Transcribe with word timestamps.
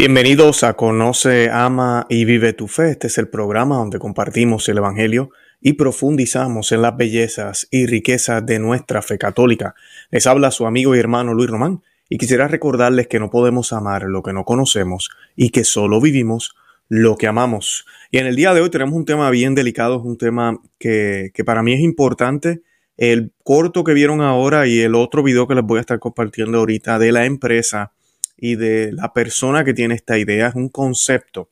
Bienvenidos 0.00 0.62
a 0.62 0.72
Conoce, 0.78 1.50
Ama 1.50 2.06
y 2.08 2.24
Vive 2.24 2.54
tu 2.54 2.68
Fe. 2.68 2.92
Este 2.92 3.08
es 3.08 3.18
el 3.18 3.28
programa 3.28 3.76
donde 3.76 3.98
compartimos 3.98 4.66
el 4.70 4.78
Evangelio 4.78 5.28
y 5.60 5.74
profundizamos 5.74 6.72
en 6.72 6.80
las 6.80 6.96
bellezas 6.96 7.68
y 7.70 7.84
riquezas 7.84 8.46
de 8.46 8.58
nuestra 8.60 9.02
fe 9.02 9.18
católica. 9.18 9.74
Les 10.10 10.26
habla 10.26 10.52
su 10.52 10.64
amigo 10.64 10.96
y 10.96 10.98
hermano 10.98 11.34
Luis 11.34 11.50
Román 11.50 11.82
y 12.08 12.16
quisiera 12.16 12.48
recordarles 12.48 13.08
que 13.08 13.20
no 13.20 13.28
podemos 13.28 13.74
amar 13.74 14.04
lo 14.04 14.22
que 14.22 14.32
no 14.32 14.46
conocemos 14.46 15.10
y 15.36 15.50
que 15.50 15.64
solo 15.64 16.00
vivimos 16.00 16.56
lo 16.88 17.18
que 17.18 17.26
amamos. 17.26 17.84
Y 18.10 18.16
en 18.16 18.26
el 18.26 18.36
día 18.36 18.54
de 18.54 18.62
hoy 18.62 18.70
tenemos 18.70 18.94
un 18.94 19.04
tema 19.04 19.28
bien 19.28 19.54
delicado, 19.54 20.00
un 20.00 20.16
tema 20.16 20.62
que, 20.78 21.30
que 21.34 21.44
para 21.44 21.62
mí 21.62 21.74
es 21.74 21.80
importante. 21.80 22.62
El 22.96 23.34
corto 23.44 23.84
que 23.84 23.92
vieron 23.92 24.22
ahora 24.22 24.66
y 24.66 24.80
el 24.80 24.94
otro 24.94 25.22
video 25.22 25.46
que 25.46 25.56
les 25.56 25.64
voy 25.64 25.76
a 25.76 25.82
estar 25.82 25.98
compartiendo 25.98 26.56
ahorita 26.56 26.98
de 26.98 27.12
la 27.12 27.26
empresa 27.26 27.92
y 28.40 28.56
de 28.56 28.90
la 28.92 29.12
persona 29.12 29.64
que 29.64 29.74
tiene 29.74 29.94
esta 29.94 30.18
idea. 30.18 30.48
Es 30.48 30.54
un 30.54 30.68
concepto. 30.68 31.50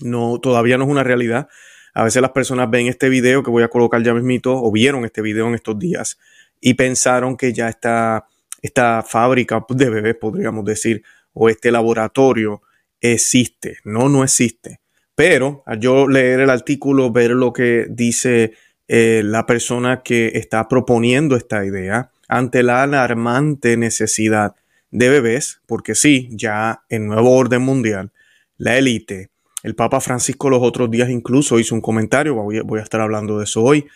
No, 0.00 0.38
todavía 0.40 0.78
no 0.78 0.84
es 0.84 0.90
una 0.90 1.04
realidad. 1.04 1.48
A 1.94 2.04
veces 2.04 2.20
las 2.20 2.32
personas 2.32 2.68
ven 2.70 2.86
este 2.86 3.08
video 3.08 3.42
que 3.42 3.50
voy 3.50 3.62
a 3.62 3.68
colocar 3.68 4.02
ya 4.02 4.14
mismito 4.14 4.54
o 4.54 4.70
vieron 4.72 5.04
este 5.04 5.22
video 5.22 5.48
en 5.48 5.54
estos 5.54 5.78
días 5.78 6.18
y 6.60 6.74
pensaron 6.74 7.36
que 7.36 7.52
ya 7.52 7.68
está 7.68 8.26
esta 8.62 9.02
fábrica 9.02 9.64
de 9.68 9.90
bebés, 9.90 10.16
podríamos 10.16 10.64
decir, 10.64 11.02
o 11.32 11.48
este 11.48 11.70
laboratorio 11.70 12.62
existe. 13.00 13.78
No, 13.84 14.08
no 14.08 14.24
existe. 14.24 14.80
Pero 15.14 15.62
al 15.66 15.80
yo 15.80 16.08
leer 16.08 16.40
el 16.40 16.50
artículo, 16.50 17.10
ver 17.10 17.30
lo 17.30 17.52
que 17.52 17.86
dice 17.88 18.52
eh, 18.88 19.22
la 19.24 19.46
persona 19.46 20.02
que 20.02 20.32
está 20.34 20.68
proponiendo 20.68 21.36
esta 21.36 21.64
idea, 21.64 22.10
ante 22.28 22.62
la 22.62 22.82
alarmante 22.82 23.76
necesidad 23.76 24.56
de 24.90 25.08
bebés, 25.08 25.60
porque 25.66 25.94
sí, 25.94 26.28
ya 26.32 26.82
en 26.88 27.06
nuevo 27.06 27.32
orden 27.32 27.62
mundial, 27.62 28.12
la 28.56 28.76
élite, 28.78 29.30
el 29.62 29.74
Papa 29.74 30.00
Francisco 30.00 30.48
los 30.48 30.62
otros 30.62 30.90
días 30.90 31.10
incluso 31.10 31.58
hizo 31.58 31.74
un 31.74 31.80
comentario, 31.80 32.34
voy 32.34 32.78
a, 32.78 32.82
estar 32.82 33.00
hablando 33.00 33.38
de 33.38 33.44
eso 33.44 33.62
hoy, 33.62 33.86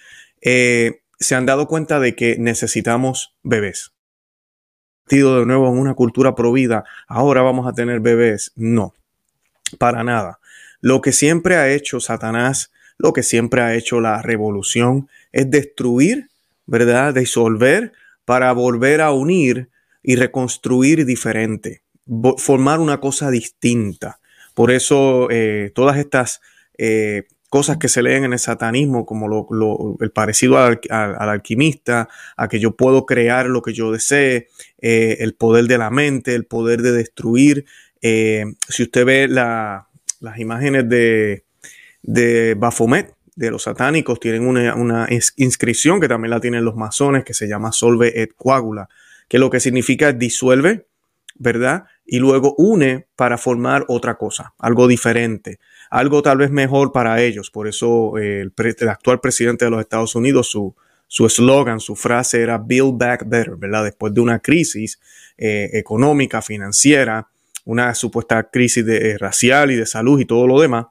eh, 0.43 1.01
se 1.19 1.35
han 1.35 1.47
dado 1.47 1.69
cuenta 1.69 2.01
de 2.01 2.15
que 2.17 2.37
necesitamos 2.39 3.35
bebés. 3.43 3.93
De 5.09 5.19
nuevo 5.19 5.69
en 5.69 5.79
una 5.79 5.95
cultura 5.95 6.35
provida, 6.35 6.85
ahora 7.09 7.43
vamos 7.43 7.67
a 7.67 7.73
tener 7.73 8.01
bebés. 8.01 8.53
No, 8.55 8.95
para 9.79 10.05
nada. 10.05 10.39
Lo 10.81 11.01
que 11.01 11.13
siempre 11.13 11.57
ha 11.57 11.69
hecho 11.69 12.01
Satanás, 12.01 12.73
lo 12.97 13.13
que 13.13 13.23
siempre 13.23 13.61
ha 13.61 13.75
hecho 13.75 14.01
la 14.01 14.23
revolución, 14.23 15.09
es 15.33 15.51
destruir, 15.51 16.31
¿verdad? 16.67 17.15
Disolver 17.15 17.93
para 18.25 18.53
volver 18.53 19.01
a 19.01 19.11
unir 19.13 19.69
y 20.03 20.17
reconstruir 20.17 21.05
diferente, 21.05 21.83
formar 22.39 22.81
una 22.81 23.01
cosa 23.01 23.31
distinta. 23.31 24.21
Por 24.55 24.71
eso 24.71 25.29
eh, 25.31 25.71
todas 25.75 25.99
estas 25.99 26.41
eh, 26.79 27.25
cosas 27.49 27.77
que 27.79 27.89
se 27.89 28.03
leen 28.03 28.25
en 28.25 28.33
el 28.33 28.39
satanismo, 28.39 29.05
como 29.05 29.29
lo, 29.29 29.97
el 30.01 30.11
parecido 30.11 30.59
al, 30.59 30.81
alquimista, 30.91 32.09
a 32.37 32.49
que 32.49 32.61
yo 32.61 32.77
puedo 32.77 33.07
crear 33.07 33.47
lo 33.47 33.63
que 33.63 33.73
yo 33.73 33.93
desee, 33.93 34.49
eh, 34.81 35.19
el 35.21 35.35
poder 35.35 35.67
de 35.67 35.79
la 35.79 35.91
mente, 35.91 36.35
el 36.35 36.47
poder 36.47 36.83
de 36.83 36.93
destruir. 36.93 37.67
si 38.01 38.83
usted 38.83 39.05
ve 39.05 39.29
las 39.29 40.39
imágenes 40.39 40.89
de, 40.89 41.45
de 42.03 42.55
Baphomet, 42.55 43.15
de 43.37 43.51
los 43.51 43.63
satánicos, 43.63 44.21
tienen 44.21 44.47
una, 44.47 44.75
una, 44.75 45.09
inscripción 45.37 45.99
que 45.99 46.09
también 46.09 46.31
la 46.31 46.41
tienen 46.41 46.65
los 46.65 46.77
masones, 46.77 47.25
que 47.25 47.33
se 47.33 47.49
llama 47.49 47.73
Solve 47.73 48.21
et 48.21 48.35
Coagula 48.37 48.89
que 49.31 49.39
lo 49.39 49.49
que 49.49 49.61
significa 49.61 50.13
disuelve, 50.13 50.89
¿verdad? 51.37 51.85
Y 52.05 52.19
luego 52.19 52.57
une 52.59 53.07
para 53.15 53.39
formar 53.39 53.85
otra 53.87 54.19
cosa, 54.19 54.55
algo 54.59 54.89
diferente, 54.89 55.61
algo 55.89 56.21
tal 56.21 56.39
vez 56.39 56.51
mejor 56.51 56.91
para 56.91 57.23
ellos. 57.23 57.49
Por 57.49 57.69
eso 57.69 58.19
eh, 58.19 58.41
el, 58.41 58.89
actual 58.89 59.21
presidente 59.21 59.65
de 59.65 59.71
los 59.71 59.81
Estados 59.81 60.17
Unidos, 60.17 60.51
su 60.51 61.27
eslogan, 61.27 61.79
su 61.79 61.95
frase 61.95 62.43
era 62.43 62.59
Build 62.59 62.99
Back 62.99 63.23
Better, 63.25 63.55
¿verdad? 63.55 63.85
Después 63.85 64.13
de 64.13 64.21
una 64.21 64.41
crisis 64.41 64.99
eh, 65.39 65.71
económica, 65.75 66.43
financiera, 66.43 67.29
una 67.65 67.95
supuesta 67.95 68.51
crisis 68.51 68.85
eh, 68.89 69.17
racial 69.17 69.71
y 69.71 69.77
de 69.77 69.87
salud 69.87 70.19
y 70.19 70.25
todo 70.25 70.49
lo 70.49 70.61
demás, 70.61 70.87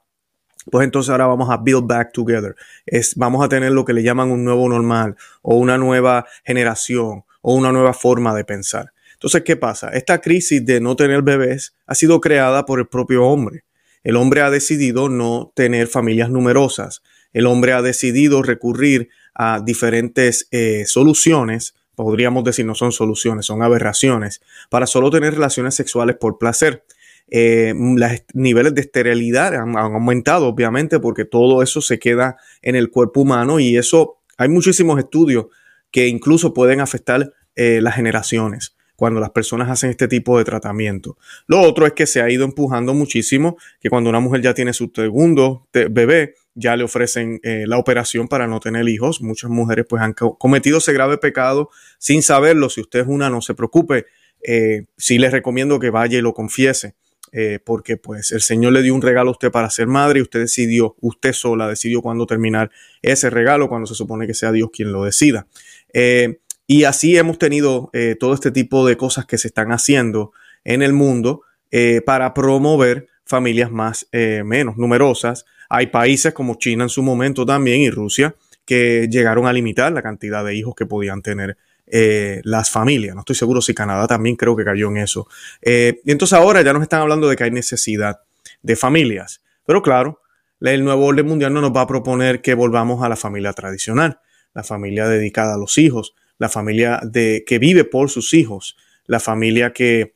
pues 0.72 0.86
entonces 0.86 1.10
ahora 1.10 1.28
vamos 1.28 1.50
a 1.50 1.58
build 1.58 1.86
back 1.86 2.14
together. 2.14 2.56
Es, 2.86 3.16
vamos 3.16 3.44
a 3.44 3.50
tener 3.50 3.74
lo 3.74 3.84
que 3.84 3.92
le 3.92 4.02
llaman 4.02 4.32
un 4.32 4.46
nuevo 4.46 4.70
normal 4.70 5.18
o 5.42 5.58
una 5.58 5.78
nueva 5.78 6.26
generación 6.46 7.26
o 7.42 7.54
una 7.56 7.72
nueva 7.72 7.94
forma 7.94 8.36
de 8.36 8.44
pensar. 8.46 8.92
Entonces, 9.14 9.44
¿qué 9.44 9.58
pasa? 9.58 9.90
Esta 9.90 10.22
crisis 10.22 10.66
de 10.66 10.80
no 10.80 10.96
tener 10.96 11.22
bebés 11.22 11.76
ha 11.86 11.96
sido 11.96 12.22
creada 12.22 12.66
por 12.66 12.80
el 12.80 12.88
propio 12.88 13.26
hombre. 13.26 13.66
El 14.02 14.16
hombre 14.16 14.42
ha 14.42 14.50
decidido 14.50 15.10
no 15.10 15.52
tener 15.56 15.88
familias 15.88 16.30
numerosas. 16.30 17.02
El 17.34 17.46
hombre 17.46 17.74
ha 17.74 17.82
decidido 17.82 18.42
recurrir 18.44 19.10
a 19.36 19.60
diferentes 19.60 20.48
eh, 20.52 20.86
soluciones, 20.86 21.76
podríamos 21.96 22.46
decir 22.46 22.66
no 22.66 22.76
son 22.76 22.94
soluciones, 22.94 23.46
son 23.46 23.62
aberraciones, 23.62 24.42
para 24.70 24.88
solo 24.88 25.12
tener 25.12 25.34
relaciones 25.34 25.76
sexuales 25.76 26.16
por 26.16 26.38
placer. 26.38 26.86
Eh, 27.30 27.74
los 27.76 28.12
niveles 28.34 28.74
de 28.74 28.82
esterilidad 28.82 29.54
han, 29.54 29.78
han, 29.78 29.94
aumentado, 29.94 30.48
obviamente, 30.48 31.00
porque 31.00 31.26
todo 31.26 31.62
eso 31.62 31.82
se 31.82 32.00
queda 32.00 32.38
en 32.62 32.76
el 32.76 32.90
cuerpo 32.90 33.22
humano 33.22 33.60
y 33.60 33.78
eso 33.78 34.20
hay 34.38 34.48
muchísimos 34.48 34.98
estudios 34.98 35.48
que 35.92 36.08
incluso 36.08 36.54
pueden 36.54 36.82
afectar 36.82 37.34
eh, 37.56 37.82
las 37.82 37.96
generaciones 37.96 38.76
cuando 38.96 39.20
las 39.20 39.32
personas 39.32 39.70
hacen 39.70 39.90
este 39.90 40.10
tipo 40.10 40.38
de 40.38 40.44
tratamiento. 40.44 41.18
Lo 41.48 41.62
otro 41.62 41.86
es 41.86 41.94
que 41.94 42.06
se 42.06 42.22
ha 42.22 42.30
ido 42.30 42.44
empujando 42.44 42.94
muchísimo 42.94 43.58
que 43.80 43.90
cuando 43.90 44.10
una 44.10 44.20
mujer 44.20 44.42
ya 44.42 44.54
tiene 44.54 44.74
su 44.74 44.92
segundo 44.94 45.68
bebé, 45.72 46.36
ya 46.54 46.76
le 46.76 46.84
ofrecen 46.84 47.40
eh, 47.44 47.64
la 47.66 47.78
operación 47.78 48.28
para 48.28 48.46
no 48.46 48.60
tener 48.60 48.88
hijos. 48.90 49.22
Muchas 49.22 49.50
mujeres 49.50 49.86
pues 49.88 50.02
han 50.02 50.14
cometido 50.14 50.80
ese 50.80 50.92
grave 50.92 51.18
pecado 51.18 51.70
sin 51.98 52.22
saberlo. 52.22 52.70
Si 52.70 52.82
usted 52.82 53.00
es 53.00 53.08
una, 53.08 53.30
no 53.30 53.42
se 53.42 53.56
preocupe. 53.56 54.06
Eh, 54.46 54.86
sí 54.98 55.18
les 55.18 55.32
recomiendo 55.32 55.80
que 55.80 55.90
vaya 55.92 56.18
y 56.18 56.22
lo 56.22 56.34
confiese. 56.34 56.96
porque 57.64 57.96
pues 57.96 58.32
el 58.32 58.42
Señor 58.42 58.74
le 58.74 58.82
dio 58.82 58.96
un 58.96 59.02
regalo 59.02 59.30
a 59.30 59.34
usted 59.34 59.52
para 59.52 59.70
ser 59.70 59.88
madre 59.88 60.20
y 60.20 60.24
usted 60.24 60.40
decidió, 60.40 60.96
usted 61.00 61.32
sola 61.32 61.68
decidió 61.68 62.02
cuándo 62.02 62.26
terminar 62.26 62.72
ese 63.04 63.30
regalo, 63.30 63.70
cuando 63.70 63.86
se 63.86 63.94
supone 63.94 64.26
que 64.26 64.34
sea 64.34 64.52
Dios 64.52 64.70
quien 64.74 64.92
lo 64.92 65.04
decida. 65.04 65.46
Y 66.72 66.84
así 66.84 67.18
hemos 67.18 67.40
tenido 67.40 67.90
eh, 67.94 68.16
todo 68.20 68.36
este 68.36 68.52
tipo 68.52 68.86
de 68.86 68.96
cosas 68.96 69.26
que 69.26 69.40
se 69.40 69.48
están 69.48 69.72
haciendo 69.72 70.34
en 70.64 70.84
el 70.84 70.94
mundo 70.94 71.42
eh, 71.72 72.02
para 72.06 72.32
promover 72.36 73.08
familias 73.26 73.72
más 73.72 74.08
eh, 74.12 74.44
menos 74.46 74.78
numerosas. 74.78 75.48
Hay 75.68 75.88
países 75.88 76.32
como 76.32 76.60
China 76.60 76.84
en 76.84 76.90
su 76.90 77.02
momento 77.02 77.44
también 77.44 77.82
y 77.82 77.90
Rusia 77.90 78.36
que 78.66 79.08
llegaron 79.10 79.48
a 79.48 79.52
limitar 79.52 79.92
la 79.92 80.04
cantidad 80.04 80.46
de 80.46 80.54
hijos 80.54 80.76
que 80.76 80.86
podían 80.86 81.24
tener 81.24 81.58
las 82.44 82.70
familias. 82.70 83.16
No 83.16 83.22
estoy 83.22 83.36
seguro 83.36 83.64
si 83.64 83.74
Canadá 83.74 84.06
también 84.06 84.36
creo 84.36 84.56
que 84.56 84.64
cayó 84.64 84.90
en 84.90 84.98
eso. 84.98 85.28
y 85.66 86.12
entonces 86.12 86.38
ahora 86.38 86.62
ya 86.62 86.72
nos 86.72 86.84
están 86.84 87.02
hablando 87.02 87.28
de 87.28 87.36
que 87.36 87.46
hay 87.46 87.52
necesidad 87.52 88.20
de 88.62 88.76
familias. 88.76 89.42
Pero 89.66 89.82
claro, 89.82 90.22
el 90.62 90.84
nuevo 90.84 91.08
orden 91.08 91.26
mundial 91.26 91.52
no 91.52 91.62
nos 91.62 91.76
va 91.76 91.82
a 91.82 91.88
proponer 91.88 92.44
que 92.44 92.54
volvamos 92.54 93.04
a 93.04 93.10
la 93.10 93.16
familia 93.16 93.54
tradicional, 93.54 94.20
la 94.54 94.64
familia 94.64 95.08
dedicada 95.08 95.56
a 95.56 95.58
los 95.58 95.78
hijos, 95.78 96.16
la 96.38 96.50
familia 96.50 97.00
de, 97.04 97.44
que 97.46 97.60
vive 97.60 97.84
por 97.84 98.10
sus 98.10 98.34
hijos, 98.34 98.78
la 99.06 99.20
familia 99.20 99.74
que, 99.74 100.16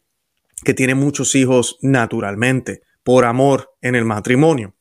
que 0.64 0.74
tiene 0.74 0.96
muchos 0.96 1.36
hijos 1.36 1.78
naturalmente, 1.82 2.82
por 3.04 3.26
amor 3.26 3.72
en 3.82 3.96
el 3.96 4.06
matrimonio. 4.06 4.76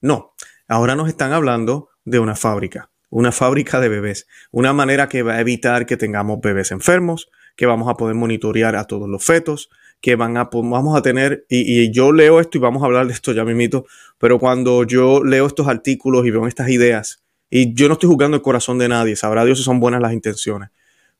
No, 0.00 0.34
ahora 0.66 0.96
nos 0.96 1.08
están 1.08 1.32
hablando 1.32 1.90
de 2.04 2.18
una 2.18 2.34
fábrica, 2.34 2.90
una 3.10 3.32
fábrica 3.32 3.80
de 3.80 3.88
bebés, 3.88 4.26
una 4.50 4.72
manera 4.72 5.08
que 5.08 5.22
va 5.22 5.34
a 5.34 5.40
evitar 5.40 5.86
que 5.86 5.96
tengamos 5.96 6.40
bebés 6.40 6.72
enfermos, 6.72 7.30
que 7.56 7.66
vamos 7.66 7.88
a 7.88 7.94
poder 7.94 8.14
monitorear 8.14 8.76
a 8.76 8.84
todos 8.84 9.08
los 9.08 9.24
fetos, 9.24 9.70
que 10.00 10.14
van 10.14 10.36
a, 10.36 10.48
vamos 10.52 10.96
a 10.96 11.02
tener, 11.02 11.44
y, 11.48 11.82
y, 11.82 11.90
yo 11.90 12.12
leo 12.12 12.38
esto 12.40 12.58
y 12.58 12.60
vamos 12.60 12.82
a 12.82 12.86
hablar 12.86 13.06
de 13.06 13.12
esto 13.12 13.32
ya 13.32 13.44
mismito, 13.44 13.84
pero 14.18 14.38
cuando 14.38 14.84
yo 14.84 15.24
leo 15.24 15.46
estos 15.46 15.66
artículos 15.66 16.24
y 16.24 16.30
veo 16.30 16.46
estas 16.46 16.68
ideas, 16.68 17.24
y 17.50 17.74
yo 17.74 17.88
no 17.88 17.94
estoy 17.94 18.08
jugando 18.08 18.36
el 18.36 18.42
corazón 18.42 18.78
de 18.78 18.88
nadie, 18.88 19.16
sabrá 19.16 19.44
Dios 19.44 19.58
si 19.58 19.64
son 19.64 19.80
buenas 19.80 20.00
las 20.00 20.12
intenciones, 20.12 20.70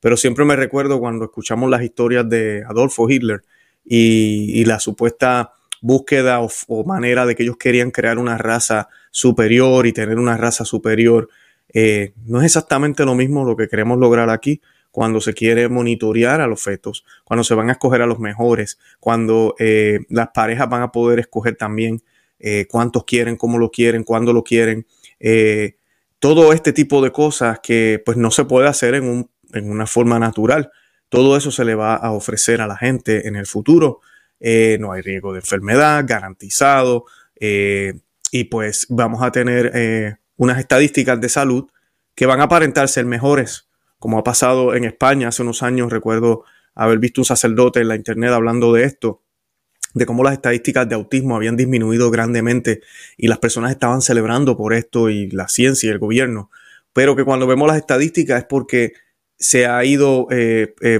pero 0.01 0.17
siempre 0.17 0.45
me 0.45 0.57
recuerdo 0.57 1.01
cuando 1.01 1.27
escuchamos 1.27 1.71
las 1.71 1.83
historias 1.83 2.29
de 2.29 2.65
Adolfo 2.69 3.09
Hitler 3.09 3.43
y, 3.85 4.65
la 4.65 4.79
supuesta 4.79 5.53
búsqueda 5.81 6.41
o, 6.41 6.85
manera 6.85 7.25
de 7.27 7.35
que 7.35 7.43
ellos 7.43 7.57
querían 7.57 7.91
crear 7.91 8.19
una 8.19 8.37
raza 8.37 8.89
superior 9.11 9.87
y 9.87 9.93
tener 9.93 10.19
una 10.19 10.37
raza 10.37 10.65
superior. 10.65 11.29
Eh, 11.73 12.13
no 12.27 12.41
es 12.41 12.47
exactamente 12.47 13.05
lo 13.05 13.15
mismo 13.15 13.45
lo 13.45 13.57
que 13.57 13.69
queremos 13.69 13.99
lograr 13.99 14.31
aquí 14.31 14.61
cuando 14.91 15.21
se 15.21 15.35
quiere 15.35 15.69
monitorear 15.69 16.41
a 16.41 16.47
los 16.47 16.63
fetos, 16.63 17.05
cuando 17.25 17.45
se 17.45 17.55
van 17.55 17.69
a 17.69 17.73
escoger 17.73 18.03
a 18.03 18.07
los 18.07 18.19
mejores, 18.19 18.79
cuando 19.01 19.55
eh, 19.59 20.01
las 20.09 20.29
parejas 20.29 20.69
van 20.69 20.83
a 20.83 20.93
poder 20.93 21.19
escoger 21.21 21.57
también 21.57 22.03
eh, 22.39 22.67
cuántos 22.69 23.05
quieren, 23.05 23.37
cómo 23.37 23.59
lo 23.59 23.71
quieren, 23.71 24.05
cuándo 24.05 24.33
lo 24.33 24.43
quieren. 24.43 24.87
Todo 26.19 26.53
este 26.53 26.73
tipo 26.73 27.03
de 27.03 27.13
cosas 27.13 27.61
que 27.63 28.03
pues 28.05 28.17
no 28.17 28.31
se 28.31 28.45
puede 28.45 28.69
hacer 28.69 28.95
en, 28.95 29.05
un, 29.05 29.31
en 29.53 29.71
una 29.71 29.87
forma 29.87 30.19
natural. 30.19 30.71
Todo 31.09 31.37
eso 31.37 31.51
se 31.51 31.65
le 31.65 31.75
va 31.75 31.95
a 31.95 32.13
ofrecer 32.13 32.61
a 32.61 32.67
la 32.67 32.77
gente 32.77 33.29
en 33.29 33.37
el 33.37 33.47
futuro 33.47 34.01
eh, 34.41 34.79
no 34.81 34.93
hay 34.93 35.03
riesgo 35.03 35.33
de 35.33 35.41
enfermedad 35.41 36.05
garantizado 36.07 37.07
eh, 37.41 37.95
y 38.31 38.45
pues 38.45 38.87
vamos 38.89 39.23
a 39.23 39.33
tener 39.33 39.73
eh, 39.75 40.17
unas 40.37 40.59
estadísticas 40.59 41.21
de 41.21 41.29
salud 41.29 41.67
que 42.15 42.27
van 42.27 42.41
a 42.41 42.45
aparentar 42.45 42.89
ser 42.89 43.05
mejores, 43.05 43.69
como 43.99 44.19
ha 44.19 44.25
pasado 44.25 44.75
en 44.75 44.85
España 44.85 45.29
hace 45.29 45.43
unos 45.43 45.63
años. 45.63 45.93
Recuerdo 45.93 46.45
haber 46.75 46.99
visto 46.99 47.21
un 47.21 47.25
sacerdote 47.25 47.81
en 47.81 47.89
la 47.89 47.97
internet 47.97 48.31
hablando 48.33 48.73
de 48.73 48.85
esto, 48.85 49.23
de 49.95 50.07
cómo 50.07 50.23
las 50.23 50.35
estadísticas 50.35 50.89
de 50.89 50.95
autismo 50.95 51.37
habían 51.37 51.57
disminuido 51.57 52.11
grandemente 52.11 52.81
y 53.17 53.29
las 53.29 53.39
personas 53.39 53.71
estaban 53.71 54.03
celebrando 54.03 54.57
por 54.57 54.75
esto 54.75 55.11
y 55.11 55.31
la 55.31 55.49
ciencia 55.49 55.89
y 55.89 55.93
el 55.93 55.99
gobierno, 55.99 56.51
pero 56.93 57.17
que 57.17 57.25
cuando 57.25 57.47
vemos 57.47 57.69
las 57.69 57.79
estadísticas 57.79 58.41
es 58.41 58.45
porque 58.45 58.93
se 59.39 59.67
ha 59.67 59.85
ido 59.85 60.27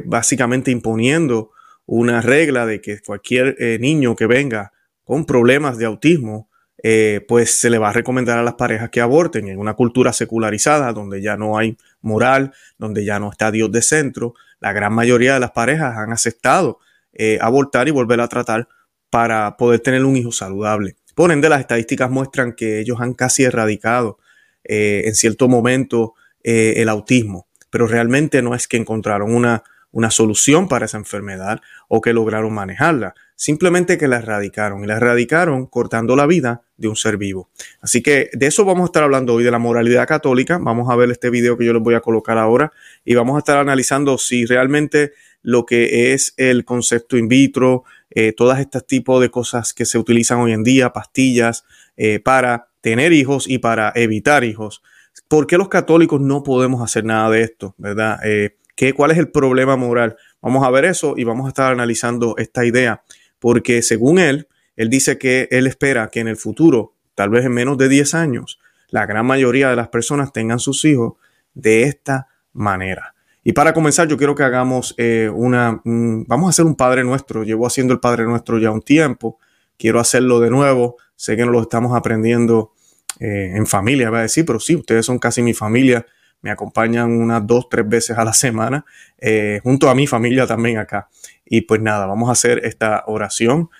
básicamente 0.05 0.71
imponiendo 0.71 1.51
una 1.89 2.21
regla 2.21 2.67
de 2.67 2.83
que 2.83 3.01
cualquier 3.01 3.57
eh, 3.59 3.79
niño 3.81 4.15
que 4.15 4.27
venga 4.27 4.73
con 5.05 5.25
problemas 5.25 5.79
de 5.79 5.87
autismo, 5.87 6.51
eh, 6.83 7.25
pues 7.27 7.59
se 7.59 7.71
le 7.71 7.79
va 7.79 7.89
a 7.89 7.93
recomendar 7.95 8.39
a 8.39 8.43
las 8.43 8.55
parejas 8.55 8.91
que 8.91 9.01
aborten 9.01 9.49
en 9.49 9.59
una 9.59 9.73
cultura 9.73 10.13
secularizada 10.13 10.93
donde 10.93 11.23
ya 11.23 11.39
no 11.39 11.57
hay 11.57 11.79
moral, 12.03 12.53
donde 12.77 13.07
ya 13.07 13.19
no 13.19 13.31
está 13.31 13.51
Dios 13.51 13.73
de 13.73 13.81
centro. 13.81 14.35
La 14.61 14.75
gran 14.75 14.93
mayoría 14.93 15.33
de 15.33 15.41
las 15.41 15.53
parejas 15.53 15.97
han 15.97 16.13
aceptado 16.13 16.79
eh, 17.15 17.39
abortar 17.41 17.89
y 17.89 17.91
volver 17.91 18.21
a 18.21 18.29
tratar 18.29 18.69
para 19.11 19.57
poder 19.57 19.81
tener 19.81 20.05
un 20.05 20.17
hijo 20.17 20.33
saludable. 20.33 20.97
Por 21.15 21.33
ende, 21.33 21.49
las 21.49 21.61
estadísticas 21.61 22.11
muestran 22.11 22.53
que 22.53 22.81
ellos 22.81 23.01
han 23.01 23.15
casi 23.15 23.45
erradicado 23.45 24.19
en 24.65 25.15
cierto 25.15 25.49
momento 25.49 26.15
el 26.43 26.89
autismo, 26.89 27.47
pero 27.71 27.87
realmente 27.87 28.43
no 28.43 28.55
es 28.55 28.69
que 28.69 28.77
encontraron 28.77 29.35
una 29.35 29.65
una 29.91 30.11
solución 30.11 30.69
para 30.69 30.87
esa 30.87 30.99
enfermedad 30.99 31.61
o 31.89 32.01
que 32.01 32.13
lograron 32.13 32.53
manejarla, 32.53 33.15
simplemente 33.37 33.99
que 33.99 34.09
la 34.09 34.19
erradicaron 34.19 34.85
y 34.85 34.87
la 34.87 34.97
erradicaron 34.97 35.67
cortando 35.67 36.15
la 36.15 36.27
vida 36.27 36.63
de 36.77 36.89
un 36.89 36.97
ser 36.97 37.17
vivo. 37.17 37.51
Así 37.81 38.03
que 38.03 38.31
de 38.33 38.47
eso 38.47 38.65
vamos 38.65 38.83
a 38.83 38.87
estar 38.87 39.03
hablando 39.03 39.35
hoy, 39.35 39.45
de 39.45 39.51
la 39.51 39.59
moralidad 39.59 40.07
católica. 40.07 40.59
Vamos 40.59 40.91
a 40.91 40.97
ver 40.97 41.11
este 41.11 41.31
video 41.31 41.57
que 41.57 41.65
yo 41.65 41.73
les 41.73 41.83
voy 41.83 41.95
a 41.95 42.01
colocar 42.01 42.39
ahora 42.39 42.73
y 43.05 43.15
vamos 43.15 43.37
a 43.37 43.39
estar 43.39 43.59
analizando 43.59 44.19
si 44.19 44.45
realmente 44.45 45.13
lo 45.43 45.65
que 45.65 46.13
es 46.13 46.35
el 46.37 46.65
concepto 46.65 47.17
in 47.17 47.29
vitro, 47.29 47.85
eh, 48.21 48.33
todas 48.33 48.59
estas 48.59 48.85
tipos 48.85 49.21
de 49.21 49.31
cosas 49.31 49.73
que 49.73 49.85
se 49.85 49.97
utilizan 49.97 50.41
hoy 50.41 50.51
en 50.51 50.65
día, 50.65 50.93
pastillas 50.93 51.65
eh, 51.97 52.19
para 52.19 52.69
tener 52.81 53.13
hijos 53.13 53.49
y 53.49 53.59
para 53.59 53.93
evitar 53.95 54.43
hijos. 54.43 54.83
¿Por 55.29 55.47
qué 55.47 55.57
los 55.57 55.69
católicos 55.69 56.21
no 56.21 56.43
podemos 56.43 56.83
hacer 56.83 57.05
nada 57.05 57.31
de 57.31 57.43
esto? 57.43 57.77
¿Verdad? 57.79 58.19
Eh, 58.25 58.57
¿Cuál 58.97 59.13
es 59.13 59.19
el 59.19 59.31
problema 59.31 59.77
moral? 59.77 60.17
Vamos 60.43 60.67
a 60.67 60.71
ver 60.71 60.85
eso 60.87 61.15
y 61.17 61.23
vamos 61.23 61.47
a 61.47 61.51
estar 61.51 61.73
analizando 61.73 62.35
esta 62.39 62.65
idea, 62.65 63.05
porque 63.39 63.83
según 63.83 64.19
él, 64.19 64.49
él 64.75 64.91
dice 64.91 65.17
que 65.17 65.47
él 65.53 65.69
espera 65.69 66.09
que 66.09 66.19
en 66.19 66.27
el 66.27 66.37
futuro, 66.37 66.97
tal 67.15 67.31
vez 67.31 67.45
en 67.45 67.53
menos 67.53 67.79
de 67.79 67.89
10 67.89 68.15
años, 68.15 68.59
la 68.89 69.07
gran 69.07 69.27
mayoría 69.27 69.71
de 69.71 69.77
las 69.77 69.91
personas 69.91 70.33
tengan 70.33 70.59
sus 70.59 70.85
hijos 70.85 71.13
de 71.55 71.85
esta 71.85 72.27
manera. 72.53 73.15
Y 73.49 73.55
para 73.55 73.73
comenzar, 73.73 74.07
yo 74.07 74.19
quiero 74.19 74.35
que 74.35 74.43
hagamos 74.43 74.95
eh, 74.99 75.31
una, 75.35 75.81
vamos 75.83 76.49
a 76.49 76.51
hacer 76.51 76.67
un 76.67 76.75
Padre 76.75 77.03
Nuestro. 77.03 77.45
Llevo 77.45 77.67
haciendo 77.67 77.95
el 77.95 77.99
Padre 77.99 78.25
Nuestro 78.25 78.59
ya 78.59 78.71
un 78.71 78.83
tiempo. 78.83 79.39
Quiero 79.79 80.01
hacerlo 80.01 80.39
de 80.39 80.51
nuevo. 80.51 80.99
Sé 81.17 81.35
que 81.35 81.47
no 81.47 81.53
lo 81.53 81.63
estamos 81.63 81.97
aprendiendo 81.97 82.75
eh, 83.21 83.55
en 83.55 83.67
familia, 83.67 84.11
va 84.11 84.19
a 84.19 84.23
decir, 84.23 84.45
pero 84.45 84.61
sí, 84.61 84.77
ustedes 84.77 85.07
son 85.07 85.19
casi 85.19 85.41
mi 85.41 85.55
familia 85.55 86.05
me 86.43 86.51
acompañan 86.51 87.11
unas 87.11 87.47
dos, 87.47 87.71
tres 87.71 87.89
veces 87.89 88.19
a 88.19 88.25
la 88.25 88.35
semana, 88.35 88.85
eh, 89.17 89.61
junto 89.63 89.89
a 89.89 89.95
mi 89.95 90.07
familia 90.07 90.47
también 90.47 90.77
acá. 90.77 91.09
Y 91.47 91.63
pues 91.63 91.81
nada, 91.81 92.05
vamos 92.05 92.29
a 92.29 92.33
hacer 92.33 92.61
esta 92.67 93.05
oración, 93.07 93.71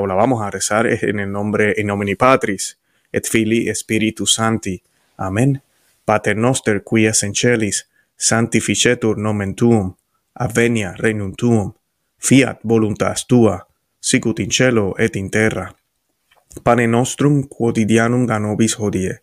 o 0.00 0.06
la 0.08 0.14
vamos 0.14 0.42
a 0.42 0.50
rezar 0.50 0.88
en 0.88 1.20
el 1.20 1.30
nombre, 1.30 1.76
in 1.78 1.86
nomine 1.86 2.16
Patris, 2.16 2.76
et 3.12 3.24
Filii 3.24 3.72
Spiritus 3.72 4.34
Santi. 4.34 4.82
Amén. 5.16 5.62
Pater 6.04 6.36
noster, 6.36 6.82
qui 6.82 7.06
es 7.06 7.22
en 7.22 7.36
celis, 7.36 7.88
sanctificetur 8.22 9.18
nomen 9.18 9.54
tuum, 9.54 9.94
avenia 10.38 10.94
regnum 10.98 11.32
tuum, 11.38 11.72
fiat 12.22 12.60
voluntas 12.68 13.26
tua, 13.26 13.58
sicut 14.00 14.38
in 14.38 14.50
cielo 14.50 14.94
et 14.98 15.16
in 15.16 15.30
terra. 15.30 15.72
Pane 16.64 16.86
nostrum 16.86 17.48
quotidianum 17.48 18.26
da 18.26 18.38
nobis 18.38 18.78
hodie, 18.78 19.20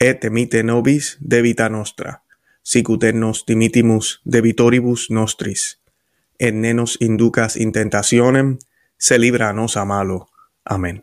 et 0.00 0.24
emite 0.24 0.62
nobis 0.62 1.18
debita 1.30 1.68
nostra, 1.68 2.14
sicut 2.62 3.04
et 3.04 3.14
nos 3.14 3.44
dimitimus 3.48 4.20
debitoribus 4.32 5.10
nostris, 5.10 5.78
et 6.40 6.54
ne 6.54 6.72
nos 6.72 6.96
inducas 7.00 7.56
in 7.56 7.72
tentationem, 7.72 8.56
se 8.98 9.18
libra 9.18 9.52
nos 9.52 9.76
a 9.76 9.84
malo. 9.84 10.26
Amen. 10.64 11.02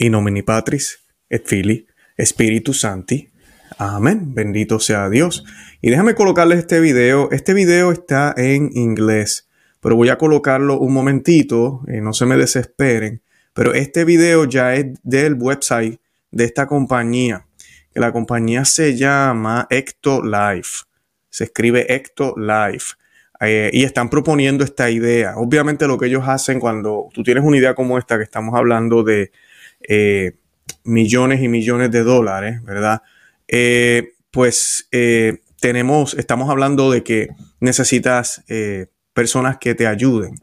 In 0.00 0.12
nomini 0.12 0.42
Patris, 0.42 0.98
et 1.30 1.48
Filii, 1.48 1.86
et 2.18 2.28
Spiritus 2.28 2.80
Sancti. 2.80 3.31
Amén. 3.78 4.34
Bendito 4.34 4.78
sea 4.80 5.08
Dios. 5.08 5.44
Y 5.80 5.90
déjame 5.90 6.14
colocarles 6.14 6.58
este 6.58 6.80
video. 6.80 7.30
Este 7.30 7.54
video 7.54 7.92
está 7.92 8.34
en 8.36 8.70
inglés, 8.74 9.48
pero 9.80 9.96
voy 9.96 10.08
a 10.08 10.18
colocarlo 10.18 10.78
un 10.78 10.92
momentito, 10.92 11.82
eh, 11.88 12.00
no 12.00 12.12
se 12.12 12.26
me 12.26 12.36
desesperen. 12.36 13.22
Pero 13.54 13.74
este 13.74 14.04
video 14.04 14.44
ya 14.46 14.74
es 14.74 14.86
del 15.02 15.34
website 15.34 16.00
de 16.30 16.44
esta 16.44 16.66
compañía 16.66 17.46
que 17.92 18.00
la 18.00 18.12
compañía 18.12 18.64
se 18.64 18.96
llama 18.96 19.66
Ecto 19.70 20.22
Life. 20.22 20.84
Se 21.28 21.44
escribe 21.44 21.94
Ecto 21.94 22.34
Life. 22.36 22.94
Eh, 23.40 23.70
y 23.72 23.82
están 23.82 24.08
proponiendo 24.08 24.62
esta 24.62 24.88
idea. 24.88 25.34
Obviamente 25.36 25.88
lo 25.88 25.98
que 25.98 26.06
ellos 26.06 26.22
hacen 26.26 26.60
cuando 26.60 27.08
tú 27.12 27.24
tienes 27.24 27.42
una 27.44 27.56
idea 27.56 27.74
como 27.74 27.98
esta, 27.98 28.16
que 28.16 28.22
estamos 28.22 28.54
hablando 28.54 29.02
de 29.02 29.32
eh, 29.88 30.36
millones 30.84 31.42
y 31.42 31.48
millones 31.48 31.90
de 31.90 32.04
dólares, 32.04 32.62
¿verdad? 32.62 33.02
Eh, 33.54 34.14
pues 34.30 34.88
tenemos, 35.60 36.14
estamos 36.14 36.48
hablando 36.48 36.90
de 36.90 37.04
que 37.04 37.28
necesitas 37.60 38.42
personas 39.12 39.58
que 39.58 39.74
te 39.74 39.86
ayuden, 39.86 40.34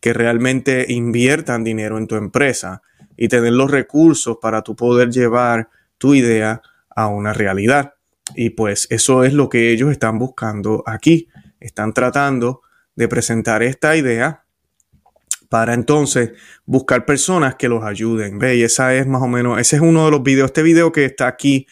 que 0.00 0.12
realmente 0.12 0.84
inviertan 0.88 1.64
dinero 1.64 1.96
en 1.98 2.06
tu 2.06 2.16
empresa 2.16 2.82
y 3.16 3.28
tener 3.28 3.54
los 3.54 3.70
recursos 3.70 4.36
para 4.40 4.62
tú 4.62 4.76
poder 4.76 5.10
llevar 5.10 5.70
tu 5.96 6.14
idea 6.14 6.62
a 6.94 7.08
una 7.08 7.32
realidad. 7.32 7.94
Y 8.34 8.50
pues 8.50 8.86
eso 8.90 9.24
es 9.24 9.32
lo 9.32 9.48
que 9.48 9.72
ellos 9.72 9.90
están 9.90 10.18
buscando 10.18 10.82
aquí. 10.86 11.28
Están 11.60 11.92
tratando 11.94 12.60
de 12.94 13.08
presentar 13.08 13.62
esta 13.62 13.96
idea 13.96 14.44
para 15.48 15.72
entonces 15.72 16.32
buscar 16.66 17.06
personas 17.06 17.54
que 17.54 17.68
los 17.68 17.82
ayuden. 17.82 18.38
Ve, 18.38 18.56
y 18.56 18.62
esa 18.62 18.94
es 18.94 19.06
más 19.06 19.22
o 19.22 19.28
menos, 19.28 19.58
ese 19.58 19.76
es 19.76 19.82
uno 19.82 20.04
de 20.04 20.10
los 20.10 20.22
videos. 20.22 20.46
Este 20.46 20.62
video 20.62 20.92
que 20.92 21.06
está 21.06 21.26
aquí, 21.26 21.66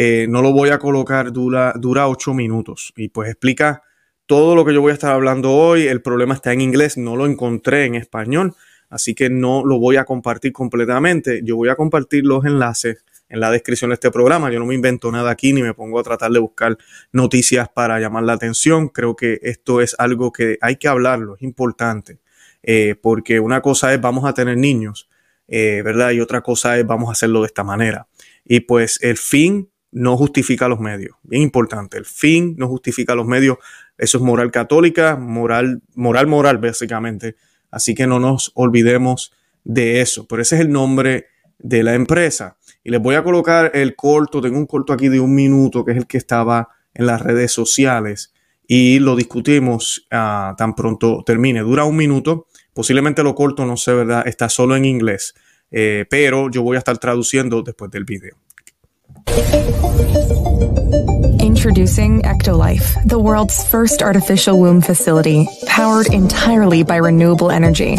eh, 0.00 0.28
no 0.28 0.42
lo 0.42 0.52
voy 0.52 0.68
a 0.68 0.78
colocar, 0.78 1.32
dura, 1.32 1.72
dura 1.74 2.06
ocho 2.06 2.32
minutos 2.32 2.92
y 2.96 3.08
pues 3.08 3.30
explica 3.30 3.82
todo 4.26 4.54
lo 4.54 4.64
que 4.64 4.72
yo 4.72 4.80
voy 4.80 4.92
a 4.92 4.94
estar 4.94 5.12
hablando 5.12 5.52
hoy. 5.52 5.88
El 5.88 6.02
problema 6.02 6.34
está 6.34 6.52
en 6.52 6.60
inglés, 6.60 6.96
no 6.96 7.16
lo 7.16 7.26
encontré 7.26 7.84
en 7.84 7.96
español, 7.96 8.54
así 8.90 9.16
que 9.16 9.28
no 9.28 9.64
lo 9.64 9.80
voy 9.80 9.96
a 9.96 10.04
compartir 10.04 10.52
completamente. 10.52 11.40
Yo 11.42 11.56
voy 11.56 11.68
a 11.68 11.74
compartir 11.74 12.24
los 12.24 12.44
enlaces 12.44 13.04
en 13.28 13.40
la 13.40 13.50
descripción 13.50 13.90
de 13.90 13.94
este 13.94 14.12
programa. 14.12 14.52
Yo 14.52 14.60
no 14.60 14.66
me 14.66 14.76
invento 14.76 15.10
nada 15.10 15.32
aquí 15.32 15.52
ni 15.52 15.64
me 15.64 15.74
pongo 15.74 15.98
a 15.98 16.04
tratar 16.04 16.30
de 16.30 16.38
buscar 16.38 16.78
noticias 17.10 17.68
para 17.68 17.98
llamar 17.98 18.22
la 18.22 18.34
atención. 18.34 18.90
Creo 18.90 19.16
que 19.16 19.40
esto 19.42 19.80
es 19.80 19.96
algo 19.98 20.30
que 20.30 20.58
hay 20.60 20.76
que 20.76 20.86
hablarlo, 20.86 21.34
es 21.34 21.42
importante, 21.42 22.20
eh, 22.62 22.94
porque 23.02 23.40
una 23.40 23.62
cosa 23.62 23.92
es 23.92 24.00
vamos 24.00 24.26
a 24.26 24.32
tener 24.32 24.58
niños, 24.58 25.08
eh, 25.48 25.82
¿verdad? 25.84 26.12
Y 26.12 26.20
otra 26.20 26.40
cosa 26.40 26.78
es 26.78 26.86
vamos 26.86 27.08
a 27.08 27.12
hacerlo 27.12 27.40
de 27.40 27.46
esta 27.48 27.64
manera. 27.64 28.06
Y 28.44 28.60
pues 28.60 29.00
el 29.02 29.16
fin 29.16 29.68
no 29.98 30.16
justifica 30.16 30.68
los 30.68 30.78
medios. 30.78 31.16
Bien 31.24 31.42
importante, 31.42 31.98
el 31.98 32.04
fin 32.04 32.54
no 32.56 32.68
justifica 32.68 33.14
los 33.16 33.26
medios. 33.26 33.58
Eso 33.96 34.18
es 34.18 34.24
moral 34.24 34.52
católica, 34.52 35.16
moral, 35.16 35.82
moral, 35.96 36.28
moral, 36.28 36.58
básicamente. 36.58 37.34
Así 37.70 37.94
que 37.94 38.06
no 38.06 38.20
nos 38.20 38.52
olvidemos 38.54 39.32
de 39.64 40.00
eso. 40.00 40.26
Pero 40.28 40.42
ese 40.42 40.54
es 40.54 40.60
el 40.60 40.70
nombre 40.70 41.26
de 41.58 41.82
la 41.82 41.94
empresa. 41.94 42.56
Y 42.84 42.90
les 42.90 43.00
voy 43.00 43.16
a 43.16 43.24
colocar 43.24 43.72
el 43.74 43.96
corto, 43.96 44.40
tengo 44.40 44.56
un 44.56 44.66
corto 44.66 44.92
aquí 44.92 45.08
de 45.08 45.18
un 45.18 45.34
minuto, 45.34 45.84
que 45.84 45.90
es 45.92 45.98
el 45.98 46.06
que 46.06 46.16
estaba 46.16 46.68
en 46.94 47.06
las 47.06 47.20
redes 47.20 47.52
sociales, 47.52 48.32
y 48.66 49.00
lo 49.00 49.16
discutimos 49.16 50.06
ah, 50.10 50.54
tan 50.56 50.74
pronto 50.74 51.24
termine. 51.26 51.60
Dura 51.60 51.84
un 51.84 51.96
minuto, 51.96 52.46
posiblemente 52.72 53.22
lo 53.24 53.34
corto, 53.34 53.66
no 53.66 53.76
sé, 53.76 53.94
¿verdad? 53.94 54.26
Está 54.28 54.48
solo 54.48 54.76
en 54.76 54.84
inglés. 54.84 55.34
eh, 55.70 56.06
pero 56.08 56.50
yo 56.50 56.62
voy 56.62 56.76
a 56.76 56.78
estar 56.78 56.96
traduciendo 56.98 57.62
después 57.62 57.90
del 57.90 58.04
video. 58.04 58.36
Introducing 61.40 62.22
Ectolife, 62.22 63.02
the 63.04 63.18
world's 63.18 63.62
first 63.64 64.02
artificial 64.02 64.58
womb 64.58 64.80
facility, 64.80 65.46
powered 65.66 66.06
entirely 66.12 66.82
by 66.82 66.96
renewable 66.96 67.50
energy. 67.50 67.96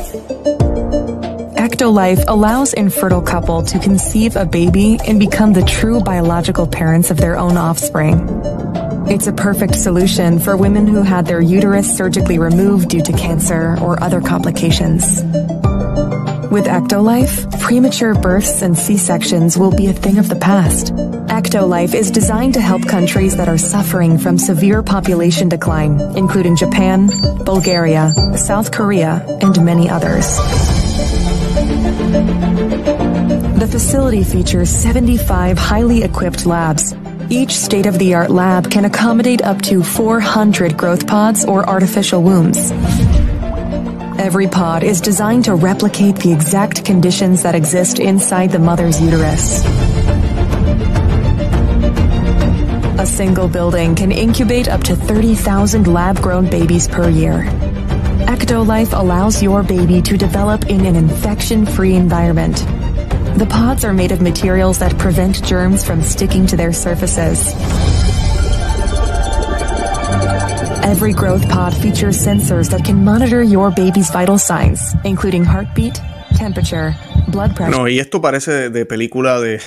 Ectolife 1.58 2.24
allows 2.28 2.74
infertile 2.74 3.22
couple 3.22 3.62
to 3.64 3.80
conceive 3.80 4.36
a 4.36 4.46
baby 4.46 4.98
and 5.08 5.20
become 5.20 5.54
the 5.54 5.64
true 5.64 6.02
biological 6.02 6.66
parents 6.66 7.12
of 7.12 7.18
their 7.18 7.38
own 7.38 7.58
offspring. 7.58 8.28
It's 9.08 9.28
a 9.28 9.34
perfect 9.34 9.76
solution 9.76 10.40
for 10.40 10.58
women 10.58 10.88
who 10.88 11.02
had 11.02 11.26
their 11.26 11.42
uterus 11.42 11.96
surgically 11.96 12.40
removed 12.40 12.90
due 12.90 13.02
to 13.02 13.14
cancer 13.14 13.78
or 13.82 14.02
other 14.04 14.22
complications. 14.22 15.22
With 16.52 16.66
Ectolife, 16.66 17.60
premature 17.60 18.16
births 18.16 18.64
and 18.64 18.76
C-sections 18.76 19.56
will 19.56 19.70
be 19.70 19.86
a 19.86 19.94
thing 19.94 20.18
of 20.18 20.30
the 20.30 20.36
past. 20.36 20.88
Ectolife 21.28 21.94
is 21.94 22.10
designed 22.10 22.56
to 22.56 22.62
help 22.62 22.88
countries 22.88 23.38
that 23.38 23.48
are 23.48 23.58
suffering 23.60 24.18
from 24.18 24.40
severe 24.40 24.82
population 24.82 25.48
decline, 25.48 26.02
including 26.18 26.56
Japan, 26.56 27.08
Bulgaria, 27.46 28.12
South 28.36 28.72
Korea, 28.72 29.24
and 29.42 29.64
many 29.64 29.92
others. 29.92 30.26
The 33.60 33.68
facility 33.70 34.24
features 34.24 34.72
75 34.72 35.56
highly 35.60 36.02
equipped 36.02 36.48
labs. 36.48 36.96
Each 37.30 37.52
state 37.52 37.86
of 37.86 38.00
the 38.00 38.16
art 38.16 38.32
lab 38.32 38.72
can 38.72 38.86
accommodate 38.86 39.44
up 39.44 39.62
to 39.64 39.84
400 39.84 40.76
growth 40.76 41.06
pods 41.06 41.46
or 41.46 41.70
artificial 41.70 42.24
wombs. 42.24 42.72
Every 44.20 44.48
pod 44.48 44.84
is 44.84 45.00
designed 45.00 45.46
to 45.46 45.56
replicate 45.56 46.18
the 46.18 46.34
exact 46.34 46.84
conditions 46.84 47.44
that 47.44 47.56
exist 47.56 48.00
inside 48.00 48.52
the 48.52 48.60
mother's 48.60 49.02
uterus. 49.02 49.64
A 53.00 53.06
single 53.06 53.48
building 53.48 53.96
can 53.96 54.12
incubate 54.12 54.68
up 54.68 54.84
to 54.84 54.96
30,000 54.98 55.88
lab 55.88 56.22
grown 56.22 56.50
babies 56.50 56.86
per 56.86 57.08
year. 57.10 57.46
Ectolife 58.28 58.92
allows 58.92 59.42
your 59.42 59.64
baby 59.64 60.02
to 60.02 60.18
develop 60.18 60.66
in 60.66 60.86
an 60.86 60.98
infection 60.98 61.66
free 61.66 61.96
environment. 61.96 62.58
The 63.40 63.48
pods 63.50 63.86
are 63.86 63.94
made 63.94 64.12
of 64.12 64.22
materials 64.22 64.80
that 64.80 64.98
prevent 64.98 65.46
germs 65.46 65.86
from 65.86 66.02
sticking 66.02 66.46
to 66.48 66.58
their 66.58 66.74
surfaces. 66.74 67.56
Every 70.84 71.14
growth 71.14 71.48
pod 71.50 71.74
features 71.74 72.18
sensors 72.18 72.70
that 72.70 72.86
can 72.86 73.04
monitor 73.04 73.44
your 73.44 73.70
baby's 73.70 74.10
vital 74.12 74.38
signs, 74.38 74.96
including 75.04 75.44
heartbeat, 75.44 76.00
temperature, 76.38 76.96
blood 77.28 77.54
pressure. 77.56 77.78
No, 77.78 77.88
y 77.88 78.00
esto 78.00 78.22
parece 78.22 78.52
de, 78.52 78.70
de 78.70 78.86
película 78.86 79.40
de, 79.42 79.62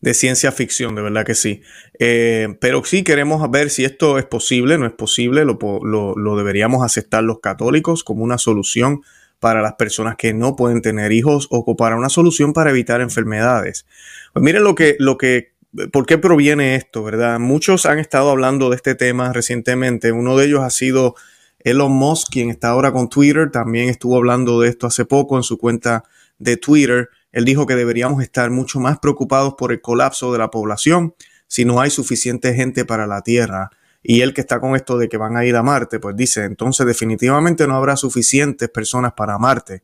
de, 0.00 0.14
ciencia 0.14 0.52
ficción, 0.52 0.94
de 0.94 1.02
verdad 1.02 1.24
que 1.24 1.34
sí. 1.34 1.62
Eh, 1.98 2.56
pero 2.60 2.84
sí 2.84 3.02
queremos 3.02 3.48
ver 3.50 3.70
si 3.70 3.84
esto 3.84 4.18
es 4.18 4.24
posible, 4.24 4.78
no 4.78 4.86
es 4.86 4.92
posible, 4.92 5.44
lo, 5.44 5.58
lo, 5.82 6.14
lo 6.14 6.36
deberíamos 6.36 6.84
aceptar 6.84 7.24
los 7.24 7.40
católicos 7.40 8.04
como 8.04 8.22
una 8.22 8.38
solución 8.38 9.02
para 9.40 9.62
las 9.62 9.74
personas 9.74 10.14
que 10.16 10.32
no 10.32 10.54
pueden 10.54 10.80
tener 10.80 11.10
hijos 11.10 11.48
o 11.50 11.76
para 11.76 11.96
una 11.96 12.08
solución 12.08 12.52
para 12.52 12.70
evitar 12.70 13.00
enfermedades. 13.00 13.84
Pues 14.32 14.44
miren 14.44 14.62
lo 14.62 14.76
que, 14.76 14.94
lo 15.00 15.18
que 15.18 15.51
¿Por 15.90 16.04
qué 16.04 16.18
proviene 16.18 16.74
esto, 16.74 17.02
verdad? 17.02 17.38
Muchos 17.38 17.86
han 17.86 17.98
estado 17.98 18.30
hablando 18.30 18.68
de 18.68 18.76
este 18.76 18.94
tema 18.94 19.32
recientemente. 19.32 20.12
Uno 20.12 20.36
de 20.36 20.46
ellos 20.46 20.60
ha 20.60 20.70
sido 20.70 21.14
Elon 21.60 21.92
Musk, 21.92 22.28
quien 22.30 22.50
está 22.50 22.68
ahora 22.68 22.92
con 22.92 23.08
Twitter. 23.08 23.50
También 23.50 23.88
estuvo 23.88 24.16
hablando 24.16 24.60
de 24.60 24.68
esto 24.68 24.86
hace 24.86 25.06
poco 25.06 25.36
en 25.38 25.42
su 25.42 25.56
cuenta 25.56 26.04
de 26.38 26.58
Twitter. 26.58 27.08
Él 27.32 27.46
dijo 27.46 27.66
que 27.66 27.74
deberíamos 27.74 28.22
estar 28.22 28.50
mucho 28.50 28.80
más 28.80 28.98
preocupados 28.98 29.54
por 29.56 29.72
el 29.72 29.80
colapso 29.80 30.30
de 30.32 30.38
la 30.38 30.50
población 30.50 31.14
si 31.46 31.64
no 31.64 31.80
hay 31.80 31.90
suficiente 31.90 32.54
gente 32.54 32.84
para 32.84 33.06
la 33.06 33.22
Tierra. 33.22 33.70
Y 34.02 34.20
él 34.20 34.34
que 34.34 34.40
está 34.40 34.60
con 34.60 34.76
esto 34.76 34.98
de 34.98 35.08
que 35.08 35.16
van 35.16 35.36
a 35.36 35.44
ir 35.44 35.54
a 35.56 35.62
Marte, 35.62 36.00
pues 36.00 36.16
dice, 36.16 36.44
entonces 36.44 36.86
definitivamente 36.86 37.66
no 37.66 37.76
habrá 37.76 37.96
suficientes 37.96 38.68
personas 38.68 39.12
para 39.12 39.38
Marte. 39.38 39.82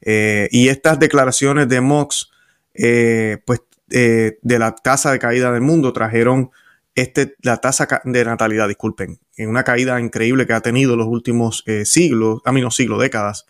Eh, 0.00 0.48
y 0.50 0.68
estas 0.68 0.98
declaraciones 0.98 1.68
de 1.68 1.80
Musk, 1.80 2.28
eh, 2.74 3.38
pues 3.46 3.60
eh, 3.90 4.38
de 4.42 4.58
la 4.58 4.74
tasa 4.74 5.12
de 5.12 5.18
caída 5.18 5.52
del 5.52 5.62
mundo 5.62 5.92
trajeron 5.92 6.50
este, 6.94 7.36
la 7.42 7.58
tasa 7.58 7.88
de 8.04 8.24
natalidad, 8.24 8.68
disculpen, 8.68 9.20
en 9.36 9.48
una 9.48 9.64
caída 9.64 10.00
increíble 10.00 10.46
que 10.46 10.52
ha 10.52 10.60
tenido 10.60 10.96
los 10.96 11.06
últimos 11.06 11.62
eh, 11.66 11.84
siglos, 11.84 12.40
a 12.44 12.52
menos 12.52 12.76
siglos, 12.76 13.00
décadas, 13.00 13.46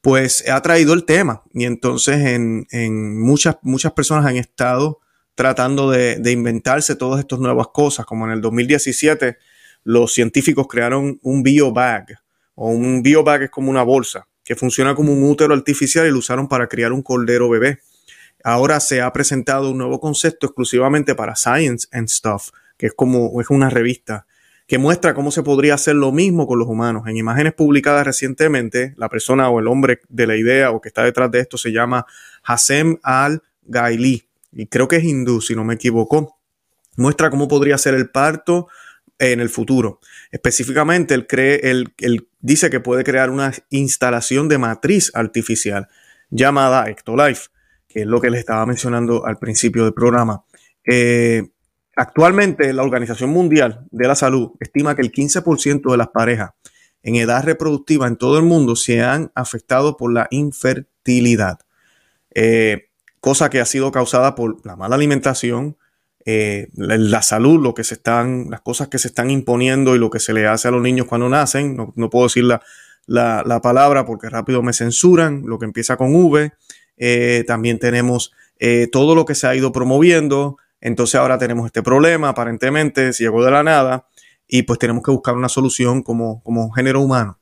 pues 0.00 0.48
ha 0.48 0.60
traído 0.62 0.94
el 0.94 1.04
tema. 1.04 1.42
Y 1.52 1.64
entonces 1.64 2.24
en, 2.26 2.66
en 2.70 3.20
muchas, 3.20 3.56
muchas 3.62 3.92
personas 3.92 4.26
han 4.26 4.36
estado 4.36 5.00
tratando 5.34 5.90
de, 5.90 6.16
de, 6.16 6.32
inventarse 6.32 6.96
todas 6.96 7.20
estas 7.20 7.38
nuevas 7.38 7.68
cosas, 7.72 8.06
como 8.06 8.26
en 8.26 8.32
el 8.32 8.40
2017 8.40 9.36
los 9.84 10.12
científicos 10.12 10.66
crearon 10.68 11.18
un 11.22 11.42
biobag, 11.42 12.06
o 12.54 12.68
un 12.68 13.02
biobag 13.02 13.44
es 13.44 13.50
como 13.50 13.70
una 13.70 13.82
bolsa, 13.82 14.26
que 14.44 14.54
funciona 14.56 14.94
como 14.94 15.12
un 15.12 15.22
útero 15.24 15.54
artificial 15.54 16.06
y 16.06 16.10
lo 16.10 16.18
usaron 16.18 16.48
para 16.48 16.68
criar 16.68 16.92
un 16.92 17.02
cordero 17.02 17.48
bebé. 17.48 17.80
Ahora 18.42 18.80
se 18.80 19.02
ha 19.02 19.12
presentado 19.12 19.70
un 19.70 19.78
nuevo 19.78 20.00
concepto 20.00 20.46
exclusivamente 20.46 21.14
para 21.14 21.36
Science 21.36 21.88
and 21.92 22.08
Stuff, 22.08 22.50
que 22.76 22.86
es 22.86 22.94
como 22.94 23.40
es 23.40 23.50
una 23.50 23.70
revista 23.70 24.26
que 24.66 24.78
muestra 24.78 25.14
cómo 25.14 25.32
se 25.32 25.42
podría 25.42 25.74
hacer 25.74 25.96
lo 25.96 26.12
mismo 26.12 26.46
con 26.46 26.60
los 26.60 26.68
humanos. 26.68 27.02
En 27.08 27.16
imágenes 27.16 27.54
publicadas 27.54 28.06
recientemente, 28.06 28.94
la 28.96 29.08
persona 29.08 29.50
o 29.50 29.58
el 29.58 29.66
hombre 29.66 30.00
de 30.08 30.28
la 30.28 30.36
idea 30.36 30.70
o 30.70 30.80
que 30.80 30.88
está 30.88 31.02
detrás 31.02 31.28
de 31.32 31.40
esto 31.40 31.58
se 31.58 31.72
llama 31.72 32.06
Hassem 32.44 32.96
al-Gaili 33.02 34.28
y 34.52 34.66
creo 34.66 34.86
que 34.86 34.96
es 34.96 35.04
hindú, 35.04 35.40
si 35.40 35.56
no 35.56 35.64
me 35.64 35.74
equivoco. 35.74 36.38
Muestra 36.96 37.30
cómo 37.30 37.48
podría 37.48 37.78
ser 37.78 37.94
el 37.94 38.10
parto 38.10 38.68
en 39.18 39.40
el 39.40 39.48
futuro. 39.48 39.98
Específicamente, 40.30 41.14
él, 41.14 41.26
cree, 41.26 41.68
él, 41.70 41.92
él 41.98 42.28
dice 42.40 42.70
que 42.70 42.78
puede 42.78 43.02
crear 43.02 43.30
una 43.30 43.52
instalación 43.70 44.48
de 44.48 44.58
matriz 44.58 45.10
artificial 45.14 45.88
llamada 46.30 46.88
Ectolife 46.88 47.48
que 47.90 48.02
es 48.02 48.06
lo 48.06 48.20
que 48.20 48.30
les 48.30 48.40
estaba 48.40 48.64
mencionando 48.64 49.26
al 49.26 49.38
principio 49.38 49.84
del 49.84 49.92
programa. 49.92 50.44
Eh, 50.84 51.42
actualmente 51.96 52.72
la 52.72 52.84
Organización 52.84 53.30
Mundial 53.30 53.86
de 53.90 54.06
la 54.08 54.14
Salud 54.14 54.52
estima 54.60 54.94
que 54.94 55.02
el 55.02 55.12
15% 55.12 55.90
de 55.90 55.96
las 55.96 56.08
parejas 56.08 56.52
en 57.02 57.16
edad 57.16 57.44
reproductiva 57.44 58.06
en 58.06 58.16
todo 58.16 58.38
el 58.38 58.44
mundo 58.44 58.76
se 58.76 59.02
han 59.02 59.32
afectado 59.34 59.96
por 59.96 60.12
la 60.12 60.28
infertilidad, 60.30 61.58
eh, 62.34 62.88
cosa 63.20 63.50
que 63.50 63.60
ha 63.60 63.64
sido 63.64 63.90
causada 63.90 64.34
por 64.34 64.64
la 64.64 64.76
mala 64.76 64.94
alimentación, 64.94 65.76
eh, 66.26 66.68
la, 66.74 67.22
salud, 67.22 67.60
lo 67.60 67.74
que 67.74 67.82
se 67.82 67.94
están, 67.94 68.50
las 68.50 68.60
cosas 68.60 68.88
que 68.88 68.98
se 68.98 69.08
están 69.08 69.30
imponiendo 69.30 69.96
y 69.96 69.98
lo 69.98 70.10
que 70.10 70.20
se 70.20 70.34
le 70.34 70.46
hace 70.46 70.68
a 70.68 70.70
los 70.70 70.82
niños 70.82 71.06
cuando 71.06 71.28
nacen. 71.30 71.74
No, 71.74 71.92
no 71.96 72.10
puedo 72.10 72.26
decir 72.26 72.44
la, 72.44 72.60
la, 73.06 73.42
la, 73.46 73.60
palabra 73.62 74.04
porque 74.04 74.28
rápido 74.28 74.62
me 74.62 74.74
censuran, 74.74 75.44
lo 75.46 75.58
que 75.58 75.64
empieza 75.64 75.96
con 75.96 76.14
V, 76.14 76.52
eh, 77.00 77.44
también 77.46 77.78
tenemos 77.78 78.32
eh, 78.58 78.86
todo 78.92 79.14
lo 79.14 79.24
que 79.24 79.34
se 79.34 79.46
ha 79.46 79.56
ido 79.56 79.72
promoviendo. 79.72 80.58
Entonces 80.82 81.16
ahora 81.16 81.38
tenemos 81.38 81.66
este 81.66 81.82
problema, 81.82 82.28
aparentemente, 82.28 83.12
se 83.12 83.24
llegó 83.24 83.44
de 83.44 83.50
la 83.50 83.62
nada 83.62 84.06
y 84.46 84.62
pues 84.62 84.78
tenemos 84.78 85.02
que 85.02 85.10
buscar 85.10 85.34
una 85.34 85.48
solución 85.48 86.02
como, 86.02 86.42
como 86.42 86.70
género 86.70 87.00
humano. 87.00 87.38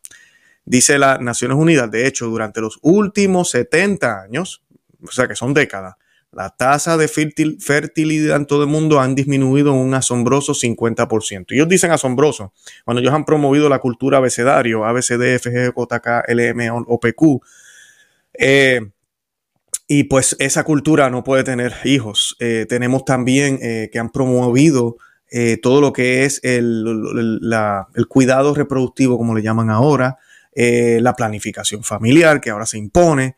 Dice 0.64 0.98
las 0.98 1.20
Naciones 1.20 1.56
Unidas, 1.56 1.90
de 1.90 2.06
hecho, 2.06 2.26
durante 2.26 2.60
los 2.60 2.78
últimos 2.82 3.50
70 3.50 4.22
años, 4.22 4.62
o 5.02 5.10
sea 5.10 5.26
que 5.26 5.34
son 5.34 5.54
décadas, 5.54 5.96
la 6.30 6.50
tasa 6.50 6.96
de 6.96 7.08
fertilidad 7.08 8.36
en 8.36 8.46
todo 8.46 8.62
el 8.62 8.68
mundo 8.68 9.00
han 9.00 9.14
disminuido 9.14 9.72
un 9.72 9.94
asombroso 9.94 10.52
50%. 10.52 11.46
Ellos 11.48 11.68
dicen 11.68 11.90
asombroso. 11.90 12.52
Cuando 12.84 13.00
ellos 13.00 13.14
han 13.14 13.24
promovido 13.24 13.68
la 13.70 13.78
cultura 13.78 14.18
abecedario, 14.18 14.84
ABCD, 14.84 15.38
FG, 15.38 15.72
JK, 15.74 16.28
LM, 16.28 16.84
OPQ, 16.86 17.42
eh, 18.34 18.90
y 19.90 20.04
pues 20.04 20.36
esa 20.38 20.64
cultura 20.64 21.08
no 21.08 21.24
puede 21.24 21.44
tener 21.44 21.74
hijos. 21.84 22.36
Eh, 22.40 22.66
tenemos 22.68 23.06
también 23.06 23.58
eh, 23.62 23.88
que 23.90 23.98
han 23.98 24.10
promovido 24.10 24.98
eh, 25.30 25.58
todo 25.60 25.80
lo 25.80 25.94
que 25.94 26.26
es 26.26 26.40
el, 26.44 26.84
el, 27.94 28.06
cuidado 28.06 28.54
reproductivo, 28.54 29.16
como 29.16 29.34
le 29.34 29.42
llaman 29.42 29.70
ahora, 29.70 30.18
eh, 30.54 30.98
la 31.00 31.14
planificación 31.14 31.84
familiar 31.84 32.40
que 32.42 32.50
ahora 32.50 32.66
se 32.66 32.76
impone, 32.78 33.36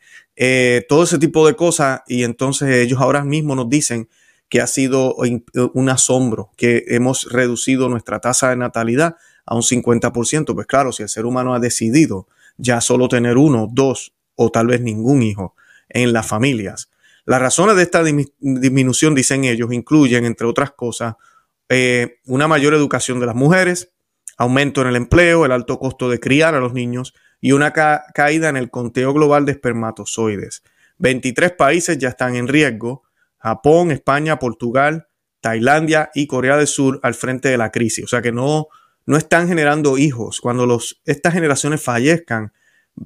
todo 0.89 1.03
ese 1.03 1.17
tipo 1.19 1.47
de 1.47 1.55
cosas. 1.55 2.01
Y 2.07 2.23
entonces 2.23 2.69
ellos 2.69 2.99
ahora 2.99 3.23
mismo 3.23 3.55
nos 3.55 3.69
dicen 3.69 4.09
que 4.49 4.59
ha 4.59 4.67
sido 4.67 5.15
un 5.15 5.89
asombro, 5.89 6.51
que 6.57 6.83
hemos 6.87 7.31
reducido 7.31 7.87
nuestra 7.87 8.19
tasa 8.19 8.49
de 8.49 8.57
natalidad 8.57 9.15
a 9.45 9.55
un 9.55 9.61
50%. 9.61 10.53
Pues 10.53 10.67
claro, 10.67 10.91
si 10.91 11.03
el 11.03 11.09
ser 11.09 11.25
humano 11.25 11.53
ha 11.53 11.59
decidido 11.59 12.27
ya 12.57 12.81
solo 12.81 13.07
tener 13.07 13.37
uno, 13.37 13.69
dos 13.71 14.13
o 14.35 14.49
tal 14.49 14.67
vez 14.67 14.81
ningún 14.81 15.23
hijo, 15.23 15.55
en 15.93 16.13
las 16.13 16.27
familias. 16.27 16.89
Las 17.25 17.41
razones 17.41 17.75
de 17.75 17.83
esta 17.83 18.03
disminución, 18.03 19.15
dicen 19.15 19.43
ellos, 19.43 19.71
incluyen, 19.71 20.25
entre 20.25 20.47
otras 20.47 20.71
cosas, 20.71 21.15
eh, 21.69 22.19
una 22.25 22.47
mayor 22.47 22.73
educación 22.73 23.19
de 23.19 23.27
las 23.27 23.35
mujeres, 23.35 23.91
aumento 24.37 24.81
en 24.81 24.87
el 24.87 24.95
empleo, 24.95 25.45
el 25.45 25.51
alto 25.51 25.77
costo 25.79 26.09
de 26.09 26.19
criar 26.19 26.55
a 26.55 26.59
los 26.59 26.73
niños 26.73 27.13
y 27.39 27.51
una 27.51 27.73
ca 27.73 28.05
caída 28.13 28.49
en 28.49 28.57
el 28.57 28.69
conteo 28.69 29.13
global 29.13 29.45
de 29.45 29.53
espermatozoides. 29.53 30.63
23 30.97 31.51
países 31.53 31.97
ya 31.97 32.09
están 32.09 32.35
en 32.35 32.47
riesgo. 32.47 33.03
Japón, 33.37 33.91
España, 33.91 34.37
Portugal, 34.37 35.07
Tailandia 35.41 36.11
y 36.13 36.27
Corea 36.27 36.57
del 36.57 36.67
Sur 36.67 36.99
al 37.03 37.15
frente 37.15 37.49
de 37.49 37.57
la 37.57 37.71
crisis. 37.71 38.05
O 38.05 38.07
sea 38.07 38.21
que 38.21 38.31
no, 38.31 38.67
no 39.05 39.17
están 39.17 39.47
generando 39.47 39.97
hijos. 39.97 40.39
Cuando 40.41 40.65
los, 40.65 41.01
estas 41.05 41.33
generaciones 41.33 41.81
fallezcan, 41.81 42.53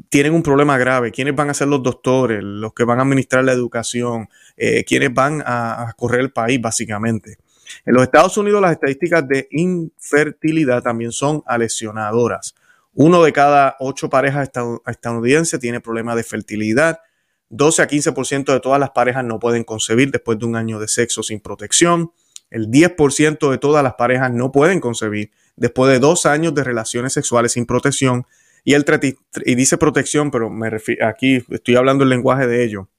tienen 0.10 0.34
un 0.34 0.44
problema 0.44 0.77
grave. 0.77 1.12
¿Quiénes 1.12 1.36
van 1.36 1.50
a 1.50 1.54
ser 1.54 1.68
los 1.68 1.84
doctores? 1.84 2.44
Los 2.44 2.74
que 2.74 2.84
van 2.84 3.00
a 3.00 3.04
administrar 3.04 3.44
la 3.44 3.54
educación. 3.54 4.30
Eh, 4.58 4.84
¿Quiénes 4.84 5.13
van 5.13 5.44
a, 5.46 5.94
correr 5.98 6.22
el 6.22 6.32
país, 6.32 6.60
básicamente? 6.62 7.38
En 7.86 7.94
los 7.94 8.04
Estados 8.04 8.38
Unidos 8.38 8.62
las 8.62 8.74
estadísticas 8.74 9.27
de 9.27 9.48
infertilidad 9.51 10.84
también 10.84 11.12
son 11.12 11.44
alesionadoras. 11.46 12.56
Uno 12.94 13.24
de 13.24 13.34
cada 13.34 13.75
ocho 13.80 14.10
parejas 14.10 14.50
estadounidenses 14.88 15.60
tiene 15.60 15.82
problemas 15.82 16.15
de 16.15 16.24
fertilidad. 16.24 17.00
12 17.50 17.82
a 17.82 17.88
15% 17.88 18.54
de 18.54 18.60
todas 18.60 18.80
las 18.80 18.92
parejas 18.92 19.24
no 19.24 19.39
pueden 19.39 19.63
concebir 19.63 20.12
después 20.12 20.39
de 20.39 20.46
un 20.46 20.56
año 20.56 20.80
de 20.80 20.88
sexo 20.88 21.22
sin 21.22 21.39
protección. 21.39 22.12
El 22.50 22.70
10% 22.70 23.51
de 23.51 23.58
todas 23.58 23.84
las 23.84 23.96
parejas 23.96 24.32
no 24.32 24.51
pueden 24.51 24.80
concebir 24.80 25.32
después 25.56 25.92
de 25.92 26.00
dos 26.00 26.25
años 26.25 26.54
de 26.54 26.63
relaciones 26.63 27.13
sexuales 27.13 27.54
sin 27.54 27.65
protección. 27.65 28.25
Y, 28.66 28.76
y 29.46 29.56
dice 29.56 29.78
protección, 29.78 30.32
pero 30.32 30.50
me 30.50 30.70
aquí 31.02 31.46
estoy 31.50 31.76
hablando 31.76 32.04
el 32.04 32.10
lenguaje 32.10 32.48
de 32.48 32.66
ello. 32.66 32.90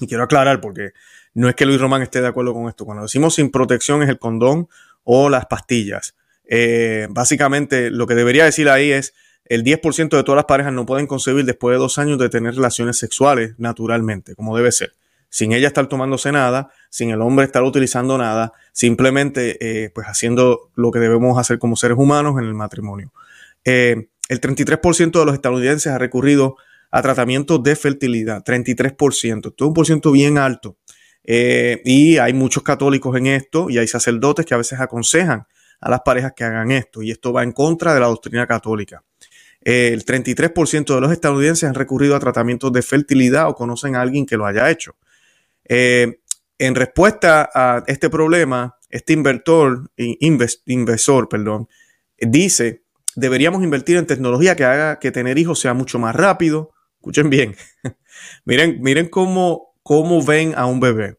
Y 0.00 0.06
quiero 0.06 0.22
aclarar 0.22 0.60
porque 0.60 0.92
no 1.34 1.48
es 1.48 1.56
que 1.56 1.66
Luis 1.66 1.80
Román 1.80 2.02
esté 2.02 2.20
de 2.20 2.28
acuerdo 2.28 2.54
con 2.54 2.68
esto. 2.68 2.84
Cuando 2.84 3.02
decimos 3.02 3.34
sin 3.34 3.50
protección 3.50 4.02
es 4.02 4.08
el 4.08 4.18
condón 4.18 4.68
o 5.02 5.28
las 5.28 5.46
pastillas. 5.46 6.14
Eh, 6.44 7.08
básicamente 7.10 7.90
lo 7.90 8.06
que 8.06 8.14
debería 8.14 8.44
decir 8.44 8.68
ahí 8.68 8.92
es 8.92 9.14
el 9.48 9.64
10% 9.64 10.16
de 10.16 10.22
todas 10.24 10.36
las 10.36 10.44
parejas 10.44 10.72
no 10.72 10.84
pueden 10.84 11.06
concebir 11.06 11.44
después 11.44 11.74
de 11.74 11.78
dos 11.78 11.98
años 11.98 12.18
de 12.18 12.28
tener 12.28 12.54
relaciones 12.54 12.98
sexuales 12.98 13.54
naturalmente, 13.56 14.34
como 14.34 14.56
debe 14.56 14.72
ser. 14.72 14.92
Sin 15.30 15.52
ella 15.52 15.68
estar 15.68 15.86
tomándose 15.88 16.32
nada, 16.32 16.70
sin 16.90 17.10
el 17.10 17.20
hombre 17.22 17.46
estar 17.46 17.62
utilizando 17.62 18.16
nada, 18.18 18.52
simplemente 18.72 19.84
eh, 19.84 19.90
pues 19.90 20.06
haciendo 20.06 20.70
lo 20.74 20.90
que 20.90 20.98
debemos 20.98 21.38
hacer 21.38 21.58
como 21.58 21.76
seres 21.76 21.98
humanos 21.98 22.38
en 22.38 22.44
el 22.44 22.54
matrimonio. 22.54 23.12
Eh, 23.64 24.08
el 24.28 24.40
33% 24.40 25.18
de 25.18 25.24
los 25.24 25.34
estadounidenses 25.34 25.92
ha 25.92 25.98
recurrido 25.98 26.56
a 26.90 27.02
tratamientos 27.02 27.62
de 27.62 27.76
fertilidad, 27.76 28.42
33%, 28.42 29.48
esto 29.48 29.64
es 29.64 29.68
un 29.68 29.74
por 29.74 29.86
ciento 29.86 30.12
bien 30.12 30.38
alto. 30.38 30.76
Eh, 31.24 31.82
y 31.84 32.16
hay 32.18 32.32
muchos 32.32 32.62
católicos 32.62 33.14
en 33.16 33.26
esto 33.26 33.68
y 33.68 33.76
hay 33.76 33.86
sacerdotes 33.86 34.46
que 34.46 34.54
a 34.54 34.56
veces 34.56 34.80
aconsejan 34.80 35.46
a 35.80 35.90
las 35.90 36.00
parejas 36.00 36.32
que 36.34 36.44
hagan 36.44 36.70
esto 36.70 37.02
y 37.02 37.10
esto 37.10 37.32
va 37.32 37.42
en 37.42 37.52
contra 37.52 37.92
de 37.92 38.00
la 38.00 38.06
doctrina 38.06 38.46
católica. 38.46 39.04
el 39.60 40.04
33% 40.06 40.94
de 40.94 41.00
los 41.00 41.12
estadounidenses 41.12 41.68
han 41.68 41.74
recurrido 41.74 42.16
a 42.16 42.20
tratamientos 42.20 42.72
de 42.72 42.80
fertilidad 42.80 43.48
o 43.48 43.54
conocen 43.54 43.96
a 43.96 44.00
alguien 44.00 44.24
que 44.24 44.36
lo 44.36 44.46
haya 44.46 44.70
hecho. 44.70 44.96
Eh, 45.68 46.20
en 46.58 46.74
respuesta 46.74 47.50
a 47.54 47.84
este 47.86 48.08
problema, 48.08 48.76
este 48.88 49.12
inversor, 49.12 49.90
inversor 49.96 51.28
perdón, 51.28 51.68
dice, 52.18 52.84
deberíamos 53.16 53.62
invertir 53.62 53.96
en 53.96 54.06
tecnología 54.06 54.56
que 54.56 54.64
haga 54.64 54.98
que 54.98 55.10
tener 55.10 55.38
hijos 55.38 55.60
sea 55.60 55.74
mucho 55.74 55.98
más 55.98 56.14
rápido. 56.14 56.70
Escuchen 56.96 57.30
bien. 57.30 57.56
miren, 58.44 58.80
miren 58.80 59.08
cómo, 59.08 59.74
cómo 59.82 60.22
ven 60.22 60.54
a 60.56 60.66
un 60.66 60.80
bebé. 60.80 61.18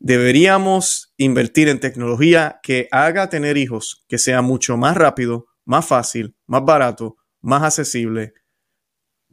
Deberíamos 0.00 1.12
invertir 1.16 1.68
en 1.68 1.80
tecnología 1.80 2.60
que 2.62 2.88
haga 2.92 3.28
tener 3.28 3.56
hijos 3.56 4.04
que 4.08 4.18
sea 4.18 4.42
mucho 4.42 4.76
más 4.76 4.96
rápido, 4.96 5.46
más 5.64 5.86
fácil, 5.86 6.36
más 6.46 6.64
barato, 6.64 7.16
más 7.40 7.62
accesible. 7.62 8.34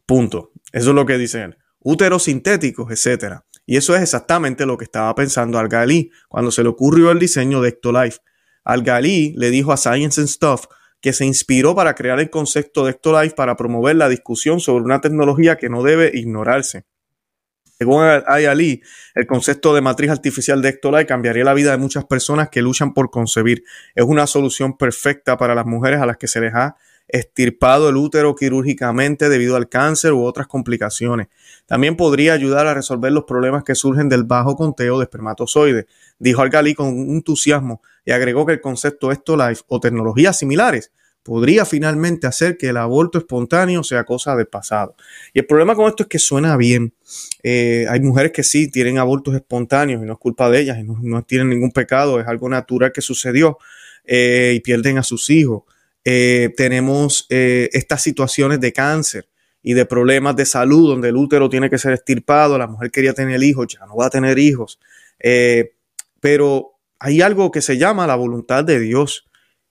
Punto. 0.06 0.52
Eso 0.72 0.90
es 0.90 0.96
lo 0.96 1.06
que 1.06 1.18
dicen. 1.18 1.56
Úteros 1.80 2.24
sintéticos, 2.24 2.92
etcétera. 2.92 3.46
Y 3.66 3.78
eso 3.78 3.96
es 3.96 4.02
exactamente 4.02 4.66
lo 4.66 4.78
que 4.78 4.86
estaba 4.86 5.14
pensando 5.16 5.58
Al 5.60 5.68
Gali 5.68 6.12
cuando 6.30 6.52
se 6.52 6.64
le 6.64 6.70
ocurrió 6.70 7.12
el 7.12 7.20
diseño 7.20 7.62
de 7.62 7.70
Ectolife. 7.70 8.20
Al 8.64 8.84
Gali 8.84 9.34
le 9.38 9.50
dijo 9.52 9.72
a 9.72 9.78
Science 9.78 10.20
and 10.20 10.30
Stuff 10.30 10.66
que 11.06 11.14
se 11.14 11.24
inspiró 11.24 11.76
para 11.76 11.94
crear 11.94 12.20
el 12.20 12.32
concepto 12.32 12.84
de 12.84 12.90
Ectolife 12.90 13.36
para 13.36 13.56
promover 13.56 13.96
la 13.96 14.10
discusión 14.10 14.60
sobre 14.60 14.86
una 14.86 15.02
tecnología 15.02 15.56
que 15.56 15.70
no 15.70 15.84
debe 15.84 16.10
ignorarse. 16.16 16.86
Según 17.78 18.02
Ali, 18.06 18.82
el 19.14 19.28
concepto 19.28 19.76
de 19.76 19.82
matriz 19.82 20.10
artificial 20.10 20.64
de 20.64 20.70
Ectolife 20.70 21.06
cambiaría 21.06 21.44
la 21.44 21.54
vida 21.54 21.70
de 21.70 21.78
muchas 21.78 22.06
personas 22.06 22.50
que 22.50 22.64
luchan 22.64 22.96
por 22.96 23.12
concebir. 23.12 23.64
Es 23.94 24.04
una 24.04 24.26
solución 24.26 24.80
perfecta 24.80 25.38
para 25.38 25.54
las 25.54 25.68
mujeres 25.68 26.02
a 26.02 26.08
las 26.08 26.18
que 26.18 26.28
se 26.28 26.42
les 26.42 26.56
ha 26.56 26.76
estirpado 27.08 27.88
el 27.88 27.98
útero 27.98 28.34
quirúrgicamente 28.34 29.30
debido 29.30 29.58
al 29.58 29.70
cáncer 29.70 30.12
u 30.14 30.24
otras 30.24 30.48
complicaciones. 30.48 31.28
También 31.66 31.96
podría 31.98 32.34
ayudar 32.34 32.68
a 32.68 32.74
resolver 32.74 33.12
los 33.12 33.24
problemas 33.24 33.64
que 33.64 33.76
surgen 33.76 34.08
del 34.08 34.24
bajo 34.24 34.56
conteo 34.56 35.00
de 35.00 35.04
espermatozoides, 35.06 35.86
dijo 36.20 36.42
Algali 36.42 36.76
con 36.76 36.88
entusiasmo 36.88 37.82
y 38.06 38.12
agregó 38.12 38.46
que 38.46 38.54
el 38.54 38.62
concepto 38.62 39.12
Esto-Life 39.12 39.64
o 39.68 39.80
tecnologías 39.80 40.38
similares 40.38 40.92
podría 41.26 41.66
finalmente 41.66 42.28
hacer 42.28 42.56
que 42.56 42.70
el 42.70 42.78
aborto 42.78 43.18
espontáneo 43.18 43.84
sea 43.84 44.04
cosa 44.04 44.36
del 44.36 44.46
pasado. 44.46 44.96
Y 45.34 45.40
el 45.40 45.48
problema 45.48 45.74
con 45.74 45.88
esto 45.88 46.04
es 46.04 46.10
que 46.10 46.20
suena 46.20 46.56
bien. 46.56 46.94
Eh, 47.42 47.88
hay 47.90 48.00
mujeres 48.00 48.32
que 48.32 48.44
sí 48.44 48.70
tienen 48.70 49.00
abortos 49.00 49.34
espontáneos 49.34 50.04
y 50.04 50.06
no 50.06 50.14
es 50.14 50.20
culpa 50.20 50.52
de 50.52 50.62
ellas 50.62 50.78
y 50.78 50.84
no, 50.84 51.24
tienen 51.24 51.50
ningún 51.50 51.72
pecado, 51.72 52.20
es 52.20 52.28
algo 52.28 52.48
natural 52.48 52.92
que 52.92 53.02
sucedió 53.02 53.58
eh, 54.06 54.54
y 54.56 54.60
pierden 54.60 55.00
a 55.00 55.04
sus 55.04 55.32
hijos. 55.32 55.64
Eh, 56.04 56.54
tenemos 56.56 57.26
estas 57.30 58.04
situaciones 58.04 58.60
de 58.60 58.72
cáncer 58.72 59.28
y 59.68 59.74
de 59.74 59.88
problemas 59.88 60.36
de 60.36 60.46
salud, 60.46 60.90
donde 60.90 61.10
el 61.10 61.16
útero 61.16 61.50
tiene 61.50 61.72
que 61.72 61.80
ser 61.80 61.94
estirpado, 61.94 62.56
la 62.60 62.68
mujer 62.68 62.92
quería 62.92 63.16
tener 63.16 63.42
hijos, 63.42 63.66
ya 63.68 63.84
no 63.88 63.96
va 63.96 64.06
a 64.06 64.10
tener 64.12 64.38
hijos. 64.38 64.80
Eh, 65.20 65.74
pero 66.20 66.76
hay 67.00 67.24
algo 67.24 67.50
que 67.50 67.64
se 67.64 67.80
llama 67.80 68.06
la 68.06 68.16
voluntad 68.16 68.64
de 68.64 68.80
Dios. 68.80 69.26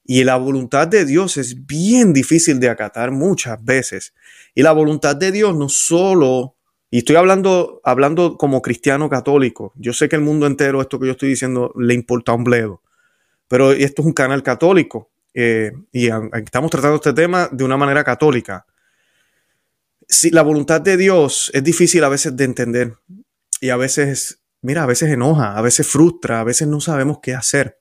Y 0.05 0.25
la 0.25 0.35
voluntad 0.35 0.89
de 0.89 1.05
Dios 1.05 1.37
es 1.37 1.65
bien 1.65 2.13
difícil 2.13 2.59
de 2.59 2.71
acatar 2.71 3.13
muchas 3.13 3.65
veces. 3.65 4.15
Y 4.53 4.65
la 4.65 4.73
voluntad 4.73 5.15
de 5.15 5.31
Dios 5.31 5.57
no 5.57 5.69
solo, 5.69 6.57
y 6.91 6.99
estoy 6.99 7.15
hablando, 7.15 7.81
hablando 7.85 8.37
como 8.37 8.63
cristiano 8.63 9.09
católico, 9.09 9.73
yo 9.77 9.93
sé 9.93 10.09
que 10.09 10.17
el 10.17 10.23
mundo 10.23 10.49
entero 10.49 10.81
esto 10.81 10.99
que 10.99 11.07
yo 11.07 11.13
estoy 11.13 11.29
diciendo 11.29 11.73
le 11.79 11.95
importa 11.95 12.33
un 12.33 12.43
bledo, 12.43 12.83
pero 13.47 13.71
esto 13.71 14.03
es 14.03 14.07
un 14.07 14.13
canal 14.13 14.43
católico 14.43 15.13
eh, 15.35 15.71
y 15.93 16.09
estamos 16.09 16.73
tratando 16.73 16.97
este 16.97 17.13
tema 17.13 17.49
de 17.53 17.63
una 17.63 17.77
manera 17.77 18.03
católica 18.03 18.67
si 20.09 20.31
la 20.31 20.43
voluntad 20.43 20.81
de 20.81 20.97
Dios 20.97 21.51
es 21.55 21.65
difícil 21.65 22.05
a 22.05 22.09
veces 22.09 22.37
de 22.37 22.45
entender 22.45 22.95
y 23.61 23.71
a 23.71 23.77
veces, 23.77 24.43
mira, 24.63 24.83
a 24.83 24.87
veces 24.87 25.11
enoja, 25.11 25.57
a 25.57 25.63
veces 25.63 25.87
frustra, 25.87 26.41
a 26.41 26.45
veces 26.45 26.69
no 26.69 26.81
sabemos 26.81 27.19
qué 27.23 27.35
hacer. 27.35 27.79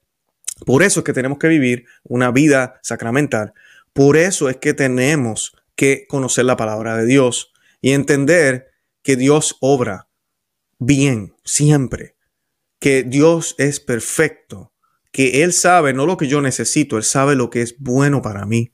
Por 0.65 0.83
eso 0.83 0.99
es 0.99 1.03
que 1.03 1.13
tenemos 1.13 1.39
que 1.39 1.47
vivir 1.47 1.85
una 2.03 2.31
vida 2.31 2.79
sacramental. 2.83 3.53
Por 3.91 4.17
eso 4.17 4.49
es 4.49 4.57
que 4.57 4.73
tenemos 4.73 5.55
que 5.75 6.05
conocer 6.07 6.45
la 6.45 6.57
palabra 6.57 6.97
de 6.97 7.05
Dios 7.05 7.51
y 7.81 7.91
entender 7.91 8.71
que 9.01 9.15
Dios 9.15 9.57
obra 9.59 10.07
bien, 10.79 11.35
siempre, 11.43 12.15
que 12.79 13.03
Dios 13.03 13.55
es 13.57 13.79
perfecto, 13.79 14.73
que 15.11 15.43
Él 15.43 15.53
sabe 15.53 15.93
no 15.93 16.05
lo 16.05 16.17
que 16.17 16.27
yo 16.27 16.41
necesito, 16.41 16.97
Él 16.97 17.03
sabe 17.03 17.35
lo 17.35 17.49
que 17.49 17.61
es 17.61 17.75
bueno 17.77 18.21
para 18.21 18.45
mí. 18.45 18.73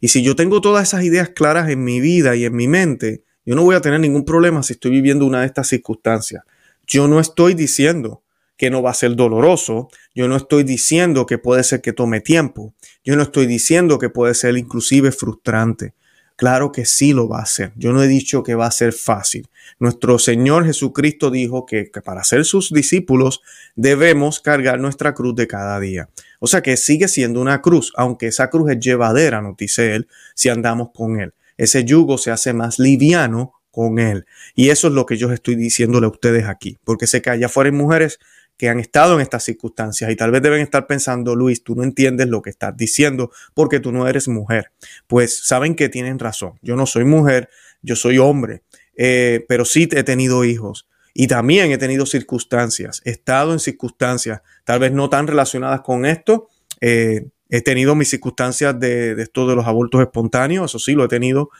Y 0.00 0.08
si 0.08 0.22
yo 0.22 0.36
tengo 0.36 0.60
todas 0.60 0.88
esas 0.88 1.04
ideas 1.04 1.30
claras 1.30 1.68
en 1.70 1.82
mi 1.82 2.00
vida 2.00 2.36
y 2.36 2.44
en 2.44 2.54
mi 2.54 2.68
mente, 2.68 3.24
yo 3.44 3.54
no 3.54 3.64
voy 3.64 3.74
a 3.74 3.80
tener 3.80 4.00
ningún 4.00 4.24
problema 4.24 4.62
si 4.62 4.74
estoy 4.74 4.90
viviendo 4.90 5.24
una 5.26 5.40
de 5.40 5.46
estas 5.46 5.68
circunstancias. 5.68 6.44
Yo 6.86 7.08
no 7.08 7.20
estoy 7.20 7.54
diciendo 7.54 8.22
que 8.56 8.70
no 8.70 8.82
va 8.82 8.90
a 8.90 8.94
ser 8.94 9.14
doloroso, 9.14 9.88
yo 10.14 10.28
no 10.28 10.36
estoy 10.36 10.64
diciendo 10.64 11.26
que 11.26 11.38
puede 11.38 11.62
ser 11.62 11.80
que 11.80 11.92
tome 11.92 12.20
tiempo, 12.20 12.74
yo 13.04 13.16
no 13.16 13.22
estoy 13.22 13.46
diciendo 13.46 13.98
que 13.98 14.10
puede 14.10 14.34
ser 14.34 14.56
inclusive 14.58 15.12
frustrante. 15.12 15.94
Claro 16.38 16.70
que 16.70 16.84
sí 16.84 17.12
lo 17.12 17.28
va 17.28 17.40
a 17.40 17.42
hacer. 17.42 17.72
Yo 17.74 17.92
no 17.92 18.00
he 18.00 18.06
dicho 18.06 18.44
que 18.44 18.54
va 18.54 18.66
a 18.66 18.70
ser 18.70 18.92
fácil. 18.92 19.48
Nuestro 19.80 20.20
Señor 20.20 20.64
Jesucristo 20.66 21.32
dijo 21.32 21.66
que, 21.66 21.90
para 22.04 22.22
ser 22.22 22.44
sus 22.44 22.72
discípulos 22.72 23.40
debemos 23.74 24.38
cargar 24.38 24.78
nuestra 24.78 25.14
cruz 25.14 25.34
de 25.34 25.48
cada 25.48 25.80
día. 25.80 26.08
O 26.38 26.46
sea 26.46 26.62
que 26.62 26.76
sigue 26.76 27.08
siendo 27.08 27.40
una 27.40 27.60
cruz, 27.60 27.92
aunque 27.96 28.28
esa 28.28 28.50
cruz 28.50 28.70
es 28.70 28.80
llevadera, 28.80 29.40
nos 29.40 29.56
dice 29.56 29.94
Él, 29.94 30.08
si 30.34 30.48
andamos 30.48 30.90
con 30.94 31.20
Él. 31.20 31.34
Ese 31.56 31.84
yugo 31.84 32.18
se 32.18 32.30
hace 32.30 32.52
más 32.52 32.78
liviano 32.78 33.54
con 33.70 33.98
Él. 33.98 34.26
Y 34.54 34.70
eso 34.70 34.88
es 34.88 34.94
lo 34.94 35.06
que 35.06 35.16
yo 35.16 35.32
estoy 35.32 35.56
diciéndole 35.56 36.06
a 36.06 36.10
ustedes 36.10 36.46
aquí, 36.46 36.78
porque 36.84 37.06
sé 37.06 37.22
que 37.22 37.30
allá 37.30 37.46
afuera 37.46 37.70
hay 37.70 37.76
mujeres 37.76 38.18
que 38.56 38.68
han 38.68 38.80
estado 38.80 39.14
en 39.14 39.20
estas 39.20 39.44
circunstancias 39.44 40.10
y 40.10 40.16
tal 40.16 40.32
vez 40.32 40.42
deben 40.42 40.60
estar 40.60 40.86
pensando, 40.88 41.36
Luis, 41.36 41.62
tú 41.62 41.76
no 41.76 41.84
entiendes 41.84 42.26
lo 42.28 42.42
que 42.42 42.50
estás 42.50 42.76
diciendo 42.76 43.30
porque 43.54 43.78
tú 43.78 43.92
no 43.92 44.08
eres 44.08 44.26
mujer. 44.26 44.72
Pues 45.06 45.46
saben 45.46 45.76
que 45.76 45.88
tienen 45.88 46.18
razón. 46.18 46.58
Yo 46.60 46.74
no 46.74 46.84
soy 46.84 47.04
mujer, 47.04 47.48
yo 47.82 47.94
soy 47.94 48.18
hombre, 48.18 48.62
eh, 48.96 49.44
pero 49.48 49.64
sí 49.64 49.88
he 49.92 50.02
tenido 50.02 50.44
hijos 50.44 50.88
y 51.20 51.26
también 51.26 51.72
he 51.72 51.78
tenido 51.78 52.06
circunstancias, 52.06 53.02
he 53.04 53.10
estado 53.10 53.52
en 53.52 53.58
circunstancias 53.58 54.40
tal 54.62 54.78
vez 54.78 54.92
no 54.92 55.10
tan 55.10 55.26
relacionadas 55.26 55.80
con 55.80 56.06
esto. 56.06 56.48
Eh, 56.80 57.26
he 57.48 57.60
tenido 57.60 57.96
mis 57.96 58.08
circunstancias 58.08 58.78
de, 58.78 59.20
esto 59.20 59.48
de 59.48 59.56
los 59.56 59.66
abortos 59.66 60.00
espontáneos, 60.00 60.70
eso 60.70 60.78
sí 60.78 60.92
lo 60.92 61.04
he 61.04 61.08
tenido. 61.08 61.50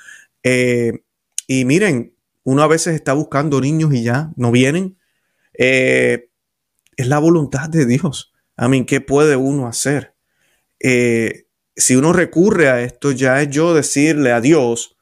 Eh, 0.45 1.03
y 1.49 1.65
miren, 1.65 2.15
uno 2.45 2.63
a 2.63 2.69
veces 2.69 2.95
está 2.95 3.15
buscando 3.15 3.61
niños 3.61 3.93
y 3.93 4.05
ya 4.05 4.31
no 4.37 4.53
vienen. 4.53 4.97
Eh, 5.55 6.31
es 6.97 7.09
la 7.09 7.19
voluntad 7.19 7.69
de 7.69 7.85
Dios. 7.85 8.33
A 8.57 8.69
mí, 8.69 8.87
¿qué 8.87 9.01
puede 9.01 9.35
uno 9.35 9.67
hacer? 9.67 10.15
Si 10.79 11.97
uno 11.97 12.13
recurre 12.13 12.69
a 12.69 12.81
esto, 12.83 13.11
ya 13.11 13.43
es 13.43 13.51
yo 13.51 13.75
decirle 13.75 14.31
a 14.31 14.41
Dios, 14.41 14.97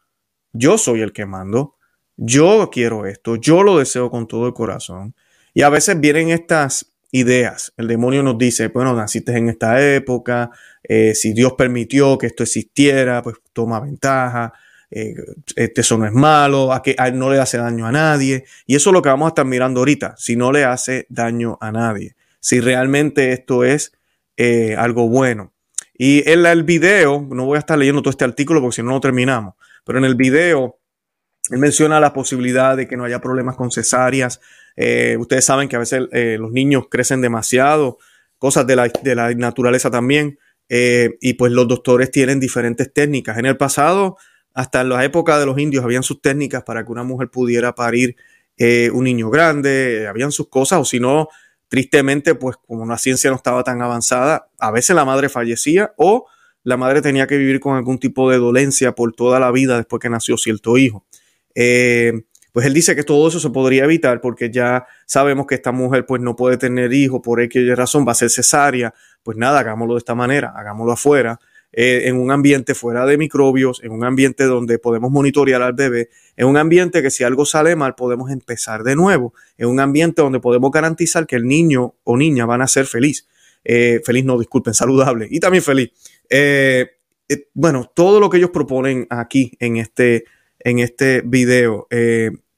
yo 0.55 0.79
soy 0.79 1.03
el 1.03 1.13
que 1.13 1.27
mando, 1.27 1.76
yo 2.17 2.71
quiero 2.73 3.07
esto, 3.07 3.37
yo 3.37 3.63
lo 3.63 3.79
deseo 3.79 4.11
con 4.11 4.27
todo 4.27 4.47
el 4.47 4.55
corazón. 4.55 5.15
Y 5.55 5.63
a 5.63 5.69
veces 5.69 5.99
vienen 6.01 6.31
estas 6.31 6.93
ideas. 7.13 7.73
El 7.77 7.89
demonio 7.89 8.23
nos 8.23 8.39
dice, 8.39 8.69
bueno, 8.69 8.95
naciste 8.95 9.37
en 9.37 9.49
esta 9.49 9.83
época, 9.95 10.51
eh, 10.83 11.15
si 11.15 11.33
Dios 11.33 11.55
permitió 11.55 12.19
que 12.19 12.27
esto 12.27 12.43
existiera, 12.43 13.23
pues 13.23 13.37
toma 13.53 13.81
ventaja, 13.81 14.53
eh, 14.91 15.15
este 15.57 15.81
eso 15.81 15.99
no 15.99 16.07
es 16.07 16.13
malo, 16.13 16.73
a 16.73 16.83
que 16.83 16.95
no 17.13 17.31
le 17.31 17.39
hace 17.39 17.59
daño 17.59 17.87
a 17.87 17.93
nadie. 17.93 18.45
Y 18.67 18.77
eso 18.77 18.91
es 18.91 18.95
lo 18.95 19.03
que 19.03 19.09
vamos 19.09 19.27
a 19.27 19.29
estar 19.31 19.45
mirando 19.47 19.81
ahorita, 19.81 20.15
si 20.17 20.37
no 20.37 20.53
le 20.53 20.65
hace 20.65 21.07
daño 21.09 21.59
a 21.61 21.73
nadie, 21.73 22.17
si 22.41 22.61
realmente 22.61 23.33
esto 23.33 23.65
es 23.65 23.93
eh, 24.37 24.77
algo 24.77 25.09
bueno. 25.09 25.53
Y 25.99 26.29
en 26.31 26.45
el 26.45 26.65
video, 26.65 27.27
no 27.31 27.47
voy 27.47 27.57
a 27.57 27.61
estar 27.61 27.79
leyendo 27.79 28.03
todo 28.03 28.11
este 28.11 28.25
artículo 28.25 28.61
porque 28.61 28.77
si 28.77 28.83
no, 28.83 28.91
no 28.91 29.01
terminamos, 29.01 29.55
pero 29.85 29.99
en 29.99 30.05
el 30.05 30.15
video 30.15 30.79
él 31.51 31.59
menciona 31.59 32.01
la 32.01 32.13
posibilidad 32.13 32.77
de 32.77 32.87
que 32.89 32.97
no 32.97 33.05
haya 33.05 33.21
problemas 33.21 33.57
con 33.57 33.71
cesáreas. 33.71 34.41
Eh, 34.77 35.17
ustedes 35.19 35.45
saben 35.45 35.69
que 35.69 35.77
a 35.77 35.81
veces 35.81 36.09
los 36.39 36.53
niños 36.53 36.85
crecen 36.91 37.21
demasiado, 37.21 37.99
cosas 38.39 38.67
de 38.67 38.77
la, 38.77 39.35
naturaleza 39.35 39.91
también. 39.91 40.39
y 40.69 41.35
pues 41.35 41.53
los 41.53 41.69
doctores 41.69 42.11
tienen 42.11 42.41
diferentes 42.41 42.93
técnicas. 42.93 43.39
En 43.39 43.47
el 43.47 43.57
pasado, 43.57 44.17
hasta 44.57 44.81
en 44.81 44.89
la 44.89 45.05
época 45.05 45.39
de 45.39 45.45
los 45.45 45.59
indios 45.59 45.85
habían 45.85 46.03
sus 46.03 46.23
técnicas 46.23 46.65
para 46.65 46.83
que 46.85 46.91
una 46.91 47.05
mujer 47.05 47.29
pudiera 47.29 47.75
parir 47.75 48.17
eh, 48.57 48.91
un 48.91 49.05
niño 49.05 49.29
grande, 49.29 50.07
habían 50.09 50.33
sus 50.33 50.49
cosas, 50.49 50.81
o 50.81 50.85
si 50.87 50.99
no, 50.99 51.29
tristemente, 51.69 52.35
pues 52.35 52.57
como 52.67 52.87
la 52.87 52.97
ciencia 52.97 53.29
no 53.29 53.37
estaba 53.37 53.63
tan 53.65 53.83
avanzada, 53.83 54.49
a 54.59 54.71
veces 54.71 54.97
la 54.97 55.05
madre 55.05 55.29
fallecía 55.29 55.93
o 55.99 56.27
la 56.63 56.79
madre 56.79 57.03
tenía 57.03 57.27
que 57.27 57.37
vivir 57.37 57.61
con 57.61 57.77
algún 57.77 57.99
tipo 57.99 58.31
de 58.31 58.39
dolencia 58.39 58.93
por 58.93 59.13
toda 59.13 59.39
la 59.39 59.51
vida 59.51 59.77
después 59.77 60.01
que 60.01 60.09
nació 60.09 60.39
cierto 60.39 60.79
hijo. 60.79 61.05
Eh, 61.57 62.13
pues 62.53 62.67
él 62.67 62.75
dice 62.75 62.95
que 62.95 63.03
todo 63.03 63.29
eso 63.29 63.41
se 63.41 63.51
podría 63.51 63.85
evitar 63.85 64.21
porque 64.21 64.51
ya 64.51 64.87
sabemos 65.07 65.47
que 65.47 65.57
esta 65.57 65.73
mujer 65.73 66.07
pues 66.07 66.23
no 66.23 66.37
puede 66.37 66.59
tener 66.59 66.93
hijo 66.93 67.21
por 67.21 67.41
X 67.43 67.77
razón, 67.77 68.07
va 68.07 68.13
a 68.13 68.15
ser 68.15 68.31
cesárea, 68.31 68.95
pues 69.23 69.37
nada, 69.37 69.61
hagámoslo 69.61 69.95
de 69.95 69.99
esta 69.99 70.15
manera, 70.15 70.53
hagámoslo 70.55 70.93
afuera. 70.93 71.41
Eh, 71.73 72.09
en 72.09 72.17
un 72.17 72.31
ambiente 72.31 72.75
fuera 72.75 73.05
de 73.05 73.19
microbios, 73.19 73.83
en 73.83 73.93
un 73.93 74.05
ambiente 74.05 74.45
donde 74.45 74.79
podemos 74.79 75.11
monitorear 75.11 75.61
al 75.61 75.75
bebé, 75.75 76.09
en 76.37 76.47
un 76.47 76.57
ambiente 76.57 77.03
que 77.03 77.11
si 77.11 77.25
algo 77.25 77.45
sale 77.45 77.77
mal 77.77 77.95
podemos 77.95 78.31
empezar 78.31 78.83
de 78.83 78.97
nuevo, 78.97 79.35
en 79.59 79.69
un 79.69 79.81
ambiente 79.81 80.23
donde 80.23 80.41
podemos 80.41 80.71
garantizar 80.71 81.27
que 81.27 81.37
el 81.37 81.47
niño 81.47 81.97
o 82.05 82.17
niña 82.17 82.47
van 82.47 82.63
a 82.63 82.69
ser 82.69 82.87
feliz. 82.87 83.27
Eh, 83.65 84.01
feliz 84.05 84.25
no, 84.25 84.39
disculpen, 84.39 84.73
saludable 84.73 85.27
y 85.31 85.41
también 85.41 85.63
feliz. 85.63 85.91
Bueno, 87.53 87.91
todo 87.95 88.21
lo 88.21 88.31
que 88.31 88.39
ellos 88.39 88.51
proponen 88.51 89.07
aquí 89.11 89.53
en 89.59 89.77
este, 89.77 90.25
en 90.67 90.81
este 90.81 91.23
video, 91.25 91.87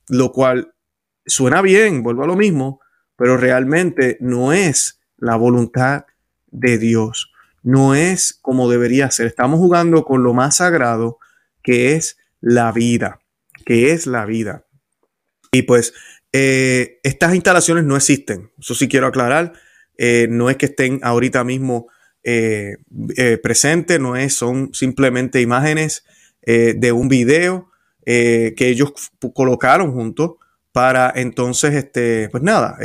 lo 0.08 0.32
cual 0.32 0.74
suena 1.26 1.60
bien, 1.62 2.02
vuelvo 2.02 2.24
a 2.24 2.26
lo 2.26 2.36
mismo, 2.36 2.80
pero 3.16 3.36
realmente 3.36 4.16
no 4.20 4.52
es 4.52 5.00
la 5.16 5.36
voluntad 5.36 6.06
de 6.46 6.78
Dios 6.78 7.30
no 7.68 7.94
es 7.94 8.38
como 8.40 8.70
debería 8.70 9.10
ser. 9.10 9.26
Estamos 9.26 9.58
jugando 9.58 10.04
con 10.04 10.22
lo 10.22 10.32
más 10.32 10.56
sagrado 10.56 11.18
que 11.62 11.94
es 11.94 12.16
la 12.40 12.72
vida, 12.72 13.20
que 13.66 13.92
es 13.92 14.06
la 14.06 14.24
vida. 14.24 14.64
Y 15.52 15.62
pues 15.62 15.92
eh, 16.32 16.98
estas 17.02 17.34
instalaciones 17.34 17.84
no 17.84 17.96
existen, 17.96 18.50
eso 18.58 18.74
sí 18.74 18.88
quiero 18.88 19.06
aclarar. 19.06 19.52
Eh, 19.98 20.28
no 20.30 20.48
es 20.48 20.56
que 20.56 20.66
estén 20.66 21.00
ahorita 21.02 21.44
mismo 21.44 21.88
eh, 22.22 22.76
presentes, 23.42 24.00
no 24.00 24.16
es, 24.16 24.34
son 24.34 24.72
simplemente 24.72 25.40
imágenes 25.40 26.04
de 26.46 26.92
un 26.92 27.08
video 27.08 27.67
que 28.08 28.68
ellos 28.68 28.92
colocaron 29.34 29.92
juntos 29.92 30.36
para 30.72 31.12
entonces, 31.14 31.74
este, 31.74 32.28
pues 32.30 32.42
nada, 32.42 32.78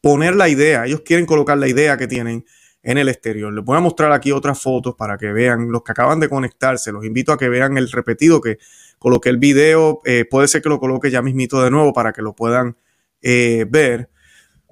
poner 0.00 0.34
la 0.34 0.48
idea. 0.48 0.86
Ellos 0.86 1.02
quieren 1.02 1.26
colocar 1.26 1.58
la 1.58 1.68
idea 1.68 1.96
que 1.96 2.06
tienen 2.06 2.44
en 2.82 2.98
el 2.98 3.08
exterior. 3.08 3.52
Les 3.52 3.64
voy 3.64 3.76
a 3.76 3.80
mostrar 3.80 4.12
aquí 4.12 4.32
otras 4.32 4.60
fotos 4.60 4.94
para 4.96 5.16
que 5.16 5.32
vean 5.32 5.70
los 5.70 5.82
que 5.82 5.92
acaban 5.92 6.20
de 6.20 6.28
conectarse. 6.28 6.92
Los 6.92 7.04
invito 7.04 7.32
a 7.32 7.38
que 7.38 7.48
vean 7.48 7.78
el 7.78 7.90
repetido 7.90 8.40
que 8.40 8.58
coloqué 8.98 9.28
el 9.28 9.38
video. 9.38 10.00
Eh, 10.04 10.24
puede 10.28 10.48
ser 10.48 10.62
que 10.62 10.68
lo 10.68 10.80
coloque 10.80 11.10
ya 11.10 11.22
mismito 11.22 11.62
de 11.62 11.70
nuevo 11.70 11.92
para 11.92 12.12
que 12.12 12.22
lo 12.22 12.34
puedan 12.34 12.76
eh, 13.22 13.66
ver. 13.68 14.10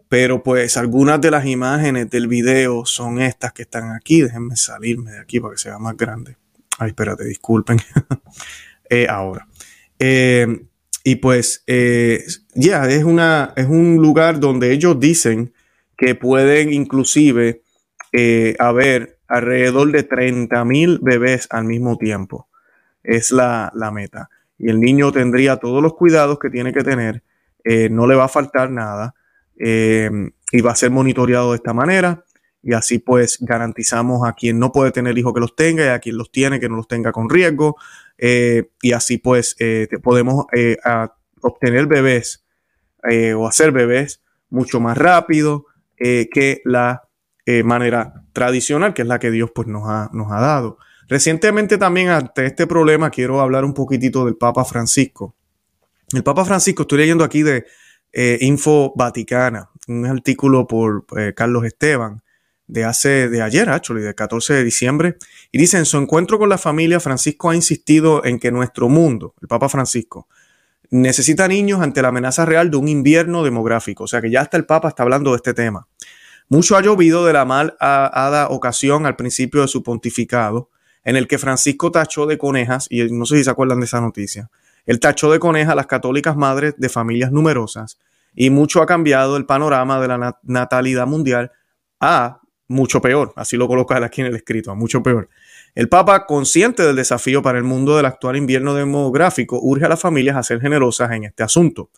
Pero 0.09 0.43
pues 0.43 0.77
algunas 0.77 1.21
de 1.21 1.31
las 1.31 1.47
imágenes 1.47 2.11
del 2.11 2.27
video 2.27 2.85
son 2.85 3.21
estas 3.21 3.53
que 3.53 3.63
están 3.63 3.93
aquí. 3.93 4.23
Déjenme 4.23 4.57
salirme 4.57 5.13
de 5.13 5.21
aquí 5.21 5.39
para 5.39 5.55
que 5.55 5.59
sea 5.59 5.79
más 5.79 5.97
grande. 5.97 6.37
Ay, 6.79 6.89
espérate, 6.89 7.25
disculpen. 7.25 7.79
Eh, 8.91 9.07
ahora. 9.09 9.47
y 11.05 11.15
pues, 11.17 11.65
ya, 12.55 12.89
es, 12.91 13.05
una, 13.05 13.53
es 13.57 13.67
un 13.67 13.97
lugar 13.97 14.41
donde 14.41 14.73
ellos 14.73 15.01
dicen 15.01 15.55
que 16.01 16.15
pueden 16.15 16.73
inclusive 16.73 17.63
eh, 18.13 18.57
haber 18.59 19.19
alrededor 19.29 19.93
de 19.93 20.03
30 20.03 20.65
mil 20.65 20.99
bebés 21.01 21.47
al 21.51 21.65
mismo 21.65 21.99
tiempo. 21.99 22.49
Es 23.03 23.31
la, 23.31 23.71
meta. 23.93 24.31
Y 24.59 24.71
el 24.71 24.81
niño 24.81 25.13
tendría 25.13 25.59
todos 25.59 25.83
los 25.83 25.95
cuidados 25.95 26.39
que 26.39 26.49
tiene 26.49 26.73
que 26.73 26.83
tener, 26.83 27.23
eh, 27.65 27.89
no 27.91 28.07
le 28.07 28.15
va 28.15 28.25
a 28.25 28.29
faltar 28.29 28.71
nada 28.71 29.15
eh, 29.59 30.11
y 30.51 30.61
va 30.63 30.73
a 30.73 30.77
ser 30.77 30.91
monitoreado 30.91 31.51
de 31.51 31.57
esta 31.57 31.75
manera. 31.75 32.25
Y 32.63 32.75
así 32.75 32.99
pues 32.99 33.39
garantizamos 33.41 34.29
a 34.29 34.35
quien 34.35 34.59
no 34.59 34.73
puede 34.73 34.93
tener 34.93 35.17
hijos 35.17 35.33
que 35.33 35.41
los 35.41 35.57
tenga 35.57 35.85
y 35.85 35.89
a 35.89 35.99
quien 35.99 36.19
los 36.19 36.31
tiene 36.31 36.61
que 36.61 36.69
no 36.69 36.77
los 36.77 36.89
tenga 36.89 37.13
con 37.13 37.31
riesgo. 37.31 37.77
y 38.19 38.93
así 38.93 39.19
pues 39.19 39.57
podemos 40.03 40.47
obtener 41.41 41.87
bebés 41.87 42.45
o 43.37 43.49
hacer 43.49 43.73
bebés 43.73 44.21
mucho 44.51 44.79
más 44.81 44.99
rápido 44.99 45.67
que 45.97 46.61
la 46.65 47.11
eh, 47.53 47.65
manera 47.65 48.23
tradicional, 48.33 48.95
que 48.95 49.03
es 49.03 49.09
la 49.09 49.19
que 49.19 49.33
Dios 49.33 49.51
pues, 49.53 49.67
nos, 49.67 49.83
ha, 49.89 50.09
nos 50.13 50.31
ha 50.31 50.41
dado. 50.41 50.79
Recientemente 51.09 51.79
también 51.79 52.11
ante 52.11 52.47
este 52.47 52.67
problema 52.67 53.11
quiero 53.11 53.41
hablar 53.41 53.65
un 53.65 53.75
poquitito 53.75 54.25
del 54.25 54.37
Papa 54.37 54.65
Francisco. 54.65 55.35
El 56.13 56.23
Papa 56.23 56.45
Francisco, 56.45 56.83
estoy 56.83 56.99
leyendo 56.99 57.25
aquí 57.25 57.43
de 57.43 57.67
eh, 58.13 58.39
Info 58.43 58.93
Vaticana, 58.95 59.69
un 59.89 60.07
artículo 60.07 60.69
por 60.69 61.07
eh, 61.19 61.33
Carlos 61.35 61.65
Esteban 61.65 62.23
de 62.71 62.85
hace, 62.85 63.29
de 63.29 63.43
ayer, 63.43 63.69
actually, 63.69 64.03
del 64.03 64.15
14 64.15 64.55
de 64.55 64.65
diciembre, 64.65 65.17
y 65.51 65.59
dice, 65.59 65.77
en 65.79 65.85
su 65.85 65.99
encuentro 65.99 66.39
con 66.39 66.49
la 66.49 66.59
familia, 66.59 67.01
Francisco 67.01 67.51
ha 67.51 67.55
insistido 67.55 68.25
en 68.25 68.39
que 68.39 68.53
nuestro 68.53 68.89
mundo, 68.89 69.35
el 69.43 69.49
Papa 69.49 69.69
Francisco, 69.69 70.29
necesita 70.91 71.49
niños 71.49 71.81
ante 71.81 72.03
la 72.03 72.09
amenaza 72.09 72.45
real 72.45 72.71
de 72.71 72.77
un 72.77 72.89
invierno 72.89 73.43
demográfico. 73.43 74.05
O 74.05 74.07
sea 74.07 74.21
que 74.21 74.31
ya 74.31 74.41
hasta 74.41 74.57
el 74.57 74.67
Papa 74.67 74.89
está 74.89 75.03
hablando 75.03 75.31
de 75.31 75.37
este 75.37 75.55
tema. 75.55 75.87
Mucho 76.49 76.77
ha 76.77 76.83
llovido 76.83 77.25
de 77.27 77.33
la 77.33 77.45
mal 77.45 77.77
hada 77.81 78.49
ocasión 78.49 79.07
al 79.07 79.17
principio 79.17 79.63
de 79.63 79.69
su 79.69 79.83
pontificado, 79.83 80.71
en 81.05 81.17
el 81.17 81.27
que 81.27 81.39
Francisco 81.39 81.91
tachó 81.91 82.27
de 82.27 82.39
conejas, 82.39 82.87
y 82.91 83.03
no 83.11 83.25
sé 83.25 83.39
si 83.39 83.45
se 83.45 83.51
acuerdan 83.51 83.81
de 83.81 83.87
esa 83.87 84.01
noticia, 84.01 84.51
él 84.85 85.01
tachó 85.01 85.31
de 85.31 85.39
conejas 85.39 85.73
a 85.73 85.77
las 85.77 85.87
católicas 85.87 86.37
madres 86.37 86.75
de 86.77 86.89
familias 86.89 87.33
numerosas, 87.33 87.99
y 88.35 88.51
mucho 88.51 88.83
ha 88.83 88.87
cambiado 88.87 89.37
el 89.37 89.47
panorama 89.47 90.01
de 90.01 90.09
la 90.09 90.39
natalidad 90.43 91.07
mundial 91.07 91.53
a 92.01 92.40
mucho 92.71 93.01
peor, 93.03 93.33
así 93.35 93.57
lo 93.57 93.67
coloca 93.67 93.97
aquí 94.05 94.21
en 94.21 94.29
el 94.29 94.37
escrito, 94.37 94.75
mucho 94.77 95.03
peor. 95.03 95.29
El 95.75 95.89
Papa, 95.89 96.25
consciente 96.27 96.85
del 96.85 96.95
desafío 96.95 97.43
para 97.43 97.59
el 97.59 97.65
mundo 97.65 97.97
del 97.97 98.07
actual 98.07 98.37
invierno 98.37 98.75
demográfico, 98.75 99.59
urge 99.61 99.87
a 99.87 99.89
las 99.89 100.01
familias 100.01 100.37
a 100.37 100.43
ser 100.45 100.61
generosas 100.61 101.11
en 101.11 101.25
este 101.25 101.43
asunto. 101.43 101.91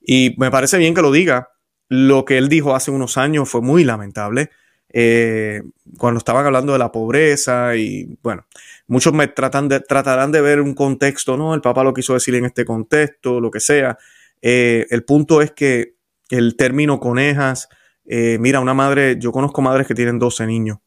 Y 0.00 0.34
me 0.38 0.50
parece 0.50 0.78
bien 0.78 0.94
que 0.94 1.02
lo 1.02 1.10
diga, 1.10 1.50
lo 1.88 2.24
que 2.24 2.38
él 2.38 2.48
dijo 2.48 2.76
hace 2.76 2.92
unos 2.92 3.18
años 3.18 3.48
fue 3.48 3.60
muy 3.60 3.82
lamentable. 3.82 4.50
Eh, 4.92 5.62
cuando 5.98 6.18
estaban 6.18 6.46
hablando 6.46 6.72
de 6.72 6.78
la 6.78 6.90
pobreza 6.90 7.76
y 7.76 8.16
bueno, 8.22 8.46
muchos 8.86 9.12
me 9.12 9.28
tratan 9.28 9.68
de, 9.68 9.80
tratarán 9.80 10.32
de 10.32 10.40
ver 10.40 10.60
un 10.60 10.74
contexto, 10.74 11.36
¿no? 11.36 11.54
El 11.54 11.60
Papa 11.60 11.82
lo 11.82 11.92
quiso 11.92 12.14
decir 12.14 12.36
en 12.36 12.44
este 12.44 12.64
contexto, 12.64 13.40
lo 13.40 13.50
que 13.50 13.60
sea. 13.60 13.98
Eh, 14.42 14.86
el 14.90 15.04
punto 15.04 15.42
es 15.42 15.50
que 15.50 15.94
el 16.28 16.56
término 16.56 17.00
conejas, 17.00 17.68
eh, 18.06 18.38
mira, 18.40 18.60
una 18.60 18.74
madre, 18.74 19.16
yo 19.18 19.32
conozco 19.32 19.62
madres 19.62 19.86
que 19.86 19.94
tienen 19.94 20.18
12 20.18 20.46
niños, 20.46 20.78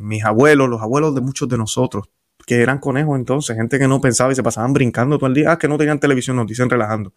mis 0.00 0.24
abuelos, 0.24 0.68
los 0.68 0.80
abuelos 0.80 1.12
de 1.14 1.20
muchos 1.20 1.48
de 1.48 1.58
nosotros, 1.58 2.08
que 2.46 2.62
eran 2.62 2.78
conejos 2.78 3.18
entonces, 3.18 3.56
gente 3.56 3.78
que 3.78 3.88
no 3.88 4.00
pensaba 4.00 4.32
y 4.32 4.36
se 4.36 4.42
pasaban 4.42 4.72
brincando 4.72 5.18
todo 5.18 5.26
el 5.26 5.34
día, 5.34 5.50
ah, 5.50 5.58
que 5.58 5.66
no 5.66 5.76
tenían 5.76 5.98
televisión, 5.98 6.36
nos 6.36 6.46
dicen 6.46 6.70
relajando. 6.70 7.12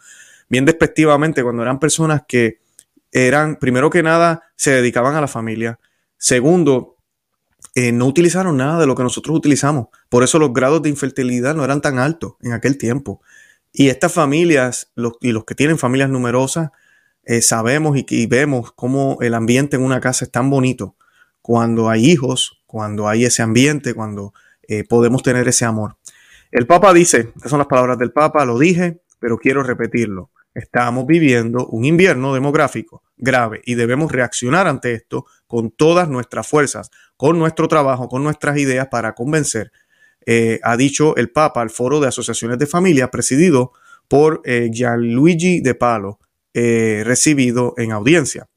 Bien 0.49 0.65
despectivamente, 0.65 1.43
cuando 1.43 1.61
eran 1.61 1.79
personas 1.79 2.23
que 2.27 2.59
eran, 3.11 3.57
primero 3.57 3.91
que 3.91 4.01
nada, 4.01 4.43
se 4.55 4.71
dedicaban 4.71 5.15
a 5.15 5.21
la 5.21 5.27
familia. 5.27 5.79
Segundo, 6.17 6.97
eh, 7.75 7.91
no 7.91 8.07
utilizaron 8.07 8.57
nada 8.57 8.79
de 8.79 8.87
lo 8.87 8.95
que 8.95 9.03
nosotros 9.03 9.37
utilizamos. 9.37 9.87
Por 10.09 10.23
eso 10.23 10.39
los 10.39 10.51
grados 10.51 10.81
de 10.81 10.89
infertilidad 10.89 11.55
no 11.55 11.63
eran 11.63 11.81
tan 11.81 11.99
altos 11.99 12.33
en 12.41 12.53
aquel 12.53 12.79
tiempo. 12.79 13.21
Y 13.71 13.89
estas 13.89 14.11
familias, 14.11 14.91
los, 14.95 15.13
y 15.21 15.31
los 15.31 15.45
que 15.45 15.53
tienen 15.53 15.77
familias 15.77 16.09
numerosas, 16.09 16.71
eh, 17.23 17.41
sabemos 17.41 17.97
y, 17.97 18.25
vemos 18.27 18.71
cómo 18.71 19.17
el 19.21 19.33
ambiente 19.33 19.77
en 19.77 19.83
una 19.83 19.99
casa 19.99 20.25
es 20.25 20.31
tan 20.31 20.49
bonito 20.49 20.95
cuando 21.41 21.89
hay 21.89 22.09
hijos, 22.09 22.61
cuando 22.65 23.07
hay 23.07 23.25
ese 23.25 23.41
ambiente, 23.41 23.93
cuando 23.93 24.33
eh, 24.67 24.83
podemos 24.83 25.23
tener 25.23 25.47
ese 25.47 25.65
amor. 25.65 25.97
El 26.51 26.67
Papa 26.67 26.93
dice, 26.93 27.31
estas 27.35 27.49
son 27.49 27.59
las 27.59 27.67
palabras 27.67 27.97
del 27.97 28.11
Papa, 28.11 28.45
lo 28.45 28.57
dije, 28.57 29.01
pero 29.19 29.37
quiero 29.37 29.63
repetirlo. 29.63 30.31
Estamos 30.53 31.05
viviendo 31.05 31.67
un 31.67 31.85
invierno 31.85 32.33
demográfico 32.33 33.03
grave 33.17 33.61
y 33.65 33.75
debemos 33.75 34.11
reaccionar 34.11 34.67
ante 34.67 34.93
esto 34.93 35.25
con 35.47 35.71
todas 35.71 36.09
nuestras 36.09 36.47
fuerzas, 36.47 36.89
con 37.17 37.37
nuestro 37.37 37.67
trabajo, 37.67 38.09
con 38.09 38.23
nuestras 38.23 38.57
ideas 38.57 38.87
para 38.87 39.13
convencer, 39.13 39.71
eh, 40.25 40.59
ha 40.63 40.77
dicho 40.77 41.15
el 41.15 41.31
Papa 41.31 41.61
al 41.61 41.69
Foro 41.69 41.99
de 41.99 42.07
Asociaciones 42.07 42.59
de 42.59 42.67
Familias 42.67 43.09
presidido 43.09 43.71
por 44.07 44.41
eh, 44.43 44.69
Gianluigi 44.71 45.61
De 45.61 45.75
Palo, 45.75 46.19
eh, 46.53 47.03
recibido 47.05 47.73
en 47.77 47.91
audiencia. 47.91 48.47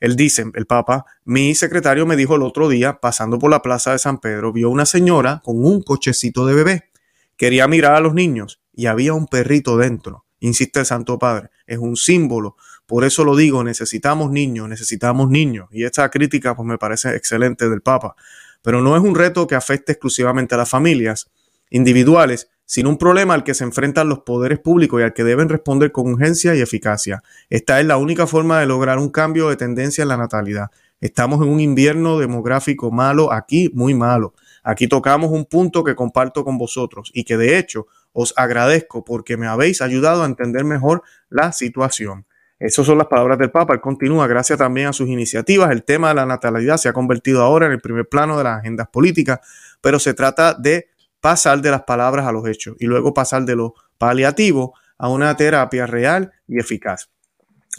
Él 0.00 0.16
dice, 0.16 0.44
el 0.54 0.66
Papa, 0.66 1.04
mi 1.24 1.54
secretario 1.54 2.06
me 2.06 2.16
dijo 2.16 2.34
el 2.34 2.42
otro 2.42 2.68
día, 2.68 2.98
pasando 3.00 3.38
por 3.38 3.50
la 3.50 3.62
plaza 3.62 3.92
de 3.92 4.00
San 4.00 4.18
Pedro, 4.18 4.52
vio 4.52 4.68
una 4.68 4.84
señora 4.84 5.40
con 5.44 5.64
un 5.64 5.80
cochecito 5.80 6.44
de 6.44 6.54
bebé. 6.54 6.90
Quería 7.36 7.68
mirar 7.68 7.94
a 7.94 8.00
los 8.00 8.12
niños 8.12 8.60
y 8.74 8.86
había 8.86 9.14
un 9.14 9.26
perrito 9.26 9.76
dentro. 9.76 10.24
Insiste 10.40 10.80
el 10.80 10.86
Santo 10.86 11.20
Padre, 11.20 11.50
es 11.66 11.78
un 11.78 11.96
símbolo. 11.96 12.56
Por 12.84 13.04
eso 13.04 13.24
lo 13.24 13.36
digo, 13.36 13.62
necesitamos 13.62 14.32
niños, 14.32 14.68
necesitamos 14.68 15.30
niños. 15.30 15.68
Y 15.70 15.84
esta 15.84 16.10
crítica 16.10 16.56
pues 16.56 16.66
me 16.66 16.78
parece 16.78 17.14
excelente 17.14 17.68
del 17.70 17.80
Papa. 17.80 18.16
Pero 18.60 18.82
no 18.82 18.96
es 18.96 19.02
un 19.02 19.14
reto 19.14 19.46
que 19.46 19.54
afecte 19.54 19.92
exclusivamente 19.92 20.56
a 20.56 20.58
las 20.58 20.68
familias 20.68 21.30
individuales, 21.70 22.50
sino 22.64 22.88
un 22.88 22.98
problema 22.98 23.34
al 23.34 23.44
que 23.44 23.54
se 23.54 23.64
enfrentan 23.64 24.08
los 24.08 24.20
poderes 24.20 24.58
públicos 24.58 25.00
y 25.00 25.04
al 25.04 25.12
que 25.12 25.24
deben 25.24 25.48
responder 25.48 25.92
con 25.92 26.12
urgencia 26.12 26.54
y 26.54 26.60
eficacia. 26.60 27.22
Esta 27.50 27.80
es 27.80 27.86
la 27.86 27.96
única 27.96 28.26
forma 28.26 28.60
de 28.60 28.66
lograr 28.66 28.98
un 28.98 29.10
cambio 29.10 29.48
de 29.48 29.56
tendencia 29.56 30.02
en 30.02 30.08
la 30.08 30.16
natalidad. 30.16 30.70
Estamos 31.00 31.42
en 31.42 31.48
un 31.48 31.60
invierno 31.60 32.18
demográfico 32.18 32.90
malo 32.90 33.32
aquí, 33.32 33.70
muy 33.74 33.92
malo. 33.92 34.34
Aquí 34.62 34.86
tocamos 34.86 35.32
un 35.32 35.44
punto 35.44 35.82
que 35.82 35.96
comparto 35.96 36.44
con 36.44 36.58
vosotros 36.58 37.10
y 37.12 37.24
que 37.24 37.36
de 37.36 37.58
hecho 37.58 37.86
os 38.12 38.32
agradezco 38.36 39.04
porque 39.04 39.36
me 39.36 39.48
habéis 39.48 39.82
ayudado 39.82 40.22
a 40.22 40.26
entender 40.26 40.64
mejor 40.64 41.02
la 41.28 41.52
situación. 41.52 42.26
Esas 42.60 42.86
son 42.86 42.98
las 42.98 43.08
palabras 43.08 43.38
del 43.38 43.50
Papa. 43.50 43.74
Él 43.74 43.80
continúa, 43.80 44.28
gracias 44.28 44.56
también 44.56 44.86
a 44.86 44.92
sus 44.92 45.08
iniciativas. 45.08 45.72
El 45.72 45.82
tema 45.82 46.10
de 46.10 46.14
la 46.14 46.26
natalidad 46.26 46.76
se 46.76 46.88
ha 46.88 46.92
convertido 46.92 47.42
ahora 47.42 47.66
en 47.66 47.72
el 47.72 47.80
primer 47.80 48.08
plano 48.08 48.38
de 48.38 48.44
las 48.44 48.60
agendas 48.60 48.86
políticas, 48.86 49.40
pero 49.80 49.98
se 49.98 50.14
trata 50.14 50.54
de 50.54 50.91
pasar 51.22 51.62
de 51.62 51.70
las 51.70 51.84
palabras 51.84 52.26
a 52.26 52.32
los 52.32 52.46
hechos 52.46 52.76
y 52.78 52.84
luego 52.84 53.14
pasar 53.14 53.46
de 53.46 53.56
lo 53.56 53.74
paliativo 53.96 54.74
a 54.98 55.08
una 55.08 55.34
terapia 55.34 55.86
real 55.86 56.30
y 56.46 56.58
eficaz. 56.58 57.08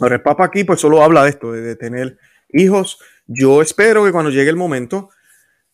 Ahora, 0.00 0.16
el 0.16 0.22
Papa 0.22 0.46
aquí 0.46 0.64
pues 0.64 0.80
solo 0.80 1.04
habla 1.04 1.22
de 1.22 1.30
esto, 1.30 1.52
de 1.52 1.76
tener 1.76 2.18
hijos. 2.52 2.98
Yo 3.28 3.62
espero 3.62 4.04
que 4.04 4.10
cuando 4.10 4.32
llegue 4.32 4.50
el 4.50 4.56
momento 4.56 5.10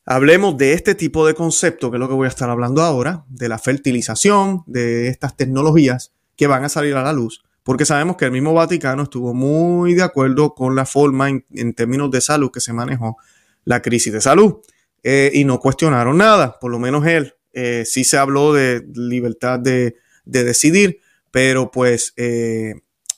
hablemos 0.05 0.59
de 0.59 0.75
este 0.75 0.95
tipo 0.95 1.27
de 1.27 1.33
concepto, 1.33 1.91
que 1.91 1.97
es 1.97 2.01
lo 2.01 2.09
que 2.09 2.15
voy 2.15 2.27
a 2.27 2.29
estar 2.29 2.51
hablando 2.51 2.83
ahora, 2.83 3.25
de 3.29 3.49
la 3.49 3.59
fertilización, 3.59 4.63
de 4.67 5.09
estas 5.09 5.37
tecnologías 5.37 6.13
que 6.37 6.47
van 6.47 6.65
a 6.65 6.69
salir 6.69 6.95
a 6.97 7.03
la 7.03 7.15
luz 7.15 7.43
porque 7.63 7.85
sabemos 7.85 8.17
que 8.17 8.25
el 8.25 8.33
mismo 8.33 8.55
Vaticano 8.55 9.05
estuvo 9.05 9.35
muy 9.35 9.95
de 9.95 10.03
acuerdo 10.03 10.55
con 10.55 10.75
la 10.75 10.87
forma 10.87 11.29
en, 11.29 11.75
términos 11.75 12.11
de 12.11 12.21
salud 12.21 12.51
que 12.51 12.61
se 12.61 12.73
manejó 12.73 13.17
la 13.65 13.83
crisis 13.83 14.13
de 14.13 14.21
salud 14.21 14.57
eh, 15.03 15.31
y 15.35 15.45
no 15.45 15.61
cuestionaron 15.61 16.19
nada, 16.19 16.59
por 16.59 16.71
lo 16.71 16.79
menos 16.79 17.07
él. 17.07 17.35
Eh, 17.53 17.85
sí 17.87 18.05
se 18.05 18.17
habló 18.17 18.53
de 18.53 18.85
libertad 18.95 19.59
de, 19.59 19.97
decidir, 20.25 21.01
pero 21.31 21.71
pues 21.71 22.13
eh, 22.17 22.75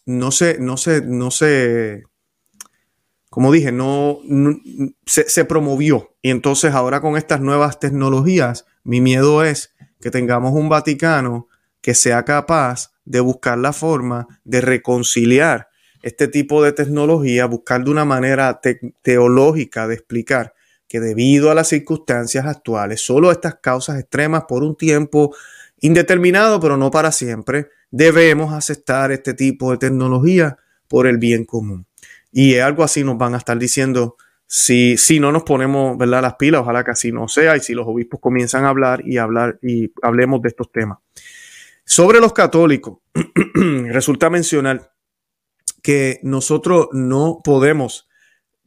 no 0.07 0.31
sé, 0.31 0.57
no 0.59 0.77
sé, 0.77 1.03
no 1.03 1.31
sé, 1.31 2.05
como 3.29 3.53
dije, 3.53 3.73
no, 3.73 4.21
se, 5.07 5.29
se, 5.29 5.45
promovió. 5.45 6.15
Y 6.23 6.31
entonces 6.31 6.73
ahora 6.73 7.01
con 7.01 7.17
estas 7.17 7.41
nuevas 7.41 7.81
tecnologías, 7.81 8.65
mi 8.85 9.01
miedo 9.01 9.45
es 9.45 9.75
que 10.01 10.11
tengamos 10.11 10.53
un 10.53 10.69
Vaticano 10.69 11.49
que 11.81 11.95
sea 11.95 12.25
capaz 12.25 12.93
de 13.05 13.21
buscar 13.21 13.59
la 13.59 13.73
forma 13.73 14.41
de 14.45 14.61
reconciliar 14.61 15.69
este 16.03 16.29
tipo 16.29 16.63
de 16.63 16.73
tecnología, 16.73 17.47
buscar 17.47 17.85
de 17.85 17.91
una 17.91 18.05
manera 18.05 18.61
teológica 19.03 19.87
de 19.87 19.95
explicar 19.95 20.55
que 20.93 21.01
debido 21.01 21.51
a 21.51 21.55
las 21.55 21.69
circunstancias 21.69 22.45
actuales, 22.45 23.01
solo 23.01 23.33
estas 23.33 23.55
causas 23.63 23.99
extremas 23.99 24.45
por 24.47 24.63
un 24.63 24.77
tiempo 24.77 25.35
indeterminado, 25.81 26.61
pero 26.61 26.77
no 26.77 26.91
para 26.91 27.13
siempre, 27.13 27.71
debemos 27.91 28.53
aceptar 28.53 29.11
este 29.11 29.33
tipo 29.33 29.71
de 29.71 29.79
tecnología 29.79 30.59
por 30.89 31.07
el 31.07 31.17
bien 31.17 31.47
común. 31.47 31.87
Y 32.31 32.59
algo 32.59 32.85
así 32.85 33.05
nos 33.05 33.17
van 33.17 33.33
a 33.33 33.39
estar 33.39 33.59
diciendo 33.59 34.19
si, 34.47 34.99
si 34.99 35.19
no 35.19 35.33
nos 35.33 35.45
ponemos 35.45 35.97
¿verdad? 35.97 36.21
las 36.21 36.35
pilas, 36.35 36.61
ojalá 36.61 36.85
que 36.85 36.91
así 36.91 37.11
no 37.11 37.27
sea, 37.27 37.57
y 37.57 37.61
si 37.61 37.73
los 37.73 37.87
obispos 37.87 38.21
comienzan 38.21 38.67
a 38.67 38.69
hablar 38.69 39.01
y 39.03 39.17
hablar 39.17 39.59
y 39.63 39.91
hablemos 40.03 40.43
de 40.43 40.51
estos 40.51 40.71
temas. 40.71 40.99
Sobre 41.87 42.21
los 42.21 42.35
católicos, 42.35 42.99
resulta 43.55 44.29
mencionar 44.29 44.93
que 45.83 46.21
nosotros 46.23 46.89
no 46.93 47.41
podemos 47.43 48.11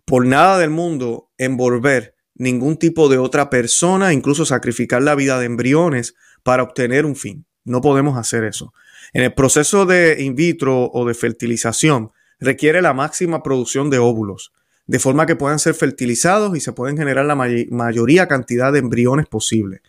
por 0.05 0.25
nada 0.25 0.57
del 0.57 0.71
mundo 0.71 1.29
envolver 1.37 2.14
ningún 2.35 2.77
tipo 2.77 3.09
de 3.09 3.17
otra 3.17 3.49
persona, 3.49 4.13
incluso 4.13 4.45
sacrificar 4.45 5.01
la 5.01 5.15
vida 5.15 5.39
de 5.39 5.45
embriones 5.45 6.15
para 6.43 6.63
obtener 6.63 7.05
un 7.05 7.15
fin. 7.15 7.45
No 7.63 7.81
podemos 7.81 8.17
hacer 8.17 8.43
eso. 8.43 8.73
En 9.13 9.23
el 9.23 9.33
proceso 9.33 9.85
de 9.85 10.21
in 10.21 10.35
vitro 10.35 10.91
o 10.91 11.05
de 11.05 11.13
fertilización 11.13 12.11
requiere 12.39 12.81
la 12.81 12.93
máxima 12.93 13.41
producción 13.41 13.89
de 13.89 13.97
óvulos, 13.97 14.53
de 14.87 14.99
forma 14.99 15.25
que 15.25 15.35
puedan 15.35 15.59
ser 15.59 15.73
fertilizados 15.73 16.55
y 16.55 16.59
se 16.59 16.73
pueden 16.73 16.97
generar 16.97 17.25
la 17.25 17.35
mayoría 17.35 18.27
cantidad 18.27 18.71
de 18.71 18.79
embriones 18.79 19.25
posible. 19.27 19.81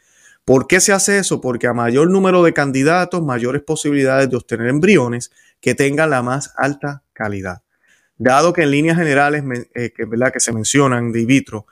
¿Por 0.45 0.69
qué 0.69 0.81
se 0.81 0.93
hace 0.93 1.19
eso? 1.19 1.41
Porque 1.41 1.67
a 1.67 1.75
mayor 1.75 2.09
número 2.09 2.43
de 2.45 2.53
candidatos, 2.53 3.23
mayores 3.23 3.63
posibilidades 3.63 4.31
de 4.31 4.37
obtener 4.37 4.69
embriones 4.69 5.33
que 5.61 5.75
tengan 5.75 6.11
la 6.11 6.23
más 6.23 6.55
alta 6.57 7.03
calidad. 7.13 7.63
Dado 8.17 8.53
que 8.53 8.63
en 8.63 8.71
líneas 8.71 8.97
generales 8.97 9.43
eh, 9.75 9.93
que, 9.95 10.05
¿verdad? 10.05 10.33
que 10.33 10.41
se 10.41 10.53
mencionan 10.53 11.11
de 11.11 11.21
in 11.21 11.27
vitro, 11.27 11.67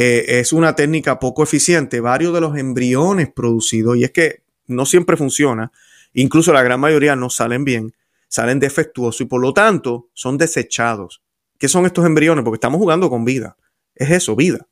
eh, 0.00 0.38
es 0.38 0.52
una 0.52 0.76
técnica 0.76 1.18
poco 1.18 1.42
eficiente, 1.42 1.98
varios 1.98 2.32
de 2.32 2.40
los 2.40 2.56
embriones 2.56 3.32
producidos, 3.34 3.96
y 3.96 4.04
es 4.04 4.12
que 4.12 4.42
no 4.68 4.86
siempre 4.86 5.16
funciona, 5.16 5.72
incluso 6.12 6.52
la 6.52 6.62
gran 6.62 6.78
mayoría 6.78 7.16
no 7.16 7.30
salen 7.30 7.64
bien, 7.64 7.92
salen 8.28 8.60
defectuosos 8.60 9.22
y 9.22 9.24
por 9.24 9.40
lo 9.40 9.52
tanto 9.52 10.08
son 10.14 10.38
desechados. 10.38 11.20
¿Qué 11.58 11.66
son 11.66 11.84
estos 11.84 12.06
embriones? 12.06 12.44
Porque 12.44 12.58
estamos 12.58 12.78
jugando 12.78 13.10
con 13.10 13.24
vida. 13.24 13.56
Es 13.96 14.12
eso, 14.12 14.36
vida. 14.36 14.68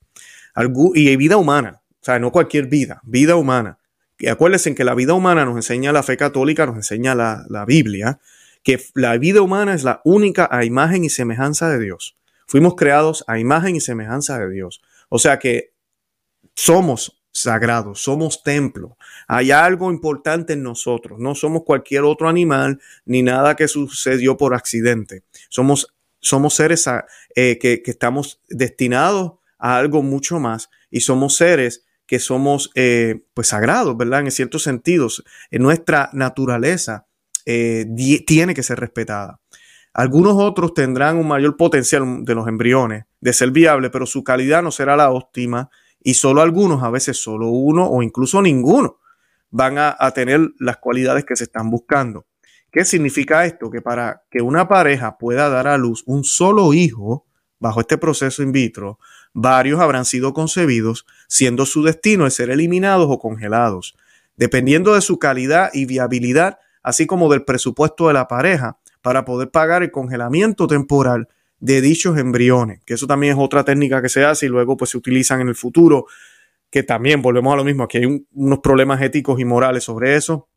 y 0.95 1.17
vida 1.17 1.37
humana. 1.37 1.83
O 2.01 2.05
sea, 2.05 2.21
no 2.21 2.31
cualquier 2.31 2.69
vida, 2.69 3.01
vida 3.03 3.35
humana. 3.35 3.79
Y 4.21 4.29
acuérdense 4.29 4.77
que 4.77 4.85
la 4.85 4.95
vida 4.95 5.15
humana 5.15 5.45
nos 5.45 5.57
enseña 5.57 5.91
la 5.91 6.05
fe 6.05 6.17
católica, 6.17 6.67
nos 6.67 6.77
enseña 6.77 7.17
la, 7.17 7.45
la 7.49 7.65
Biblia, 7.65 8.21
que 8.63 8.81
la 8.95 9.19
vida 9.19 9.43
humana 9.43 9.75
es 9.75 9.83
la 9.83 10.03
única 10.05 10.49
a 10.53 10.65
imagen 10.65 11.05
y 11.05 11.11
semejanza 11.11 11.69
de 11.69 11.81
Dios. 11.81 12.17
Fuimos 12.47 12.77
creados 12.77 13.25
a 13.27 13.41
imagen 13.41 13.75
y 13.75 13.81
semejanza 13.81 14.39
de 14.39 14.49
Dios. 14.51 14.83
O 15.09 15.19
sea 15.19 15.39
que 15.39 15.73
somos 16.55 17.23
sagrados, 17.33 18.03
somos 18.03 18.43
templo. 18.43 18.97
Hay 19.29 19.51
algo 19.51 19.91
importante 19.91 20.55
en 20.55 20.63
nosotros. 20.63 21.19
No 21.19 21.35
somos 21.35 21.65
cualquier 21.65 22.03
otro 22.05 22.29
animal 22.29 22.81
ni 23.05 23.23
nada 23.23 23.57
que 23.57 23.69
sucedió 23.69 24.37
por 24.37 24.55
accidente. 24.55 25.23
Somos, 25.51 25.95
somos 26.21 26.55
seres 26.55 26.87
eh, 27.35 27.59
que, 27.59 27.83
que, 27.83 27.91
estamos 27.91 28.41
destinados 28.49 29.35
a 29.59 29.77
algo 29.77 30.03
mucho 30.03 30.41
más 30.41 30.71
y 30.91 31.01
somos 31.01 31.37
seres 31.37 31.85
que 32.07 32.19
somos 32.21 32.71
eh, 32.75 33.25
pues 33.35 33.49
sagrados, 33.49 33.97
¿verdad? 33.97 34.21
En 34.21 34.31
ciertos 34.31 34.63
sentidos, 34.63 35.25
en 35.51 35.63
nuestra 35.63 36.09
naturaleza 36.13 37.07
eh, 37.45 37.87
tiene 38.27 38.55
que 38.55 38.63
ser 38.63 38.81
respetada. 38.81 39.41
Algunos 39.99 40.35
otros 40.37 40.75
tendrán 40.75 41.17
un 41.17 41.27
mayor 41.27 41.57
potencial 41.57 42.23
de 42.23 42.35
los 42.35 42.47
embriones 42.49 43.07
de 43.23 43.33
ser 43.33 43.51
viable, 43.51 43.89
pero 43.89 44.05
su 44.05 44.23
calidad 44.23 44.63
no 44.63 44.71
será 44.71 44.95
la 44.95 45.11
óptima 45.11 45.71
y 46.03 46.13
solo 46.13 46.43
algunos, 46.43 46.83
a 46.83 46.91
veces 46.91 47.17
solo 47.17 47.49
uno 47.49 47.89
o 47.89 48.03
incluso 48.03 48.43
ninguno, 48.43 48.99
van 49.49 49.79
a, 49.79 49.97
a 49.99 50.11
tener 50.11 50.51
las 50.59 50.77
cualidades 50.77 51.25
que 51.25 51.35
se 51.35 51.45
están 51.45 51.71
buscando. 51.71 52.27
¿Qué 52.71 52.85
significa 52.85 53.47
esto? 53.47 53.71
Que 53.71 53.81
para 53.81 54.25
que 54.31 54.43
una 54.43 54.69
pareja 54.69 55.17
pueda 55.17 55.49
dar 55.49 55.67
a 55.67 55.79
luz 55.79 56.03
un 56.05 56.25
solo 56.25 56.75
hijo 56.75 57.25
bajo 57.59 57.81
este 57.81 57.97
proceso 57.97 58.43
in 58.43 58.53
vitro, 58.53 58.99
varios 59.33 59.81
habrán 59.81 60.05
sido 60.05 60.35
concebidos, 60.35 61.07
siendo 61.27 61.65
su 61.65 61.83
destino 61.83 62.27
el 62.27 62.33
ser 62.33 62.51
eliminados 62.51 63.07
o 63.09 63.19
congelados. 63.19 63.97
Dependiendo 64.37 64.93
de 64.93 65.01
su 65.01 65.19
calidad 65.19 65.71
y 65.73 65.87
viabilidad, 65.87 66.59
así 66.83 67.07
como 67.07 67.31
del 67.31 67.45
presupuesto 67.45 68.09
de 68.09 68.13
la 68.13 68.29
pareja, 68.29 68.79
para 69.07 69.25
poder 69.25 69.53
pagar 69.53 69.85
el 69.85 69.93
congelamiento 69.93 70.67
temporal 70.67 71.29
de 71.61 71.81
dichos 71.81 72.19
embriones, 72.19 72.81
que 72.85 72.95
eso 72.95 73.07
también 73.07 73.35
es 73.35 73.39
otra 73.39 73.63
técnica 73.63 74.03
que 74.03 74.09
se 74.09 74.25
hace 74.25 74.47
y 74.47 74.49
luego 74.49 74.77
pues 74.77 74.91
se 74.91 74.99
utilizan 74.99 75.41
en 75.41 75.47
el 75.47 75.55
futuro, 75.55 76.07
que 76.71 76.83
también 76.83 77.23
volvemos 77.23 77.55
a 77.55 77.57
lo 77.57 77.63
mismo, 77.63 77.85
aquí 77.85 77.99
hay 77.99 78.27
unos 78.33 78.59
problemas 78.59 79.01
éticos 79.01 79.39
y 79.39 79.45
morales 79.45 79.85
sobre 79.85 80.17
eso, 80.17 80.49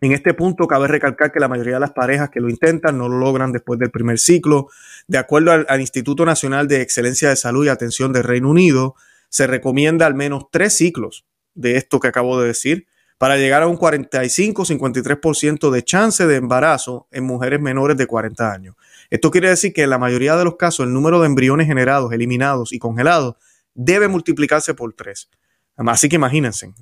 En 0.00 0.12
este 0.12 0.32
punto 0.32 0.66
cabe 0.66 0.88
recalcar 0.88 1.30
que 1.30 1.38
la 1.38 1.48
mayoría 1.48 1.74
de 1.74 1.80
las 1.80 1.92
parejas 1.92 2.30
que 2.30 2.40
lo 2.40 2.48
intentan 2.48 2.96
no 2.96 3.10
lo 3.10 3.18
logran 3.18 3.52
después 3.52 3.78
del 3.78 3.90
primer 3.90 4.18
ciclo. 4.18 4.68
De 5.06 5.18
acuerdo 5.18 5.52
al, 5.52 5.66
al, 5.68 5.82
Instituto 5.82 6.24
Nacional 6.24 6.68
de 6.68 6.80
Excelencia 6.80 7.28
de 7.28 7.36
Salud 7.36 7.66
y 7.66 7.68
Atención 7.68 8.10
del 8.10 8.24
Reino 8.24 8.48
Unido, 8.48 8.94
se 9.28 9.46
recomienda 9.46 10.06
al 10.06 10.14
menos 10.14 10.46
tres 10.50 10.72
ciclos 10.72 11.26
de 11.54 11.76
esto 11.76 12.00
que 12.00 12.08
acabo 12.08 12.40
de 12.40 12.46
decir 12.46 12.86
para 13.18 13.36
llegar 13.36 13.62
a 13.62 13.66
un 13.66 13.78
45-53% 13.78 15.70
de 15.70 15.82
chance 15.82 16.26
de 16.26 16.36
embarazo 16.36 17.08
en 17.10 17.24
mujeres 17.24 17.60
menores 17.60 17.96
de 17.96 18.06
40 18.06 18.52
años. 18.52 18.76
Esto 19.10 19.30
quiere 19.30 19.48
decir 19.48 19.72
que 19.72 19.84
en 19.84 19.90
la 19.90 19.98
mayoría 19.98 20.36
de 20.36 20.44
los 20.44 20.56
casos 20.56 20.86
el 20.86 20.92
número 20.92 21.20
de 21.20 21.26
embriones 21.26 21.66
generados, 21.66 22.12
eliminados 22.12 22.72
y 22.72 22.78
congelados 22.78 23.36
debe 23.74 24.08
multiplicarse 24.08 24.74
por 24.74 24.92
tres. 24.92 25.30
Así 25.76 26.08
que 26.08 26.16
imagínense, 26.16 26.72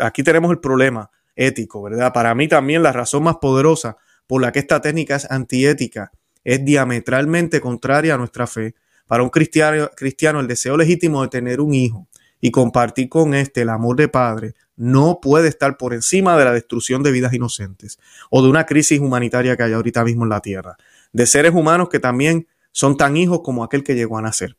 aquí 0.00 0.22
tenemos 0.22 0.50
el 0.50 0.58
problema 0.58 1.10
ético, 1.34 1.82
¿verdad? 1.82 2.12
Para 2.12 2.34
mí 2.34 2.48
también 2.48 2.82
la 2.82 2.92
razón 2.92 3.22
más 3.22 3.36
poderosa 3.36 3.96
por 4.26 4.42
la 4.42 4.52
que 4.52 4.58
esta 4.58 4.80
técnica 4.80 5.16
es 5.16 5.30
antiética 5.30 6.12
es 6.44 6.64
diametralmente 6.64 7.60
contraria 7.60 8.14
a 8.14 8.18
nuestra 8.18 8.46
fe. 8.46 8.74
Para 9.06 9.22
un 9.22 9.30
cristiano, 9.30 9.90
cristiano 9.96 10.40
el 10.40 10.48
deseo 10.48 10.76
legítimo 10.76 11.22
de 11.22 11.28
tener 11.28 11.60
un 11.60 11.74
hijo 11.74 12.08
y 12.40 12.50
compartir 12.50 13.08
con 13.08 13.34
éste 13.34 13.62
el 13.62 13.68
amor 13.68 13.96
de 13.96 14.08
padre 14.08 14.54
no 14.76 15.20
puede 15.20 15.48
estar 15.48 15.76
por 15.76 15.94
encima 15.94 16.36
de 16.36 16.44
la 16.44 16.52
destrucción 16.52 17.02
de 17.02 17.12
vidas 17.12 17.32
inocentes 17.32 17.98
o 18.30 18.42
de 18.42 18.48
una 18.48 18.66
crisis 18.66 19.00
humanitaria 19.00 19.56
que 19.56 19.62
hay 19.64 19.72
ahorita 19.72 20.04
mismo 20.04 20.24
en 20.24 20.30
la 20.30 20.40
tierra, 20.40 20.76
de 21.12 21.26
seres 21.26 21.52
humanos 21.52 21.88
que 21.88 22.00
también 22.00 22.46
son 22.72 22.96
tan 22.96 23.16
hijos 23.16 23.40
como 23.44 23.64
aquel 23.64 23.84
que 23.84 23.94
llegó 23.94 24.18
a 24.18 24.22
nacer. 24.22 24.56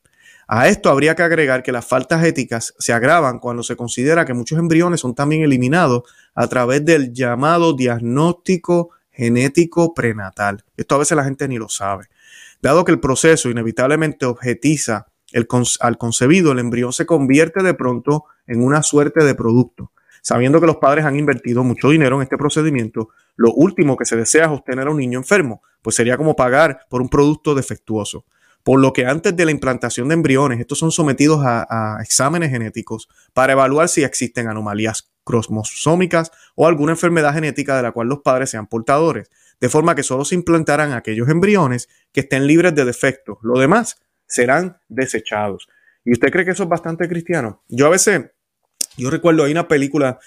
A 0.47 0.67
esto 0.67 0.89
habría 0.89 1.15
que 1.15 1.23
agregar 1.23 1.63
que 1.63 1.71
las 1.71 1.86
faltas 1.86 2.23
éticas 2.23 2.73
se 2.78 2.93
agravan 2.93 3.39
cuando 3.39 3.63
se 3.63 3.76
considera 3.76 4.26
que 4.26 4.34
muchos 4.34 4.60
embriones 4.60 4.99
son 4.99 5.15
también 5.15 5.41
eliminados 5.41 6.04
a 6.36 6.47
través 6.47 6.84
del 6.84 7.13
llamado 7.13 7.73
diagnóstico 7.73 8.91
genético 9.12 9.93
prenatal. 9.93 10.63
Esto 10.76 10.95
a 10.95 10.99
veces 10.99 11.15
la 11.15 11.23
gente 11.23 11.47
ni 11.47 11.58
lo 11.58 11.69
sabe. 11.69 12.08
Dado 12.62 12.84
que 12.84 12.91
el 12.91 12.99
proceso 12.99 13.49
inevitablemente 13.49 14.26
objetiza 14.26 15.08
al 15.80 15.97
concebido, 15.97 16.52
el 16.52 16.60
embrión 16.60 16.93
se 16.93 17.06
convierte 17.06 17.63
de 17.63 17.73
pronto 17.73 18.26
en 18.45 18.63
una 18.63 18.84
suerte 18.84 19.23
de 19.23 19.36
producto. 19.36 19.91
Sabiendo 20.23 20.59
que 20.59 20.65
los 20.65 20.77
padres 20.77 21.05
han 21.05 21.19
invertido 21.19 21.63
mucho 21.63 21.91
dinero 21.91 22.15
en 22.15 22.23
este 22.23 22.38
procedimiento, 22.38 23.09
lo 23.36 23.53
último 23.53 23.95
que 23.95 24.05
se 24.05 24.15
desea 24.15 24.45
es 24.45 24.49
obtener 24.49 24.88
a 24.88 24.89
un 24.89 24.97
niño 24.97 25.19
enfermo, 25.19 25.62
pues 25.83 25.95
sería 25.95 26.17
como 26.17 26.36
pagar 26.36 26.79
por 26.89 27.03
un 27.03 27.09
producto 27.09 27.53
defectuoso 27.53 28.25
por 28.63 28.79
lo 28.79 28.93
que 28.93 29.05
antes 29.05 29.36
de 29.36 29.45
la 29.45 29.51
implantación 29.51 30.07
de 30.07 30.13
embriones, 30.13 30.59
estos 30.59 30.79
son 30.79 30.91
sometidos 30.91 31.41
a, 31.43 31.97
exámenes 32.01 32.49
genéticos 32.49 33.09
para 33.33 33.53
evaluar 33.53 33.89
si 33.89 34.03
existen 34.03 34.47
anomalías 34.47 35.12
cromosómicas 35.23 36.31
o 36.55 36.67
alguna 36.67 36.93
enfermedad 36.93 37.33
genética 37.33 37.75
de 37.75 37.83
la 37.83 37.91
cual 37.91 38.07
los 38.07 38.19
padres 38.19 38.49
sean 38.49 38.67
portadores, 38.67 39.29
de 39.59 39.69
forma 39.69 39.95
que 39.95 40.03
solo 40.03 40.25
se 40.25 40.36
implantarán 40.36 40.93
aquellos 40.93 41.29
embriones 41.29 41.89
que 42.12 42.21
estén 42.21 42.47
libres 42.47 42.73
de 42.73 42.86
defectos. 42.86 43.38
Lo 43.41 43.59
demás 43.59 43.97
serán 44.27 44.77
desechados. 44.88 45.67
¿Y 46.05 46.13
usted 46.13 46.31
cree 46.31 46.45
que 46.45 46.51
eso 46.51 46.63
es 46.63 46.69
bastante 46.69 47.07
cristiano? 47.07 47.63
Yo 47.67 47.88
a 47.88 47.89
veces, 47.89 48.31
yo 48.97 49.10
recuerdo, 49.10 49.43
hay 49.43 49.51
una 49.51 49.67
película 49.67 50.19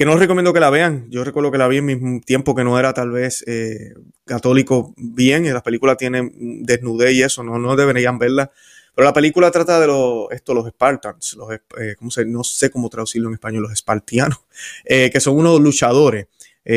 que 0.00 0.06
no 0.06 0.16
recomiendo 0.16 0.54
que 0.54 0.60
la 0.60 0.70
vean. 0.70 1.10
Yo 1.10 1.24
recuerdo 1.24 1.50
que 1.50 1.58
la 1.58 1.68
vi 1.68 1.76
en 1.76 1.84
mi 1.84 2.20
tiempo 2.22 2.54
que 2.54 2.64
no 2.64 2.78
era 2.78 2.94
tal 2.94 3.10
vez 3.10 3.44
eh, 3.46 3.92
católico 4.24 4.94
bien, 4.96 5.44
y 5.44 5.50
las 5.50 5.62
películas 5.62 5.98
tienen 5.98 6.64
desnudez 6.64 7.12
y 7.12 7.22
eso, 7.22 7.42
no, 7.42 7.58
no 7.58 7.76
deberían 7.76 8.18
verla. 8.18 8.50
Pero 8.94 9.04
la 9.04 9.12
película 9.12 9.50
trata 9.50 9.78
de 9.78 9.86
los, 9.86 10.28
esto, 10.30 10.54
los 10.54 10.66
Spartans, 10.68 11.34
los, 11.34 11.52
eh, 11.52 11.96
¿cómo 11.98 12.10
se, 12.10 12.24
no 12.24 12.42
sé 12.44 12.70
cómo 12.70 12.88
traducirlo 12.88 13.28
en 13.28 13.34
español, 13.34 13.64
los 13.64 13.72
espartianos, 13.72 14.40
eh, 14.86 15.10
que 15.12 15.20
son 15.20 15.36
unos 15.36 15.60
luchadores, 15.60 16.28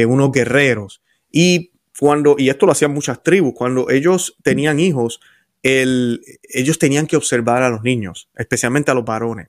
unos 0.06 0.32
guerreros. 0.32 1.02
Y 1.32 1.72
cuando, 1.98 2.36
y 2.38 2.50
esto 2.50 2.66
lo 2.66 2.74
hacían 2.74 2.92
muchas 2.92 3.24
tribus, 3.24 3.54
cuando 3.56 3.90
ellos 3.90 4.36
tenían 4.44 4.82
hijos, 4.82 5.22
el, 5.62 6.22
ellos 6.44 6.78
tenían 6.78 7.08
que 7.08 7.16
observar 7.16 7.64
a 7.64 7.70
los 7.70 7.84
niños, 7.84 8.30
especialmente 8.36 8.92
a 8.92 8.96
los 8.96 9.06
varones. 9.06 9.48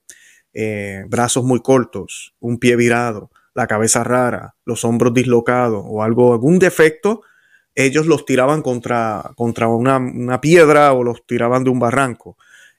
Brazos 1.09 1.45
muy 1.45 1.61
cortos, 1.61 2.35
un 2.41 2.59
pie 2.59 2.77
virado, 2.77 3.31
la 3.55 3.67
cabeza 3.67 4.05
rara, 4.05 4.57
los 4.65 4.85
hombros 4.85 5.15
dislocados 5.15 5.85
o 5.87 6.03
algo, 6.03 6.33
algún 6.33 6.59
defecto, 6.59 7.23
ellos 7.75 8.07
los 8.07 8.25
tiraban 8.25 8.63
contra, 8.63 9.33
contra 9.37 9.69
una, 9.69 10.41
piedra 10.41 10.93
o 10.93 11.03
los 11.03 11.27
tiraban 11.27 11.65
de 11.65 11.71
un 11.71 11.79
barranco 11.79 12.37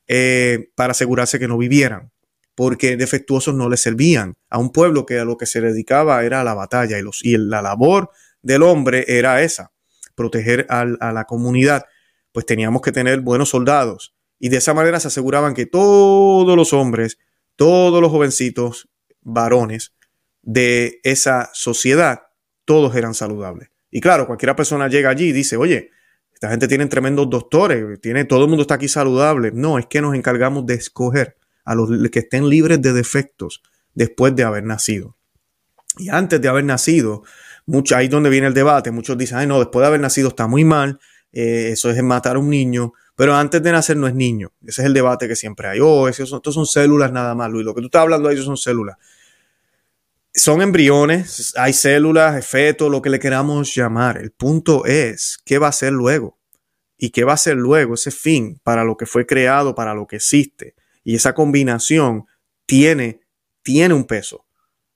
eh, 0.07 0.69
para 0.75 0.91
asegurarse 0.91 1.39
que 1.39 1.47
no 1.47 1.57
vivieran, 1.57 2.11
porque 2.55 2.95
defectuosos 2.95 3.55
no 3.55 3.69
les 3.69 3.81
servían. 3.81 4.35
A 4.49 4.57
un 4.57 4.71
pueblo 4.71 5.05
que 5.05 5.19
a 5.19 5.25
lo 5.25 5.37
que 5.37 5.45
se 5.45 5.61
dedicaba 5.61 6.23
era 6.23 6.41
a 6.41 6.43
la 6.43 6.53
batalla 6.53 6.97
y, 6.97 7.01
los, 7.01 7.23
y 7.23 7.37
la 7.37 7.61
labor 7.61 8.11
del 8.41 8.63
hombre 8.63 9.05
era 9.07 9.41
esa, 9.41 9.71
proteger 10.15 10.65
a 10.69 10.85
la 10.85 11.25
comunidad, 11.25 11.85
pues 12.31 12.45
teníamos 12.45 12.81
que 12.81 12.91
tener 12.91 13.21
buenos 13.21 13.49
soldados 13.49 14.15
y 14.39 14.49
de 14.49 14.57
esa 14.57 14.73
manera 14.73 14.99
se 14.99 15.07
aseguraban 15.07 15.53
que 15.53 15.65
todos 15.65 16.55
los 16.55 16.73
hombres, 16.73 17.17
todos 17.55 18.01
los 18.01 18.11
jovencitos 18.11 18.89
varones 19.21 19.93
de 20.41 20.99
esa 21.03 21.49
sociedad, 21.53 22.23
todos 22.65 22.95
eran 22.95 23.13
saludables. 23.13 23.69
Y 23.91 24.01
claro, 24.01 24.27
cualquiera 24.27 24.55
persona 24.55 24.87
llega 24.87 25.09
allí 25.09 25.29
y 25.29 25.31
dice, 25.31 25.57
oye, 25.57 25.91
esta 26.33 26.49
gente 26.49 26.67
tiene 26.67 26.85
tremendos 26.87 27.29
doctores, 27.29 27.99
tiene, 28.01 28.25
todo 28.25 28.43
el 28.43 28.49
mundo 28.49 28.63
está 28.63 28.75
aquí 28.75 28.87
saludable. 28.87 29.51
No, 29.53 29.79
es 29.79 29.85
que 29.85 30.01
nos 30.01 30.15
encargamos 30.15 30.65
de 30.65 30.73
escoger 30.73 31.37
a 31.63 31.75
los 31.75 31.89
que 32.09 32.19
estén 32.19 32.49
libres 32.49 32.81
de 32.81 32.93
defectos 32.93 33.63
después 33.93 34.35
de 34.35 34.43
haber 34.43 34.63
nacido. 34.63 35.15
Y 35.97 36.09
antes 36.09 36.41
de 36.41 36.47
haber 36.49 36.65
nacido, 36.65 37.23
mucho, 37.65 37.95
ahí 37.95 38.05
es 38.05 38.11
donde 38.11 38.29
viene 38.29 38.47
el 38.47 38.53
debate. 38.53 38.91
Muchos 38.91 39.17
dicen, 39.17 39.47
no, 39.47 39.59
después 39.59 39.81
de 39.81 39.87
haber 39.87 40.01
nacido 40.01 40.27
está 40.27 40.45
muy 40.47 40.63
mal, 40.65 40.99
eh, 41.35 41.69
eso 41.73 41.91
es 41.91 42.01
matar 42.01 42.37
a 42.37 42.39
un 42.39 42.49
niño, 42.49 42.93
pero 43.15 43.35
antes 43.35 43.61
de 43.61 43.71
nacer 43.71 43.97
no 43.97 44.07
es 44.07 44.15
niño. 44.15 44.51
Ese 44.65 44.81
es 44.81 44.87
el 44.87 44.93
debate 44.95 45.27
que 45.27 45.35
siempre 45.35 45.67
hay. 45.67 45.79
Oh, 45.79 46.07
esos 46.07 46.27
son, 46.27 46.37
estos 46.37 46.55
son 46.55 46.65
células 46.65 47.11
nada 47.11 47.35
más, 47.35 47.51
Luis. 47.51 47.63
Lo 47.63 47.75
que 47.75 47.81
tú 47.81 47.87
estás 47.87 48.01
hablando 48.01 48.29
ahí 48.29 48.37
son 48.37 48.57
células 48.57 48.97
son 50.35 50.61
embriones, 50.61 51.53
hay 51.55 51.71
células, 51.71 52.45
feto, 52.45 52.89
lo 52.89 53.01
que 53.01 53.09
le 53.09 53.19
queramos 53.19 53.73
llamar. 53.73 54.17
El 54.17 54.31
punto 54.31 54.85
es, 54.85 55.39
¿qué 55.45 55.57
va 55.57 55.69
a 55.69 55.71
ser 55.71 55.93
luego? 55.93 56.37
¿Y 56.97 57.11
qué 57.11 57.23
va 57.23 57.33
a 57.33 57.37
ser 57.37 57.55
luego 57.55 57.93
ese 57.93 58.11
fin 58.11 58.59
para 58.63 58.83
lo 58.83 58.97
que 58.97 59.05
fue 59.05 59.25
creado, 59.25 59.75
para 59.75 59.93
lo 59.93 60.07
que 60.07 60.17
existe? 60.17 60.75
Y 61.03 61.15
esa 61.15 61.33
combinación 61.33 62.25
tiene, 62.65 63.21
tiene 63.63 63.93
un 63.93 64.05
peso. 64.05 64.45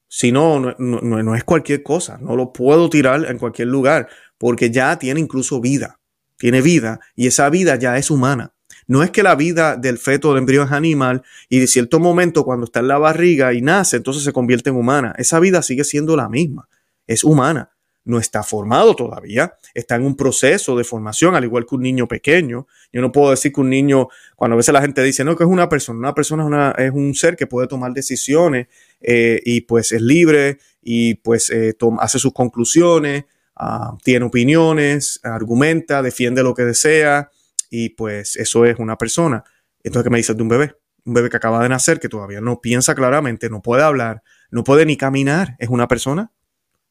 Si 0.10 0.32
no, 0.32 0.60
no, 0.60 0.75
no 0.78 1.36
es 1.36 1.43
cualquier 1.43 1.84
cosa. 1.84 2.17
No 2.17 2.36
lo 2.36 2.52
puedo 2.52 2.89
tirar 2.89 3.25
en 3.25 3.38
cualquier 3.38 3.69
lugar 3.69 4.10
porque 4.38 4.71
ya 4.71 4.97
tiene 4.99 5.19
incluso 5.19 5.62
vida. 5.62 5.98
Tiene 6.39 6.62
vida 6.62 7.02
y 7.15 7.28
esa 7.28 7.49
vida 7.49 7.75
ya 7.75 7.97
es 7.97 8.10
humana. 8.10 8.54
No 8.88 9.04
es 9.04 9.12
que 9.12 9.21
la 9.21 9.36
vida 9.36 9.75
del 9.75 9.99
feto 9.99 10.30
del 10.30 10.39
embrión 10.39 10.65
es 10.65 10.73
animal 10.73 11.21
y 11.49 11.60
de 11.60 11.67
cierto 11.67 11.99
momento 11.99 12.43
cuando 12.43 12.65
está 12.65 12.80
en 12.80 12.88
la 12.88 12.97
barriga 12.97 13.54
y 13.54 13.62
nace, 13.62 13.97
entonces 13.97 14.23
se 14.23 14.34
convierte 14.34 14.71
en 14.71 14.78
humana. 14.78 15.13
Esa 15.17 15.39
vida 15.39 15.62
sigue 15.62 15.84
siendo 15.84 16.15
la 16.15 16.30
misma. 16.30 16.67
Es 17.06 17.23
humana. 17.23 17.71
No 18.06 18.17
está 18.17 18.41
formado 18.41 18.95
todavía, 18.95 19.54
está 19.73 19.95
en 19.95 20.04
un 20.04 20.15
proceso 20.15 20.75
de 20.75 20.84
formación, 20.84 21.36
al 21.36 21.43
igual 21.43 21.65
que 21.67 21.75
un 21.75 21.84
niño 21.84 22.08
pequeño. 22.08 22.65
Yo 22.91 23.02
no 23.02 23.12
puedo 23.12 23.30
decir 23.30 23.52
que 23.52 23.62
un 23.62 23.69
niño, 23.69 24.08
cuando 24.36 24.56
a 24.56 24.58
veces 24.58 24.73
la 24.73 24.82
gente 24.82 25.04
dice, 25.04 25.23
no, 25.25 25.36
que 25.36 25.43
es 25.43 25.49
una 25.49 25.67
persona, 25.67 25.99
una 25.99 26.15
persona 26.15 26.73
es, 26.78 26.91
un 26.91 27.13
ser 27.13 27.36
que 27.36 27.45
puede 27.45 27.67
tomar 27.67 27.91
decisiones 27.91 28.67
eh, 29.02 29.41
y 29.45 29.62
pues 29.62 29.91
es 29.91 30.02
libre 30.02 30.58
y 30.82 31.15
pues 31.15 31.52
eh, 31.52 31.75
hace 31.99 32.17
sus 32.17 32.34
conclusiones, 32.34 33.25
ah, 33.59 33.95
tiene 34.03 34.25
opiniones, 34.25 35.19
argumenta, 35.23 36.01
defiende 36.01 36.41
lo 36.41 36.53
que 36.53 36.63
desea, 36.63 37.29
y 37.69 37.89
pues 37.89 38.35
eso 38.35 38.65
es 38.65 38.79
una 38.79 38.97
persona. 38.97 39.43
Entonces, 39.83 40.03
¿qué 40.03 40.09
me 40.09 40.17
dices 40.17 40.35
de 40.35 40.43
un 40.43 40.49
bebé? 40.49 40.75
Un 41.05 41.13
bebé 41.13 41.29
que 41.29 41.37
acaba 41.37 41.61
de 41.61 41.69
nacer, 41.69 41.99
que 41.99 42.09
todavía 42.09 42.41
no 42.41 42.61
piensa 42.61 42.95
claramente, 42.95 43.49
no 43.49 43.61
puede 43.61 43.83
hablar, 43.83 44.23
no 44.51 44.63
puede 44.63 44.85
ni 44.85 44.97
caminar. 44.97 45.55
¿Es 45.59 45.69
una 45.69 45.87
persona? 45.87 46.31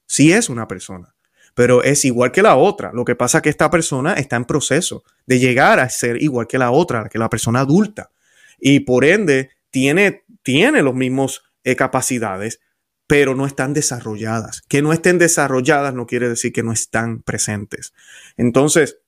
Sí 0.06 0.32
es 0.32 0.48
una 0.48 0.66
persona, 0.66 1.14
pero 1.54 1.82
es 1.82 2.04
igual 2.04 2.32
que 2.32 2.42
la 2.42 2.56
otra. 2.56 2.92
Lo 2.92 3.04
que 3.04 3.14
pasa 3.14 3.38
es 3.38 3.42
que 3.42 3.50
esta 3.50 3.70
persona 3.70 4.14
está 4.14 4.36
en 4.36 4.46
proceso 4.46 5.04
de 5.26 5.38
llegar 5.38 5.80
a 5.80 5.88
ser 5.90 6.22
igual 6.22 6.46
que 6.46 6.58
la 6.58 6.70
otra, 6.70 7.08
que 7.08 7.18
la 7.18 7.28
persona 7.28 7.60
adulta. 7.60 8.10
Y 8.58 8.80
por 8.80 9.04
ende, 9.04 9.50
tiene, 9.70 10.24
tiene 10.42 10.82
los 10.82 10.94
mismos 10.94 11.42
eh, 11.64 11.76
capacidades, 11.76 12.60
pero 13.08 13.34
no 13.34 13.46
están 13.46 13.72
desarrolladas. 13.72 14.62
Que 14.68 14.82
no 14.82 14.92
estén 14.92 15.18
desarrolladas 15.18 15.94
no 15.94 16.06
quiere 16.06 16.28
decir 16.28 16.52
que 16.52 16.62
no 16.62 16.72
están 16.72 17.22
presentes. 17.22 17.94
Entonces, 18.36 18.98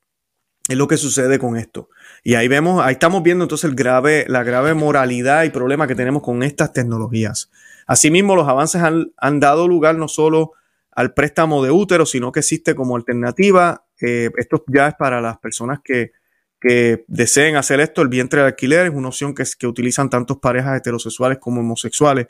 es 0.69 0.77
lo 0.77 0.89
que 0.89 0.97
sucede 0.97 1.39
con 1.39 1.57
esto. 1.57 1.91
Y 2.25 2.35
ahí 2.35 2.49
vemos, 2.49 2.83
ahí 2.83 2.95
estamos 2.95 3.23
viendo 3.23 3.45
entonces 3.45 3.69
el 3.69 3.77
grave, 3.77 4.25
la 4.27 4.43
grave 4.43 4.73
moralidad 4.73 5.45
y 5.45 5.51
problema 5.51 5.87
que 5.87 5.95
tenemos 5.95 6.23
con 6.23 6.43
estas 6.43 6.73
tecnologías. 6.73 7.51
Asimismo, 7.87 8.37
los 8.37 8.49
avances 8.49 8.83
han, 8.83 9.41
dado 9.41 9.69
lugar 9.69 9.97
no 9.97 10.09
solo 10.09 10.53
al 10.93 11.13
préstamo 11.13 11.63
de 11.63 11.71
útero, 11.71 12.07
sino 12.07 12.33
que 12.33 12.41
existe 12.41 12.75
como 12.75 12.97
alternativa. 12.97 13.85
Eh, 14.01 14.31
esto 14.39 14.65
ya 14.69 14.89
es 14.89 14.95
para 14.95 15.21
las 15.21 15.39
personas 15.39 15.81
que, 15.85 16.13
que, 16.59 17.05
deseen 17.07 17.57
hacer 17.57 17.81
esto. 17.81 18.01
El 18.01 18.09
vientre 18.09 18.41
de 18.41 18.47
alquiler 18.47 18.87
es 18.87 18.95
una 18.95 19.09
opción 19.09 19.35
que, 19.35 19.45
que 19.59 19.67
utilizan 19.67 20.09
tantos 20.09 20.39
parejas 20.39 20.79
heterosexuales 20.79 21.39
como 21.39 21.61
homosexuales. 21.61 22.29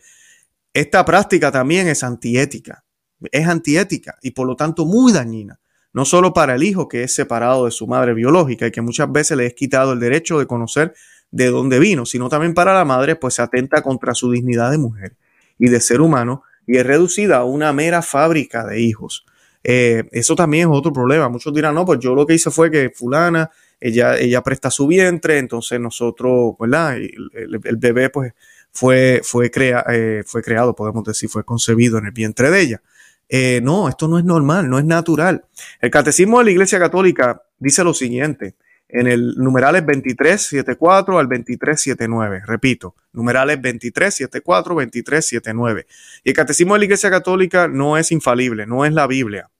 Esta 0.72 1.04
práctica 1.04 1.50
también 1.50 1.88
es 1.88 2.02
antiética. 2.02 2.84
es 3.32 3.46
antiética 3.46 4.16
y 4.22 4.30
por 4.30 4.46
lo 4.46 4.56
tanto 4.56 4.86
muy 4.86 5.12
dañina. 5.12 5.60
No 5.92 6.04
solo 6.04 6.32
para 6.32 6.54
el 6.54 6.62
hijo 6.62 6.88
que 6.88 7.02
es 7.02 7.14
separado 7.14 7.64
de 7.64 7.72
su 7.72 7.86
madre 7.86 8.14
biológica 8.14 8.66
y 8.66 8.70
que 8.70 8.80
muchas 8.80 9.10
veces 9.10 9.36
le 9.36 9.46
es 9.46 9.54
quitado 9.54 9.92
el 9.92 10.00
derecho 10.00 10.38
de 10.38 10.46
conocer 10.46 10.94
de 11.32 11.46
dónde 11.46 11.78
vino, 11.78 12.06
sino 12.06 12.28
también 12.28 12.54
para 12.54 12.72
la 12.72 12.84
madre, 12.84 13.16
pues 13.16 13.34
se 13.34 13.42
atenta 13.42 13.82
contra 13.82 14.14
su 14.14 14.30
dignidad 14.30 14.70
de 14.70 14.78
mujer 14.78 15.16
y 15.58 15.68
de 15.68 15.80
ser 15.80 16.00
humano 16.00 16.42
y 16.66 16.76
es 16.76 16.86
reducida 16.86 17.38
a 17.38 17.44
una 17.44 17.72
mera 17.72 18.02
fábrica 18.02 18.64
de 18.64 18.80
hijos. 18.80 19.24
Eh, 19.62 20.04
eso 20.12 20.34
también 20.36 20.70
es 20.70 20.76
otro 20.76 20.92
problema. 20.92 21.28
Muchos 21.28 21.52
dirán, 21.52 21.74
no, 21.74 21.84
pues 21.84 21.98
yo 21.98 22.14
lo 22.14 22.26
que 22.26 22.34
hice 22.34 22.50
fue 22.50 22.70
que 22.70 22.90
fulana, 22.90 23.50
ella, 23.80 24.16
ella 24.16 24.42
presta 24.42 24.70
su 24.70 24.86
vientre, 24.86 25.38
entonces 25.38 25.80
nosotros, 25.80 26.54
¿verdad? 26.58 26.96
El, 26.96 27.60
el, 27.64 27.76
bebé 27.76 28.10
pues 28.10 28.32
fue, 28.72 29.20
fue, 29.24 29.50
crea, 29.50 29.84
eh, 29.88 30.22
fue 30.26 30.42
creado, 30.42 30.74
podemos 30.74 31.04
decir, 31.04 31.28
fue 31.28 31.44
concebido 31.44 31.98
en 31.98 32.06
el 32.06 32.12
vientre 32.12 32.50
de 32.50 32.60
ella. 32.60 32.82
Eh, 33.28 33.60
no, 33.62 33.88
esto 33.88 34.08
no 34.08 34.18
es 34.18 34.24
normal, 34.24 34.68
no 34.68 34.78
es 34.78 34.84
natural. 34.84 35.44
El 35.80 35.90
catecismo 35.90 36.38
de 36.38 36.46
la 36.46 36.50
Iglesia 36.50 36.78
Católica 36.78 37.42
dice 37.58 37.84
lo 37.84 37.94
siguiente, 37.94 38.56
en 38.88 39.06
el 39.06 39.34
numerales 39.36 39.82
2374 39.86 41.18
al 41.18 41.28
2379. 41.28 42.42
Repito, 42.44 42.96
numerales 43.12 43.56
2374, 43.56 44.74
2379. 44.74 45.86
Y 46.24 46.30
el 46.30 46.34
catecismo 46.34 46.74
de 46.74 46.80
la 46.80 46.84
Iglesia 46.86 47.10
Católica 47.10 47.68
no 47.68 47.96
es 47.96 48.10
infalible, 48.10 48.66
no 48.66 48.84
es 48.84 48.92
la 48.92 49.06
Biblia, 49.06 49.50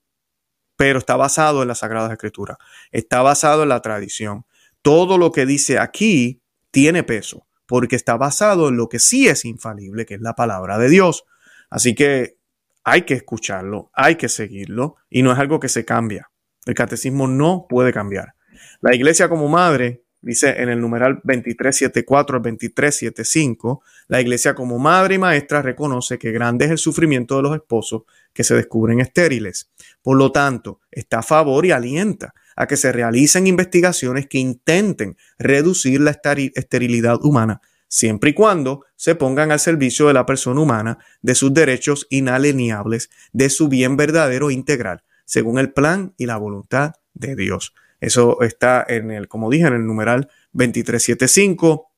pero 0.77 0.99
está 0.99 1.17
basado 1.17 1.63
en 1.63 1.69
las 1.69 1.79
Sagradas 1.79 2.11
Escrituras, 2.11 2.59
está 2.91 3.23
basado 3.23 3.63
en 3.63 3.69
la 3.69 3.81
tradición. 3.83 4.45
Todo 4.83 5.19
lo 5.19 5.31
que 5.31 5.47
dice 5.47 5.79
aquí 5.79 6.43
tiene 6.71 7.03
peso, 7.03 7.47
porque 7.71 7.95
está 7.95 8.17
basado 8.17 8.69
en 8.69 8.77
lo 8.77 8.89
que 8.89 8.99
sí 8.99 9.29
es 9.29 9.45
infalible, 9.45 10.05
que 10.05 10.15
es 10.15 10.21
la 10.21 10.35
palabra 10.35 10.77
de 10.77 10.89
Dios. 10.89 11.25
Así 11.71 11.95
que 11.95 12.37
hay 12.83 13.03
que 13.03 13.15
escucharlo, 13.15 13.93
hay 13.95 14.17
que 14.17 14.29
seguirlo, 14.29 14.97
y 15.09 15.23
no 15.23 15.31
es 15.31 15.39
algo 15.39 15.61
que 15.61 15.69
se 15.69 15.85
cambia. 15.85 16.33
El 16.67 16.75
catecismo 16.75 17.29
no 17.29 17.67
puede 17.69 17.93
cambiar. 17.93 18.35
La 18.81 18.93
iglesia 18.93 19.29
como 19.29 19.47
madre, 19.47 20.03
dice 20.21 20.61
en 20.61 20.69
el 20.69 20.81
numeral 20.81 21.21
2374 21.23 22.39
al 22.39 22.43
2375, 22.43 23.85
la 24.09 24.21
iglesia 24.21 24.53
como 24.57 24.81
madre 24.81 25.15
y 25.15 25.19
maestra 25.19 25.63
reconoce 25.63 26.19
que 26.19 26.33
grande 26.33 26.65
es 26.65 26.73
el 26.73 26.79
sufrimiento 26.79 27.37
de 27.37 27.43
los 27.43 27.55
esposos 27.55 28.03
que 28.33 28.43
se 28.43 28.57
descubren 28.57 28.99
estériles. 28.99 29.71
Por 30.03 30.17
lo 30.17 30.33
tanto, 30.33 30.81
está 30.91 31.21
a 31.21 31.23
favor 31.23 31.65
y 31.65 31.71
alienta 31.71 32.35
a 32.61 32.67
que 32.67 32.77
se 32.77 32.93
realicen 32.93 33.47
investigaciones 33.47 34.27
que 34.27 34.37
intenten 34.37 35.17
reducir 35.39 35.99
la 36.03 36.11
esterilidad 36.11 37.25
humana, 37.25 37.63
siempre 37.89 38.31
y 38.31 38.35
cuando 38.35 38.85
se 38.97 39.15
pongan 39.15 39.51
al 39.51 39.61
servicio 39.61 40.09
de 40.09 40.13
la 40.13 40.27
persona 40.27 40.61
humana, 40.61 40.99
de 41.23 41.35
sus 41.35 41.55
derechos 41.55 42.07
inalienables, 42.11 43.09
de 43.33 43.49
su 43.49 43.69
bien 43.69 43.97
verdadero 43.97 44.51
e 44.51 44.53
integral, 44.53 45.03
según 45.25 45.59
el 45.59 45.73
plan 45.73 46.13
y 46.19 46.27
la 46.27 46.37
voluntad 46.37 46.93
de 47.15 47.35
Dios. 47.35 47.73
Eso 47.99 48.43
está 48.43 48.85
en 48.87 49.11
el, 49.11 49.27
como 49.27 49.49
dije, 49.49 49.67
en 49.67 49.73
el 49.73 49.87
numeral 49.87 50.29
2375. 50.53 51.91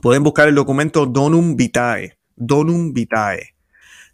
Pueden 0.00 0.22
buscar 0.22 0.46
el 0.46 0.54
documento 0.54 1.06
Donum 1.06 1.56
Vitae. 1.56 2.20
Donum 2.36 2.92
Vitae. 2.92 3.56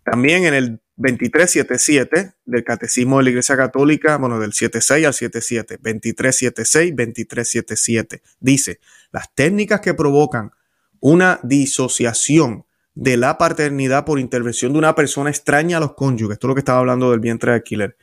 También 0.03 0.47
en 0.47 0.55
el 0.55 0.81
2377 0.97 2.35
del 2.45 2.65
Catecismo 2.65 3.19
de 3.19 3.25
la 3.25 3.31
Iglesia 3.31 3.57
Católica, 3.57 4.17
bueno, 4.17 4.39
del 4.39 4.53
76 4.53 5.07
al 5.07 5.15
77, 5.15 5.75
2376, 5.79 6.91
2377, 6.91 8.23
dice, 8.39 8.81
las 9.11 9.35
técnicas 9.35 9.81
que 9.81 9.95
provocan 9.95 10.53
una 11.01 11.41
disociación 11.43 12.65
de 12.95 13.17
la 13.17 13.39
paternidad 13.39 14.05
por 14.05 14.21
intervención 14.21 14.73
de 14.73 14.79
una 14.79 14.95
persona 14.95 15.31
extraña 15.31 15.79
a 15.79 15.81
los 15.81 15.95
cónyuges, 15.95 16.35
esto 16.35 16.47
es 16.47 16.49
lo 16.49 16.55
que 16.55 16.61
estaba 16.61 16.79
hablando 16.79 17.11
del 17.11 17.21
vientre 17.21 17.51
de 17.51 17.57
alquiler, 17.57 17.97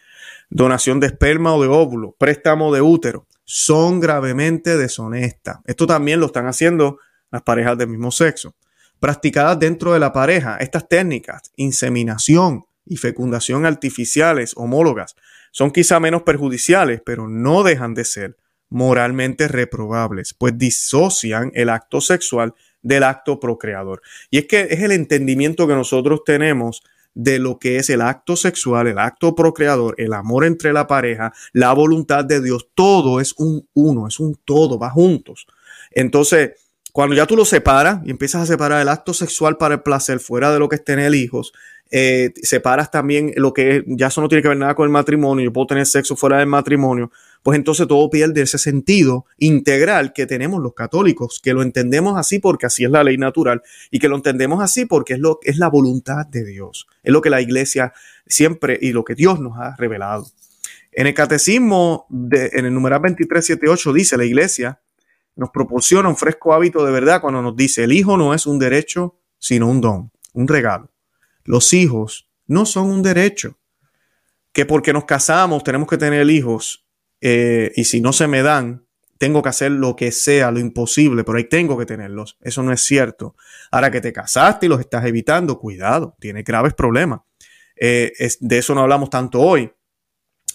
donación 0.49 0.99
de 0.99 1.07
esperma 1.07 1.55
o 1.55 1.61
de 1.61 1.69
óvulo, 1.69 2.15
préstamo 2.17 2.73
de 2.73 2.81
útero, 2.81 3.25
son 3.45 3.99
gravemente 3.99 4.77
deshonestas. 4.77 5.59
Esto 5.65 5.87
también 5.87 6.19
lo 6.19 6.27
están 6.27 6.47
haciendo 6.47 6.99
las 7.31 7.41
parejas 7.41 7.77
del 7.77 7.89
mismo 7.89 8.11
sexo. 8.11 8.55
Practicadas 8.99 9.59
dentro 9.59 9.93
de 9.93 9.99
la 9.99 10.13
pareja, 10.13 10.57
estas 10.57 10.87
técnicas, 10.87 11.51
inseminación 11.55 12.65
y 12.91 12.97
fecundación 12.97 13.65
artificiales 13.65 14.51
homólogas, 14.57 15.15
son 15.51 15.71
quizá 15.71 16.01
menos 16.01 16.23
perjudiciales, 16.23 17.01
pero 17.05 17.29
no 17.29 17.63
dejan 17.63 17.93
de 17.93 18.03
ser 18.03 18.37
moralmente 18.69 19.47
reprobables, 19.47 20.33
pues 20.33 20.57
disocian 20.57 21.51
el 21.53 21.69
acto 21.69 22.01
sexual 22.01 22.53
del 22.81 23.03
acto 23.03 23.39
procreador. 23.39 24.01
Y 24.29 24.39
es 24.39 24.45
que 24.45 24.67
es 24.69 24.81
el 24.81 24.91
entendimiento 24.91 25.69
que 25.69 25.73
nosotros 25.73 26.23
tenemos 26.25 26.83
de 27.13 27.39
lo 27.39 27.59
que 27.59 27.77
es 27.77 27.89
el 27.89 28.01
acto 28.01 28.35
sexual, 28.35 28.87
el 28.87 28.99
acto 28.99 29.35
procreador, 29.35 29.95
el 29.97 30.11
amor 30.11 30.43
entre 30.43 30.73
la 30.73 30.87
pareja, 30.87 31.31
la 31.53 31.71
voluntad 31.71 32.25
de 32.25 32.41
Dios, 32.41 32.67
todo 32.75 33.21
es 33.21 33.33
un 33.37 33.69
uno, 33.73 34.09
es 34.09 34.19
un 34.19 34.35
todo, 34.43 34.77
va 34.77 34.89
juntos. 34.89 35.47
Entonces, 35.91 36.51
cuando 36.91 37.15
ya 37.15 37.25
tú 37.25 37.35
lo 37.35 37.45
separas 37.45 38.01
y 38.05 38.11
empiezas 38.11 38.43
a 38.43 38.45
separar 38.45 38.81
el 38.81 38.89
acto 38.89 39.13
sexual 39.13 39.57
para 39.57 39.75
el 39.75 39.81
placer 39.81 40.19
fuera 40.19 40.51
de 40.51 40.59
lo 40.59 40.67
que 40.69 40.75
es 40.75 40.83
tener 40.83 41.13
hijos, 41.15 41.53
eh, 41.93 42.33
separas 42.41 42.89
también 42.89 43.33
lo 43.35 43.53
que 43.53 43.83
ya 43.85 44.07
eso 44.07 44.21
no 44.21 44.29
tiene 44.29 44.41
que 44.41 44.47
ver 44.47 44.57
nada 44.57 44.75
con 44.75 44.85
el 44.85 44.91
matrimonio, 44.91 45.43
yo 45.43 45.53
puedo 45.53 45.67
tener 45.67 45.85
sexo 45.85 46.15
fuera 46.15 46.37
del 46.37 46.47
matrimonio, 46.47 47.11
pues 47.43 47.57
entonces 47.57 47.85
todo 47.87 48.09
pierde 48.09 48.41
ese 48.41 48.57
sentido 48.57 49.25
integral 49.37 50.13
que 50.13 50.25
tenemos 50.25 50.61
los 50.61 50.73
católicos, 50.73 51.41
que 51.43 51.53
lo 51.53 51.61
entendemos 51.61 52.17
así 52.17 52.39
porque 52.39 52.65
así 52.65 52.85
es 52.85 52.91
la 52.91 53.03
ley 53.03 53.17
natural 53.17 53.61
y 53.89 53.99
que 53.99 54.07
lo 54.07 54.15
entendemos 54.15 54.63
así 54.63 54.85
porque 54.85 55.13
es, 55.13 55.19
lo, 55.19 55.39
es 55.43 55.57
la 55.57 55.67
voluntad 55.67 56.25
de 56.27 56.45
Dios, 56.45 56.87
es 57.03 57.11
lo 57.11 57.21
que 57.21 57.29
la 57.29 57.41
iglesia 57.41 57.93
siempre 58.25 58.79
y 58.81 58.93
lo 58.93 59.03
que 59.03 59.15
Dios 59.15 59.41
nos 59.41 59.57
ha 59.57 59.75
revelado. 59.75 60.27
En 60.93 61.07
el 61.07 61.13
catecismo, 61.13 62.05
de, 62.09 62.51
en 62.53 62.65
el 62.65 62.73
numeral 62.73 63.01
2378 63.01 63.93
dice 63.93 64.17
la 64.17 64.25
iglesia 64.25 64.79
nos 65.36 65.49
proporciona 65.49 66.09
un 66.09 66.17
fresco 66.17 66.53
hábito 66.53 66.86
de 66.86 66.91
verdad 66.91 67.21
cuando 67.21 67.41
nos 67.41 67.55
dice 67.55 67.84
el 67.84 67.91
hijo 67.91 68.17
no 68.17 68.34
es 68.34 68.45
un 68.45 68.59
derecho, 68.59 69.17
sino 69.38 69.67
un 69.67 69.82
don, 69.82 70.11
un 70.34 70.47
regalo 70.47 70.91
los 71.43 71.73
hijos 71.73 72.29
no 72.47 72.65
son 72.65 72.89
un 72.89 73.03
derecho. 73.03 73.57
Que 74.53 74.65
porque 74.65 74.93
nos 74.93 75.05
casamos 75.05 75.63
tenemos 75.63 75.88
que 75.88 75.97
tener 75.97 76.29
hijos 76.29 76.86
eh, 77.21 77.71
y 77.75 77.86
si 77.86 78.01
no 78.01 78.11
se 78.11 78.27
me 78.27 78.41
dan, 78.41 78.86
tengo 79.17 79.41
que 79.41 79.49
hacer 79.49 79.71
lo 79.71 79.95
que 79.95 80.11
sea, 80.11 80.51
lo 80.51 80.59
imposible, 80.59 81.23
pero 81.23 81.38
ahí 81.38 81.45
tengo 81.45 81.77
que 81.77 81.86
tenerlos. 81.86 82.38
Eso 82.41 82.63
no 82.63 82.73
es 82.73 82.82
cierto. 82.82 83.36
Ahora 83.69 83.91
que 83.91 84.01
te 84.01 84.11
casaste 84.11 84.65
y 84.65 84.69
los 84.69 84.79
estás 84.79 85.05
evitando, 85.05 85.59
cuidado, 85.59 86.17
tiene 86.19 86.41
graves 86.41 86.73
problemas. 86.73 87.21
Eh, 87.79 88.11
de 88.39 88.57
eso 88.57 88.75
no 88.75 88.82
hablamos 88.82 89.09
tanto 89.09 89.39
hoy, 89.39 89.71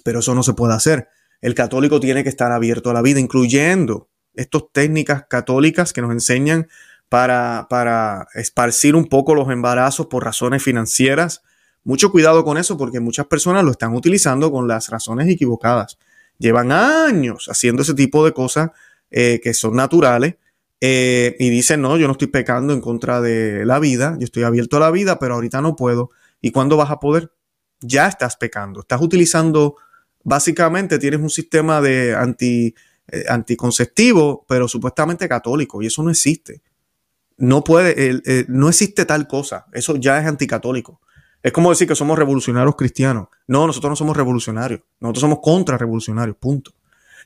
pero 0.05 0.19
eso 0.19 0.35
no 0.35 0.43
se 0.43 0.53
puede 0.53 0.75
hacer. 0.75 1.09
El 1.41 1.55
católico 1.55 2.01
tiene 2.01 2.23
que 2.23 2.29
estar 2.29 2.51
abierto 2.53 2.91
a 2.91 2.95
la 2.95 3.03
vida, 3.03 3.21
incluyendo 3.21 4.11
estas 4.37 4.63
técnicas 4.73 5.25
católicas 5.29 5.93
que 5.93 6.03
nos 6.03 6.13
enseñan 6.13 6.69
para, 7.09 7.67
para 7.69 8.29
esparcir 8.35 8.95
un 8.95 9.07
poco 9.07 9.35
los 9.35 9.51
embarazos 9.51 10.07
por 10.07 10.25
razones 10.25 10.63
financieras. 10.63 11.43
Mucho 11.85 12.11
cuidado 12.11 12.45
con 12.45 12.59
eso 12.59 12.77
porque 12.77 13.01
muchas 13.01 13.27
personas 13.27 13.65
lo 13.65 13.71
están 13.71 13.95
utilizando 13.95 14.51
con 14.51 14.69
las 14.69 14.89
razones 14.89 15.29
equivocadas. 15.29 15.99
Llevan 16.39 16.73
años 16.73 17.49
haciendo 17.51 17.83
ese 17.83 17.95
tipo 17.95 18.25
de 18.25 18.33
cosas 18.33 18.71
eh, 19.11 19.41
que 19.43 19.55
son 19.55 19.77
naturales 19.77 20.37
eh, 20.81 21.37
y 21.39 21.49
dicen, 21.49 21.81
no, 21.81 21.97
yo 21.97 22.07
no 22.07 22.13
estoy 22.13 22.29
pecando 22.29 22.73
en 22.75 22.81
contra 22.81 23.21
de 23.21 23.65
la 23.65 23.79
vida, 23.79 24.17
yo 24.19 24.25
estoy 24.25 24.43
abierto 24.43 24.77
a 24.77 24.81
la 24.81 24.91
vida, 24.91 25.19
pero 25.19 25.35
ahorita 25.35 25.61
no 25.61 25.77
puedo. 25.77 26.11
¿Y 26.41 26.51
cuándo 26.51 26.77
vas 26.77 26.91
a 26.91 27.01
poder? 27.01 27.33
Ya 27.81 28.09
estás 28.09 28.37
pecando, 28.37 28.81
estás 28.81 29.01
utilizando, 29.01 29.77
básicamente 30.23 30.99
tienes 30.99 31.21
un 31.21 31.31
sistema 31.31 31.81
de 31.81 32.15
anti, 32.15 32.75
eh, 33.09 33.25
anticonceptivo, 33.29 34.45
pero 34.49 34.69
supuestamente 34.69 35.29
católico, 35.29 35.83
y 35.83 35.87
eso 35.87 36.03
no 36.03 36.11
existe 36.11 36.63
no 37.37 37.65
puede, 37.65 38.45
no 38.49 38.69
existe 38.69 39.05
tal 39.05 39.27
cosa. 39.27 39.67
Eso 39.73 39.97
ya 39.97 40.19
es 40.19 40.27
anticatólico. 40.27 41.01
Es 41.43 41.53
como 41.53 41.71
decir 41.71 41.87
que 41.87 41.95
somos 41.95 42.19
revolucionarios 42.19 42.77
cristianos. 42.77 43.29
No, 43.47 43.67
nosotros 43.67 43.91
no 43.91 43.97
somos 43.97 44.17
revolucionarios. 44.17 44.81
Nosotros 45.01 45.21
somos 45.21 45.39
contrarrevolucionarios. 45.43 46.37
Punto. 46.37 46.73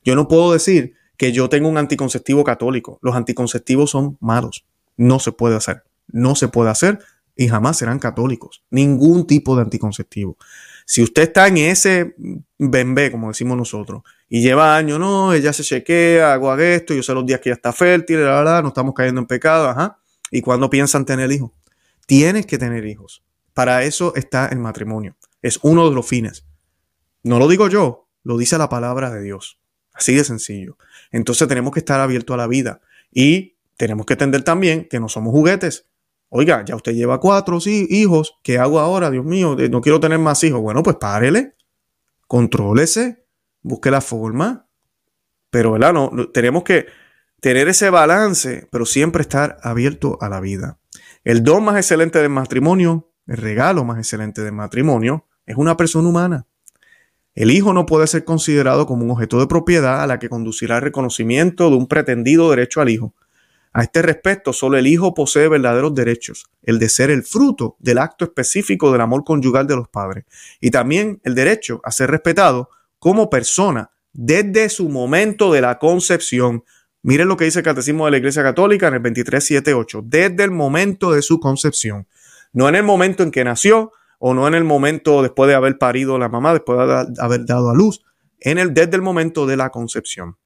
Yo 0.05 0.15
no 0.15 0.29
puedo 0.29 0.53
decir 0.53 0.95
que 1.17 1.33
yo 1.33 1.49
tengo 1.49 1.69
un 1.69 1.79
anticonceptivo 1.79 2.45
católico. 2.45 2.99
Los 3.03 3.15
anticonceptivos 3.15 3.91
son 3.91 4.19
malos. 4.21 4.67
No 4.97 5.21
se 5.21 5.33
puede 5.33 5.57
hacer. 5.57 5.85
No 6.09 6.35
se 6.35 6.49
puede 6.49 6.71
hacer 6.71 6.99
y 7.37 7.49
jamás 7.49 7.79
serán 7.79 7.99
católicos. 7.99 8.65
Ningún 8.71 9.27
tipo 9.27 9.57
de 9.57 9.63
anticonceptivo. 9.63 10.37
Si 10.85 11.03
usted 11.03 11.23
está 11.23 11.47
en 11.47 11.59
ese 11.59 12.15
bembé, 12.59 13.11
como 13.11 13.29
decimos 13.29 13.57
nosotros, 13.57 14.03
y 14.33 14.43
lleva 14.43 14.77
años, 14.77 15.01
no, 15.01 15.33
ella 15.35 15.53
se 15.53 15.65
chequea, 15.65 16.33
hago 16.33 16.57
esto, 16.57 16.95
yo 16.95 17.03
sé 17.03 17.13
los 17.13 17.27
días 17.27 17.41
que 17.41 17.51
ya 17.51 17.55
está 17.55 17.73
fértil, 17.73 18.25
la 18.25 18.37
verdad, 18.37 18.63
no 18.63 18.69
estamos 18.69 18.95
cayendo 18.95 19.21
en 19.21 19.27
pecado, 19.27 19.69
ajá. 19.69 19.99
¿Y 20.31 20.41
cuándo 20.41 20.71
piensan 20.71 21.05
tener 21.05 21.33
hijos? 21.33 21.51
Tienes 22.07 22.47
que 22.47 22.57
tener 22.57 22.87
hijos. 22.87 23.25
Para 23.55 23.83
eso 23.83 24.15
está 24.15 24.47
el 24.47 24.61
matrimonio. 24.61 25.17
Es 25.43 25.59
uno 25.63 25.89
de 25.89 25.97
los 25.97 26.07
fines. 26.07 26.47
No 27.25 27.41
lo 27.41 27.49
digo 27.49 27.69
yo, 27.69 28.09
lo 28.23 28.39
dice 28.39 28.57
la 28.57 28.69
palabra 28.69 29.11
de 29.11 29.21
Dios. 29.21 29.61
Así 29.93 30.15
de 30.15 30.23
sencillo. 30.23 30.79
Entonces 31.11 31.49
tenemos 31.49 31.73
que 31.73 31.81
estar 31.81 32.01
abiertos 32.01 32.35
a 32.35 32.37
la 32.37 32.47
vida 32.47 32.81
y 33.11 33.57
tenemos 33.77 34.07
que 34.07 34.13
entender 34.13 34.45
también 34.45 34.87
que 34.89 35.01
no 35.01 35.09
somos 35.09 35.33
juguetes. 35.33 35.89
Oiga, 36.29 36.65
ya 36.65 36.77
usted 36.77 36.93
lleva 36.93 37.19
cuatro 37.19 37.59
sí, 37.59 37.89
hijos. 37.91 38.39
¿Qué 38.45 38.59
hago 38.59 38.79
ahora? 38.79 39.11
Dios 39.11 39.25
mío, 39.25 39.57
no 39.69 39.81
quiero 39.81 39.99
tener 39.99 40.21
más 40.21 40.45
hijos. 40.45 40.61
Bueno, 40.61 40.85
pues 40.85 40.97
párele, 40.99 41.57
contrólese, 42.29 43.20
busque 43.63 43.91
la 43.91 44.01
forma. 44.01 44.67
Pero, 45.51 45.73
¿verdad? 45.73 45.93
No, 45.93 46.11
tenemos 46.29 46.63
que 46.63 46.87
tener 47.41 47.69
ese 47.69 47.91
balance, 47.91 48.69
pero 48.71 48.87
siempre 48.87 49.23
estar 49.23 49.59
abierto 49.63 50.19
a 50.21 50.29
la 50.29 50.41
vida. 50.41 50.79
El 51.25 51.43
don 51.43 51.65
más 51.65 51.77
excelente 51.77 52.19
del 52.21 52.31
matrimonio, 52.31 53.11
el 53.27 53.37
regalo 53.37 53.85
más 53.85 53.99
excelente 53.99 54.43
del 54.43 54.53
matrimonio, 54.53 55.27
es 55.47 55.57
una 55.57 55.77
persona 55.77 56.09
humana. 56.09 56.47
El 57.35 57.51
hijo 57.51 57.73
no 57.73 57.87
puede 57.87 58.07
ser 58.07 58.25
considerado 58.25 58.87
como 58.87 59.05
un 59.05 59.11
objeto 59.11 59.39
de 59.39 59.47
propiedad 59.47 60.03
a 60.03 60.07
la 60.07 60.19
que 60.19 60.29
conducirá 60.29 60.77
el 60.77 60.83
reconocimiento 60.83 61.71
de 61.71 61.77
un 61.77 61.87
pretendido 61.87 62.51
derecho 62.51 62.81
al 62.81 62.89
hijo. 62.89 63.15
A 63.73 63.83
este 63.83 64.03
respecto, 64.03 64.53
solo 64.53 64.79
el 64.79 64.87
hijo 64.89 65.15
posee 65.15 65.49
verdaderos 65.49 65.95
derechos, 65.95 66.51
el 66.63 66.81
de 66.81 66.89
ser 66.89 67.09
el 67.11 67.23
fruto 67.23 67.77
del 67.79 67.99
acto 67.99 68.25
específico 68.25 68.91
del 68.91 69.01
amor 69.01 69.23
conyugal 69.25 69.69
de 69.69 69.77
los 69.77 69.89
padres, 69.89 70.25
y 70.61 70.73
también 70.73 71.21
el 71.23 71.37
derecho 71.37 71.81
a 71.85 71.93
ser 71.93 72.11
respetado 72.11 72.71
como 73.01 73.29
persona 73.29 73.91
desde 74.13 74.69
su 74.69 74.89
momento 74.89 75.53
de 75.53 75.63
la 75.63 75.79
concepción. 75.79 76.65
Miren 77.03 77.27
lo 77.27 77.37
que 77.37 77.47
dice 77.47 77.61
el 77.61 77.65
Catecismo 77.65 78.05
de 78.05 78.13
la 78.13 78.19
Iglesia 78.19 78.45
Católica 78.45 78.87
en 78.87 78.95
el 78.95 79.03
2378, 79.03 80.03
desde 80.05 80.45
el 80.45 80.53
momento 80.53 81.11
de 81.11 81.23
su 81.23 81.41
concepción, 81.41 82.07
no 82.53 82.69
en 82.69 82.77
el 82.77 82.85
momento 82.85 83.25
en 83.25 83.33
que 83.33 83.43
nació, 83.43 83.93
o 84.19 84.35
no 84.35 84.47
en 84.47 84.55
el 84.55 84.65
momento 84.65 85.23
después 85.23 85.49
de 85.49 85.55
haber 85.55 85.79
parido 85.79 86.19
la 86.19 86.29
mamá, 86.29 86.53
después 86.53 86.79
de 86.79 87.23
haber 87.23 87.47
dado 87.47 87.71
a 87.71 87.75
luz, 87.75 88.05
en 88.39 88.59
el, 88.59 88.75
desde 88.75 88.97
el 88.97 89.03
momento 89.03 89.47
de 89.47 89.57
la 89.57 89.71
concepción. 89.71 90.37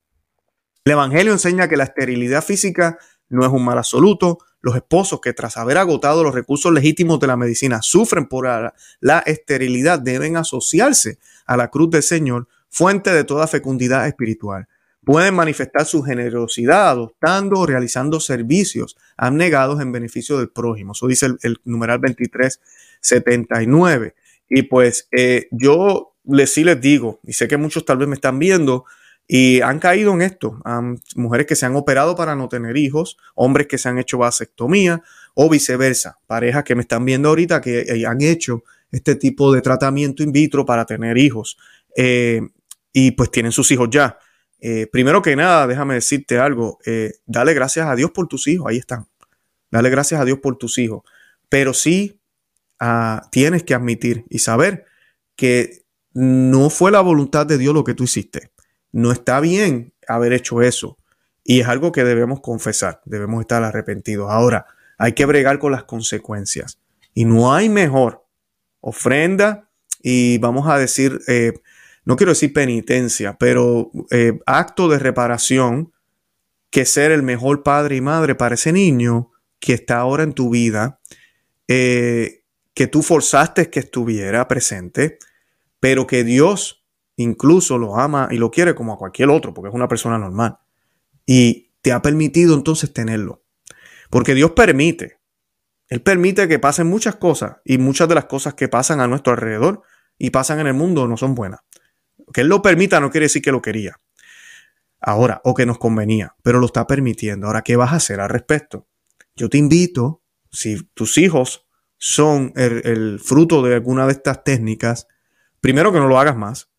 El 0.84 0.92
Evangelio 0.92 1.32
enseña 1.32 1.66
que 1.66 1.76
la 1.76 1.84
esterilidad 1.84 2.44
física 2.44 2.98
no 3.28 3.44
es 3.44 3.52
un 3.52 3.64
mal 3.64 3.78
absoluto. 3.78 4.38
Los 4.60 4.76
esposos 4.76 5.20
que 5.20 5.32
tras 5.32 5.56
haber 5.56 5.78
agotado 5.78 6.22
los 6.22 6.34
recursos 6.34 6.72
legítimos 6.72 7.20
de 7.20 7.26
la 7.26 7.36
medicina 7.36 7.82
sufren 7.82 8.26
por 8.26 8.46
la 9.00 9.18
esterilidad 9.20 9.98
deben 9.98 10.36
asociarse 10.36 11.18
a 11.46 11.56
la 11.56 11.68
cruz 11.68 11.90
del 11.90 12.02
Señor, 12.02 12.48
fuente 12.70 13.12
de 13.12 13.24
toda 13.24 13.46
fecundidad 13.46 14.06
espiritual. 14.06 14.66
Pueden 15.04 15.34
manifestar 15.34 15.84
su 15.84 16.02
generosidad 16.02 16.88
adoptando 16.88 17.60
o 17.60 17.66
realizando 17.66 18.20
servicios 18.20 18.96
abnegados 19.18 19.82
en 19.82 19.92
beneficio 19.92 20.38
del 20.38 20.48
prójimo. 20.48 20.92
Eso 20.92 21.06
dice 21.06 21.26
el, 21.26 21.38
el 21.42 21.58
numeral 21.64 21.98
23 21.98 22.58
79. 23.04 24.14
Y 24.48 24.62
pues 24.62 25.08
eh, 25.12 25.48
yo 25.50 26.14
les, 26.24 26.52
sí 26.52 26.64
les 26.64 26.80
digo, 26.80 27.20
y 27.22 27.34
sé 27.34 27.48
que 27.48 27.56
muchos 27.56 27.84
tal 27.84 27.98
vez 27.98 28.08
me 28.08 28.14
están 28.14 28.38
viendo 28.38 28.84
y 29.26 29.60
han 29.62 29.78
caído 29.78 30.12
en 30.12 30.22
esto. 30.22 30.60
mujeres 31.16 31.46
que 31.46 31.56
se 31.56 31.66
han 31.66 31.76
operado 31.76 32.14
para 32.14 32.36
no 32.36 32.48
tener 32.48 32.76
hijos, 32.76 33.16
hombres 33.34 33.66
que 33.66 33.78
se 33.78 33.88
han 33.88 33.98
hecho 33.98 34.18
vasectomía 34.18 35.02
o 35.34 35.48
viceversa. 35.48 36.18
Parejas 36.26 36.64
que 36.64 36.74
me 36.74 36.82
están 36.82 37.04
viendo 37.04 37.30
ahorita 37.30 37.60
que 37.60 37.80
eh, 37.80 38.06
han 38.06 38.20
hecho 38.20 38.64
este 38.90 39.16
tipo 39.16 39.52
de 39.52 39.60
tratamiento 39.60 40.22
in 40.22 40.32
vitro 40.32 40.64
para 40.64 40.84
tener 40.84 41.18
hijos. 41.18 41.56
Eh, 41.96 42.40
y 42.92 43.12
pues 43.12 43.30
tienen 43.30 43.52
sus 43.52 43.70
hijos 43.70 43.88
ya. 43.90 44.18
primero 44.92 45.20
que 45.20 45.34
nada, 45.34 45.66
déjame 45.66 45.94
decirte 45.94 46.38
algo. 46.38 46.78
dale 47.26 47.54
gracias 47.54 47.86
a 47.86 47.96
Dios 47.96 48.12
por 48.12 48.28
tus 48.28 48.46
hijos. 48.46 48.66
Ahí 48.68 48.76
están. 48.76 49.06
Dale 49.70 49.90
gracias 49.90 50.20
a 50.20 50.24
Dios 50.24 50.38
por 50.38 50.56
tus 50.56 50.78
hijos. 50.78 51.02
Pero 51.48 51.74
sí 51.74 52.20
tienes 53.30 53.64
que 53.64 53.74
admitir 53.74 54.24
y 54.30 54.38
saber 54.38 54.84
que 55.34 55.84
no 56.12 56.70
fue 56.70 56.92
la 56.92 57.00
voluntad 57.00 57.46
de 57.46 57.58
Dios 57.58 57.74
lo 57.74 57.82
que 57.82 57.94
tú 57.94 58.04
hiciste. 58.04 58.53
No 58.94 59.10
está 59.10 59.40
bien 59.40 59.92
haber 60.06 60.32
hecho 60.32 60.62
eso. 60.62 60.96
Y 61.42 61.58
es 61.58 61.66
algo 61.66 61.90
que 61.90 62.04
debemos 62.04 62.40
confesar, 62.40 63.02
debemos 63.04 63.40
estar 63.40 63.64
arrepentidos. 63.64 64.30
Ahora, 64.30 64.66
hay 64.98 65.14
que 65.14 65.26
bregar 65.26 65.58
con 65.58 65.72
las 65.72 65.82
consecuencias. 65.82 66.78
Y 67.12 67.24
no 67.24 67.52
hay 67.52 67.68
mejor 67.68 68.24
ofrenda 68.80 69.68
y 70.00 70.38
vamos 70.38 70.68
a 70.68 70.78
decir, 70.78 71.20
eh, 71.26 71.54
no 72.04 72.14
quiero 72.14 72.30
decir 72.30 72.52
penitencia, 72.52 73.36
pero 73.36 73.90
eh, 74.12 74.38
acto 74.46 74.86
de 74.86 75.00
reparación 75.00 75.92
que 76.70 76.84
ser 76.84 77.10
el 77.10 77.24
mejor 77.24 77.64
padre 77.64 77.96
y 77.96 78.00
madre 78.00 78.36
para 78.36 78.54
ese 78.54 78.72
niño 78.72 79.32
que 79.58 79.72
está 79.72 79.98
ahora 79.98 80.22
en 80.22 80.34
tu 80.34 80.50
vida, 80.50 81.00
eh, 81.66 82.44
que 82.74 82.86
tú 82.86 83.02
forzaste 83.02 83.70
que 83.70 83.80
estuviera 83.80 84.46
presente, 84.46 85.18
pero 85.80 86.06
que 86.06 86.22
Dios 86.22 86.83
incluso 87.16 87.78
lo 87.78 87.98
ama 87.98 88.28
y 88.30 88.36
lo 88.36 88.50
quiere 88.50 88.74
como 88.74 88.92
a 88.92 88.98
cualquier 88.98 89.30
otro, 89.30 89.54
porque 89.54 89.68
es 89.68 89.74
una 89.74 89.88
persona 89.88 90.18
normal. 90.18 90.58
Y 91.26 91.72
te 91.82 91.92
ha 91.92 92.02
permitido 92.02 92.54
entonces 92.54 92.92
tenerlo. 92.92 93.42
Porque 94.10 94.34
Dios 94.34 94.52
permite. 94.52 95.18
Él 95.88 96.02
permite 96.02 96.48
que 96.48 96.58
pasen 96.58 96.86
muchas 96.86 97.16
cosas 97.16 97.56
y 97.64 97.78
muchas 97.78 98.08
de 98.08 98.14
las 98.14 98.24
cosas 98.24 98.54
que 98.54 98.68
pasan 98.68 99.00
a 99.00 99.06
nuestro 99.06 99.32
alrededor 99.32 99.82
y 100.18 100.30
pasan 100.30 100.60
en 100.60 100.66
el 100.66 100.74
mundo 100.74 101.06
no 101.06 101.16
son 101.16 101.34
buenas. 101.34 101.60
Que 102.32 102.42
Él 102.42 102.48
lo 102.48 102.62
permita 102.62 103.00
no 103.00 103.10
quiere 103.10 103.26
decir 103.26 103.42
que 103.42 103.52
lo 103.52 103.60
quería. 103.60 104.00
Ahora, 105.00 105.42
o 105.44 105.52
que 105.52 105.66
nos 105.66 105.78
convenía, 105.78 106.34
pero 106.42 106.58
lo 106.60 106.66
está 106.66 106.86
permitiendo. 106.86 107.46
Ahora, 107.46 107.62
¿qué 107.62 107.76
vas 107.76 107.92
a 107.92 107.96
hacer 107.96 108.20
al 108.20 108.30
respecto? 108.30 108.88
Yo 109.36 109.50
te 109.50 109.58
invito, 109.58 110.22
si 110.50 110.82
tus 110.94 111.18
hijos 111.18 111.66
son 111.98 112.52
el, 112.56 113.20
fruto 113.20 113.62
de 113.62 113.74
alguna 113.74 114.06
de 114.06 114.12
estas 114.12 114.44
técnicas, 114.44 115.06
primero 115.60 115.92
que 115.92 115.98
no 115.98 116.08
lo 116.08 116.18
hagas 116.18 116.36
más. 116.36 116.70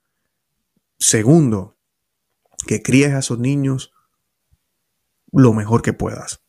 Segundo, 0.98 1.78
que 2.68 2.82
críes 2.82 3.14
a 3.14 3.20
esos 3.20 3.40
niños 3.40 3.94
lo 5.32 5.54
mejor 5.54 5.82
que 5.82 5.94
puedas. 5.94 6.42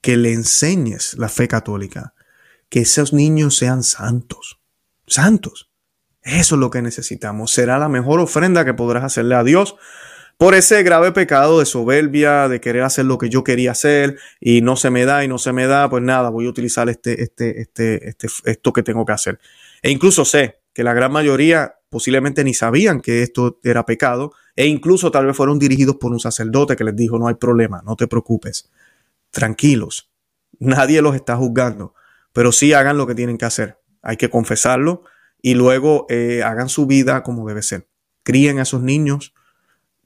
Que 0.00 0.16
le 0.16 0.32
enseñes 0.32 1.14
la 1.14 1.28
fe 1.28 1.48
católica. 1.48 2.14
Que 2.68 2.80
esos 2.80 3.12
niños 3.12 3.56
sean 3.56 3.82
santos. 3.82 4.60
Santos. 5.06 5.70
Eso 6.22 6.54
es 6.54 6.60
lo 6.60 6.70
que 6.70 6.82
necesitamos. 6.82 7.52
Será 7.52 7.78
la 7.78 7.88
mejor 7.88 8.20
ofrenda 8.20 8.64
que 8.64 8.74
podrás 8.74 9.04
hacerle 9.04 9.34
a 9.34 9.44
Dios 9.44 9.76
por 10.36 10.54
ese 10.54 10.84
grave 10.84 11.10
pecado 11.10 11.58
de 11.58 11.66
soberbia, 11.66 12.48
de 12.48 12.60
querer 12.60 12.82
hacer 12.82 13.04
lo 13.04 13.18
que 13.18 13.28
yo 13.28 13.42
quería 13.42 13.72
hacer 13.72 14.18
y 14.40 14.60
no 14.62 14.76
se 14.76 14.88
me 14.88 15.04
da 15.04 15.24
y 15.24 15.28
no 15.28 15.36
se 15.36 15.52
me 15.52 15.66
da, 15.66 15.90
pues 15.90 16.02
nada, 16.02 16.30
voy 16.30 16.46
a 16.46 16.50
utilizar 16.50 16.88
este, 16.88 17.22
este, 17.22 17.60
este, 17.60 18.08
este, 18.08 18.28
esto 18.44 18.72
que 18.72 18.84
tengo 18.84 19.04
que 19.04 19.12
hacer. 19.12 19.40
E 19.82 19.90
incluso 19.90 20.24
sé 20.24 20.60
que 20.78 20.84
la 20.84 20.94
gran 20.94 21.10
mayoría 21.10 21.74
posiblemente 21.90 22.44
ni 22.44 22.54
sabían 22.54 23.00
que 23.00 23.24
esto 23.24 23.58
era 23.64 23.84
pecado 23.84 24.32
e 24.54 24.66
incluso 24.66 25.10
tal 25.10 25.26
vez 25.26 25.36
fueron 25.36 25.58
dirigidos 25.58 25.96
por 25.96 26.12
un 26.12 26.20
sacerdote 26.20 26.76
que 26.76 26.84
les 26.84 26.94
dijo, 26.94 27.18
no 27.18 27.26
hay 27.26 27.34
problema, 27.34 27.82
no 27.84 27.96
te 27.96 28.06
preocupes, 28.06 28.70
tranquilos, 29.32 30.08
nadie 30.60 31.02
los 31.02 31.16
está 31.16 31.34
juzgando, 31.34 31.94
pero 32.32 32.52
sí 32.52 32.74
hagan 32.74 32.96
lo 32.96 33.08
que 33.08 33.16
tienen 33.16 33.38
que 33.38 33.44
hacer. 33.44 33.80
Hay 34.02 34.16
que 34.16 34.30
confesarlo 34.30 35.02
y 35.42 35.54
luego 35.54 36.06
eh, 36.10 36.44
hagan 36.44 36.68
su 36.68 36.86
vida 36.86 37.24
como 37.24 37.48
debe 37.48 37.62
ser. 37.62 37.88
Críen 38.22 38.60
a 38.60 38.62
esos 38.62 38.80
niños 38.80 39.34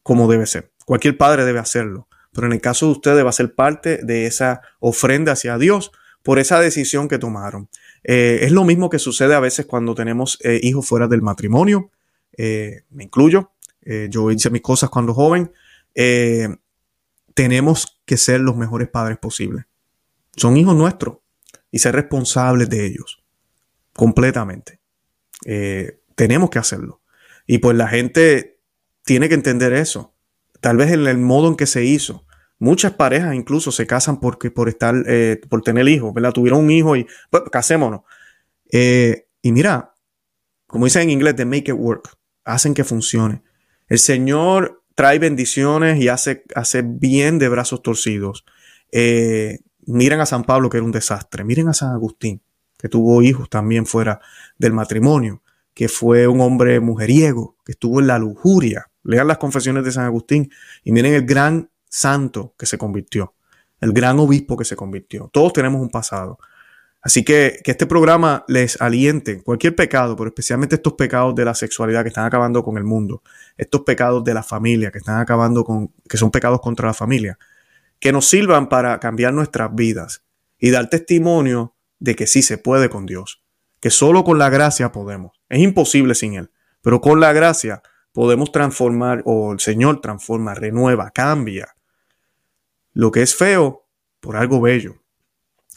como 0.03 0.27
debe 0.27 0.47
ser. 0.47 0.73
Cualquier 0.87 1.19
padre 1.19 1.45
debe 1.45 1.59
hacerlo, 1.59 2.09
pero 2.33 2.47
en 2.47 2.55
el 2.55 2.63
caso 2.63 2.87
de 2.87 2.93
ustedes 2.93 3.27
va 3.27 3.29
a 3.29 3.35
ser 3.35 3.55
parte 3.55 3.99
de 4.03 4.25
esa 4.25 4.63
ofrenda 4.81 5.33
hacia 5.33 5.59
Dios 5.59 5.93
por 6.23 6.39
esa 6.39 6.61
decisión 6.61 7.09
que 7.09 7.19
tomaron. 7.19 7.69
Eh, 8.05 8.41
es 8.43 8.53
lo 8.53 8.65
mismo 8.65 8.91
que 8.91 8.99
sucede 8.99 9.35
a 9.35 9.41
veces 9.41 9.67
cuando 9.67 9.95
tenemos 9.95 10.39
eh, 10.43 10.61
hijos 10.63 10.87
fuera 10.87 11.09
del 11.09 11.23
matrimonio. 11.23 11.91
Eh, 12.37 12.83
me 12.91 13.05
incluyo. 13.05 13.53
yo 14.09 14.31
hice 14.31 14.51
mis 14.51 14.63
cosas 14.63 14.91
cuando 14.91 15.15
joven. 15.15 15.53
tenemos 17.35 18.01
que 18.05 18.17
ser 18.17 18.41
los 18.41 18.57
mejores 18.57 18.89
padres 18.89 19.19
posibles. 19.19 19.65
Son 20.37 20.57
hijos 20.57 20.75
nuestros 20.77 21.19
y 21.71 21.79
ser 21.79 21.95
responsables 21.95 22.69
de 22.71 22.87
ellos 22.87 23.23
completamente. 23.93 24.81
tenemos 26.15 26.51
que 26.51 26.59
hacerlo. 26.59 27.01
Y 27.47 27.59
pues 27.59 27.77
la 27.77 27.89
gente 27.89 28.61
tiene 29.05 29.29
que 29.29 29.35
entender 29.35 29.73
eso. 29.73 30.15
Tal 30.61 30.77
vez 30.77 30.93
en 30.93 31.07
el 31.07 31.19
modo 31.19 31.49
en 31.49 31.57
que 31.57 31.67
se 31.67 31.85
hizo. 31.85 32.25
Muchas 32.63 32.93
parejas 32.93 33.35
incluso 33.35 33.73
se 33.73 33.89
casan 33.89 34.21
porque, 34.21 34.53
por 34.53 34.69
estar, 34.69 34.95
eh, 35.09 35.41
por 35.49 35.63
tener 35.63 35.89
hijos, 35.89 36.15
¿verdad? 36.15 36.33
Tuvieron 36.33 36.61
un 36.61 36.71
hijo 36.71 36.95
y 36.95 37.09
pues, 37.29 37.43
casémonos. 37.51 38.03
Eh, 38.71 39.27
y 39.43 39.51
mira, 39.51 39.95
como 40.69 40.85
dicen 40.85 41.03
en 41.03 41.11
inglés, 41.11 41.35
de 41.35 41.45
make 41.45 41.73
it 41.73 41.77
work. 41.77 42.17
Hacen 42.45 42.73
que 42.73 42.85
funcione. 42.85 43.43
El 43.89 43.99
Señor 43.99 44.85
trae 44.95 45.19
bendiciones 45.19 46.01
y 46.01 46.07
hace, 46.07 46.45
hace 46.55 46.83
bien 46.83 47.41
de 47.41 47.49
brazos 47.49 47.83
torcidos. 47.83 48.45
Eh, 48.93 49.59
miren 49.87 50.21
a 50.21 50.27
San 50.27 50.45
Pablo, 50.45 50.71
que 50.71 50.77
era 50.77 50.87
un 50.87 50.93
desastre. 50.93 51.43
Miren 51.43 51.67
a 51.67 51.75
San 51.75 51.91
Agustín, 51.91 52.43
que 52.79 52.89
tuvo 52.89 53.23
hijos 53.23 53.51
también 53.51 53.87
fuera 53.87 54.21
del 54.57 54.73
matrimonio, 54.73 55.43
que 55.75 55.89
fue 55.89 56.29
un 56.29 56.41
hombre 56.41 56.79
mujeriego, 56.79 57.57
que 57.65 57.73
estuvo 57.73 57.99
en 57.99 58.07
la 58.07 58.21
lujuria, 58.21 58.93
Lean 59.05 59.27
las 59.27 59.39
confesiones 59.39 59.85
de 59.85 59.93
San 59.93 60.05
Agustín 60.05 60.51
y 60.85 60.93
miren 60.93 61.15
el 61.15 61.27
gran 61.27 61.71
santo 61.93 62.55
que 62.59 62.65
se 62.65 62.79
convirtió, 62.79 63.35
el 63.81 63.93
gran 63.93 64.19
obispo 64.19 64.57
que 64.57 64.65
se 64.65 64.77
convirtió. 64.77 65.29
Todos 65.31 65.53
tenemos 65.53 65.81
un 65.81 65.91
pasado. 65.91 66.39
Así 67.03 67.25
que 67.25 67.61
que 67.63 67.73
este 67.73 67.87
programa 67.87 68.45
les 68.49 68.81
aliente 68.81 69.43
cualquier 69.43 69.75
pecado, 69.75 70.17
pero 70.17 70.29
especialmente 70.29 70.77
estos 70.77 70.95
pecados 70.95 71.35
de 71.35 71.45
la 71.45 71.55
sexualidad 71.55 72.03
que 72.03 72.09
están 72.09 72.25
acabando 72.25 72.65
con 72.65 72.79
el 72.79 72.85
mundo, 72.85 73.23
estos 73.59 73.83
pecados 73.83 74.25
de 74.25 74.33
la 74.33 74.43
familia 74.43 74.91
que 74.91 74.99
están 74.99 75.21
acabando 75.21 75.65
con, 75.65 75.93
que 76.09 76.17
son 76.17 76.31
pecados 76.31 76.61
contra 76.61 76.87
la 76.87 76.95
familia, 76.95 77.39
que 77.99 78.13
nos 78.13 78.27
sirvan 78.27 78.69
para 78.69 78.99
cambiar 78.99 79.35
nuestras 79.35 79.75
vidas 79.75 80.25
y 80.59 80.71
dar 80.71 80.89
testimonio 80.89 81.75
de 81.99 82.15
que 82.15 82.27
sí 82.27 82.41
se 82.43 82.57
puede 82.57 82.89
con 82.89 83.05
Dios, 83.05 83.43
que 83.81 83.91
solo 83.91 84.25
con 84.25 84.39
la 84.39 84.49
gracia 84.49 84.93
podemos. 84.93 85.33
Es 85.49 85.61
imposible 85.61 86.15
sin 86.15 86.35
Él, 86.35 86.51
pero 86.81 87.01
con 87.01 87.21
la 87.21 87.33
gracia 87.33 87.83
podemos 88.13 88.53
transformar, 88.53 89.23
o 89.25 89.53
el 89.53 89.61
Señor 89.61 90.01
transforma, 90.01 90.55
renueva, 90.55 91.11
cambia. 91.11 91.75
Lo 92.93 93.11
que 93.11 93.23
es 93.23 93.35
feo 93.35 93.89
por 94.21 94.37
algo 94.37 94.61
bello, 94.61 95.03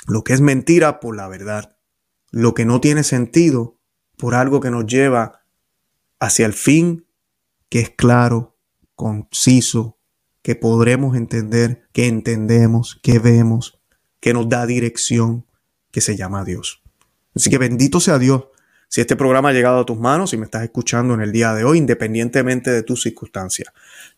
lo 0.07 0.23
que 0.23 0.33
es 0.33 0.41
mentira 0.41 0.99
por 0.99 1.15
la 1.15 1.27
verdad, 1.27 1.77
lo 2.31 2.53
que 2.53 2.65
no 2.65 2.81
tiene 2.81 3.03
sentido 3.03 3.79
por 4.17 4.35
algo 4.35 4.59
que 4.59 4.71
nos 4.71 4.85
lleva 4.85 5.43
hacia 6.19 6.45
el 6.45 6.53
fin 6.53 7.05
que 7.69 7.79
es 7.79 7.89
claro, 7.89 8.57
conciso, 8.95 9.97
que 10.41 10.55
podremos 10.55 11.17
entender, 11.17 11.87
que 11.91 12.07
entendemos, 12.07 12.99
que 13.01 13.19
vemos, 13.19 13.79
que 14.19 14.33
nos 14.33 14.47
da 14.47 14.65
dirección, 14.65 15.45
que 15.91 16.01
se 16.01 16.15
llama 16.15 16.45
Dios. 16.45 16.83
Así 17.35 17.49
que 17.49 17.57
bendito 17.57 17.99
sea 17.99 18.19
Dios 18.19 18.45
si 18.87 19.01
este 19.01 19.15
programa 19.15 19.49
ha 19.49 19.53
llegado 19.53 19.79
a 19.79 19.85
tus 19.85 19.99
manos 19.99 20.33
y 20.33 20.37
me 20.37 20.45
estás 20.45 20.63
escuchando 20.63 21.13
en 21.13 21.21
el 21.21 21.31
día 21.31 21.53
de 21.53 21.63
hoy, 21.63 21.77
independientemente 21.77 22.71
de 22.71 22.83
tus 22.83 23.01
circunstancias. 23.01 23.69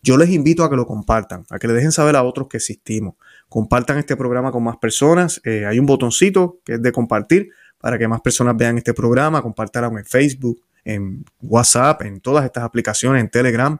Yo 0.02 0.16
les 0.16 0.30
invito 0.30 0.64
a 0.64 0.70
que 0.70 0.76
lo 0.76 0.86
compartan, 0.86 1.44
a 1.50 1.58
que 1.58 1.66
le 1.66 1.74
dejen 1.74 1.92
saber 1.92 2.16
a 2.16 2.22
otros 2.22 2.48
que 2.48 2.58
existimos. 2.58 3.14
Compartan 3.48 3.98
este 3.98 4.16
programa 4.16 4.52
con 4.52 4.62
más 4.62 4.76
personas. 4.76 5.40
Eh, 5.44 5.66
hay 5.66 5.78
un 5.78 5.86
botoncito 5.86 6.60
que 6.64 6.74
es 6.74 6.82
de 6.82 6.92
compartir 6.92 7.50
para 7.80 7.98
que 7.98 8.06
más 8.08 8.20
personas 8.20 8.56
vean 8.56 8.78
este 8.78 8.94
programa. 8.94 9.42
Compártanlo 9.42 9.98
en 9.98 10.04
Facebook, 10.04 10.62
en 10.84 11.24
WhatsApp, 11.40 12.02
en 12.02 12.20
todas 12.20 12.44
estas 12.44 12.64
aplicaciones, 12.64 13.22
en 13.22 13.30
Telegram, 13.30 13.78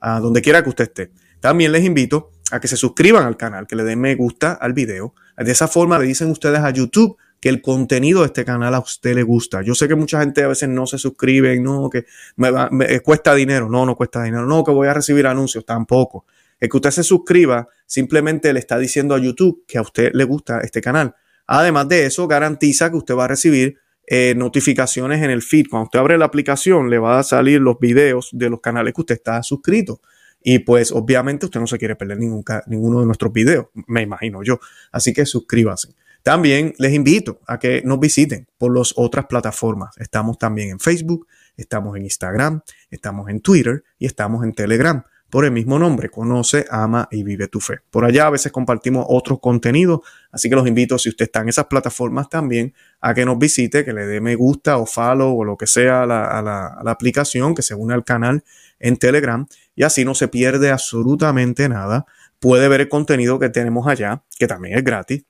a 0.00 0.20
donde 0.20 0.42
quiera 0.42 0.62
que 0.62 0.68
usted 0.68 0.84
esté. 0.84 1.12
También 1.40 1.72
les 1.72 1.84
invito 1.84 2.30
a 2.50 2.60
que 2.60 2.68
se 2.68 2.76
suscriban 2.76 3.24
al 3.24 3.36
canal, 3.36 3.66
que 3.66 3.76
le 3.76 3.84
den 3.84 4.00
me 4.00 4.14
gusta 4.14 4.52
al 4.52 4.72
video. 4.72 5.14
De 5.36 5.50
esa 5.52 5.68
forma 5.68 5.98
le 5.98 6.06
dicen 6.06 6.30
ustedes 6.30 6.60
a 6.60 6.70
YouTube 6.70 7.16
que 7.40 7.48
el 7.48 7.62
contenido 7.62 8.20
de 8.20 8.26
este 8.26 8.44
canal 8.44 8.74
a 8.74 8.80
usted 8.80 9.14
le 9.14 9.22
gusta. 9.22 9.62
Yo 9.62 9.74
sé 9.74 9.88
que 9.88 9.94
mucha 9.94 10.20
gente 10.20 10.42
a 10.42 10.48
veces 10.48 10.68
no 10.68 10.86
se 10.86 10.98
suscribe, 10.98 11.58
no, 11.58 11.88
que 11.88 12.04
me, 12.36 12.50
me 12.70 13.00
cuesta 13.00 13.34
dinero, 13.34 13.68
no, 13.68 13.86
no 13.86 13.96
cuesta 13.96 14.22
dinero, 14.22 14.46
no, 14.46 14.62
que 14.62 14.70
voy 14.70 14.88
a 14.88 14.94
recibir 14.94 15.26
anuncios, 15.26 15.64
tampoco. 15.64 16.26
El 16.60 16.68
que 16.68 16.76
usted 16.76 16.90
se 16.90 17.02
suscriba 17.02 17.68
simplemente 17.86 18.52
le 18.52 18.60
está 18.60 18.78
diciendo 18.78 19.14
a 19.14 19.18
YouTube 19.18 19.64
que 19.66 19.78
a 19.78 19.82
usted 19.82 20.10
le 20.12 20.24
gusta 20.24 20.60
este 20.60 20.80
canal. 20.82 21.14
Además 21.46 21.88
de 21.88 22.06
eso, 22.06 22.28
garantiza 22.28 22.90
que 22.90 22.96
usted 22.96 23.16
va 23.16 23.24
a 23.24 23.28
recibir 23.28 23.78
eh, 24.06 24.34
notificaciones 24.36 25.22
en 25.22 25.30
el 25.30 25.42
feed. 25.42 25.66
Cuando 25.70 25.84
usted 25.84 25.98
abre 25.98 26.18
la 26.18 26.26
aplicación, 26.26 26.90
le 26.90 26.98
va 26.98 27.18
a 27.18 27.22
salir 27.22 27.60
los 27.60 27.78
videos 27.78 28.28
de 28.32 28.50
los 28.50 28.60
canales 28.60 28.92
que 28.94 29.00
usted 29.00 29.14
está 29.14 29.42
suscrito. 29.42 30.00
Y 30.42 30.60
pues 30.60 30.92
obviamente 30.92 31.46
usted 31.46 31.60
no 31.60 31.66
se 31.66 31.78
quiere 31.78 31.96
perder 31.96 32.18
ningún, 32.18 32.44
ninguno 32.66 33.00
de 33.00 33.06
nuestros 33.06 33.32
videos, 33.32 33.66
me 33.86 34.02
imagino 34.02 34.42
yo. 34.42 34.60
Así 34.92 35.12
que 35.12 35.26
suscríbase. 35.26 35.94
También 36.22 36.74
les 36.78 36.92
invito 36.92 37.40
a 37.46 37.58
que 37.58 37.82
nos 37.84 37.98
visiten 37.98 38.46
por 38.58 38.76
las 38.76 38.92
otras 38.96 39.26
plataformas. 39.26 39.96
Estamos 39.98 40.38
también 40.38 40.70
en 40.70 40.80
Facebook, 40.80 41.26
estamos 41.56 41.96
en 41.96 42.04
Instagram, 42.04 42.60
estamos 42.90 43.28
en 43.28 43.40
Twitter 43.40 43.84
y 43.98 44.06
estamos 44.06 44.44
en 44.44 44.52
Telegram 44.52 45.04
por 45.30 45.44
el 45.44 45.52
mismo 45.52 45.78
nombre, 45.78 46.10
conoce, 46.10 46.66
ama 46.70 47.08
y 47.10 47.22
vive 47.22 47.48
tu 47.48 47.60
fe. 47.60 47.78
Por 47.90 48.04
allá 48.04 48.26
a 48.26 48.30
veces 48.30 48.50
compartimos 48.52 49.06
otros 49.08 49.38
contenidos, 49.40 50.00
así 50.32 50.50
que 50.50 50.56
los 50.56 50.66
invito, 50.66 50.98
si 50.98 51.08
usted 51.08 51.26
está 51.26 51.40
en 51.40 51.48
esas 51.48 51.66
plataformas 51.66 52.28
también, 52.28 52.74
a 53.00 53.14
que 53.14 53.24
nos 53.24 53.38
visite, 53.38 53.84
que 53.84 53.92
le 53.92 54.06
dé 54.06 54.20
me 54.20 54.34
gusta 54.34 54.76
o 54.78 54.86
follow 54.86 55.38
o 55.38 55.44
lo 55.44 55.56
que 55.56 55.68
sea 55.68 56.02
a 56.02 56.06
la, 56.06 56.90
aplicación, 56.90 57.54
que 57.54 57.62
se 57.62 57.74
une 57.74 57.94
al 57.94 58.04
canal 58.04 58.42
en 58.80 58.96
Telegram 58.96 59.46
y 59.76 59.84
así 59.84 60.04
no 60.04 60.14
se 60.14 60.28
pierde 60.28 60.70
absolutamente 60.70 61.68
nada. 61.68 62.06
Puede 62.40 62.68
ver 62.68 62.80
el 62.80 62.88
contenido 62.88 63.38
que 63.38 63.50
tenemos 63.50 63.86
allá, 63.86 64.24
que 64.38 64.48
también 64.48 64.76
es 64.76 64.84
gratis. 64.84 65.24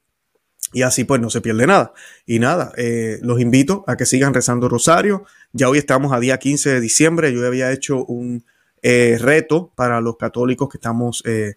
Y 0.72 0.82
así 0.82 1.04
pues 1.04 1.20
no 1.20 1.30
se 1.30 1.40
pierde 1.40 1.66
nada. 1.66 1.92
Y 2.26 2.38
nada, 2.38 2.72
eh, 2.76 3.18
los 3.22 3.40
invito 3.40 3.84
a 3.86 3.96
que 3.96 4.06
sigan 4.06 4.34
rezando 4.34 4.68
Rosario. 4.68 5.24
Ya 5.52 5.68
hoy 5.68 5.78
estamos 5.78 6.12
a 6.12 6.20
día 6.20 6.38
15 6.38 6.70
de 6.70 6.80
diciembre. 6.80 7.32
Yo 7.32 7.46
había 7.46 7.72
hecho 7.72 8.04
un, 8.04 8.44
eh, 8.82 9.18
reto 9.20 9.72
para 9.74 10.00
los 10.00 10.16
católicos 10.16 10.70
que 10.70 10.78
estamos 10.78 11.22
eh, 11.26 11.56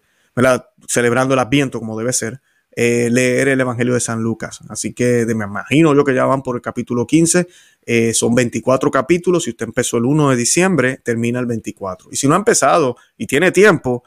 celebrando 0.86 1.32
el 1.32 1.40
Adviento 1.40 1.78
como 1.78 1.98
debe 1.98 2.12
ser, 2.12 2.42
eh, 2.76 3.08
leer 3.10 3.48
el 3.48 3.60
Evangelio 3.60 3.94
de 3.94 4.00
San 4.00 4.20
Lucas. 4.20 4.60
Así 4.68 4.92
que 4.92 5.24
me 5.34 5.46
imagino 5.46 5.94
yo 5.94 6.04
que 6.04 6.14
ya 6.14 6.26
van 6.26 6.42
por 6.42 6.56
el 6.56 6.62
capítulo 6.62 7.06
15, 7.06 7.48
son 8.12 8.34
24 8.34 8.90
capítulos, 8.90 9.44
si 9.44 9.50
usted 9.50 9.66
empezó 9.66 9.96
el 9.96 10.04
1 10.04 10.30
de 10.30 10.36
diciembre, 10.36 11.00
termina 11.02 11.40
el 11.40 11.46
24. 11.46 12.08
Y 12.12 12.16
si 12.16 12.28
no 12.28 12.34
ha 12.34 12.38
empezado 12.38 12.96
y 13.16 13.26
tiene 13.26 13.52
tiempo, 13.52 14.04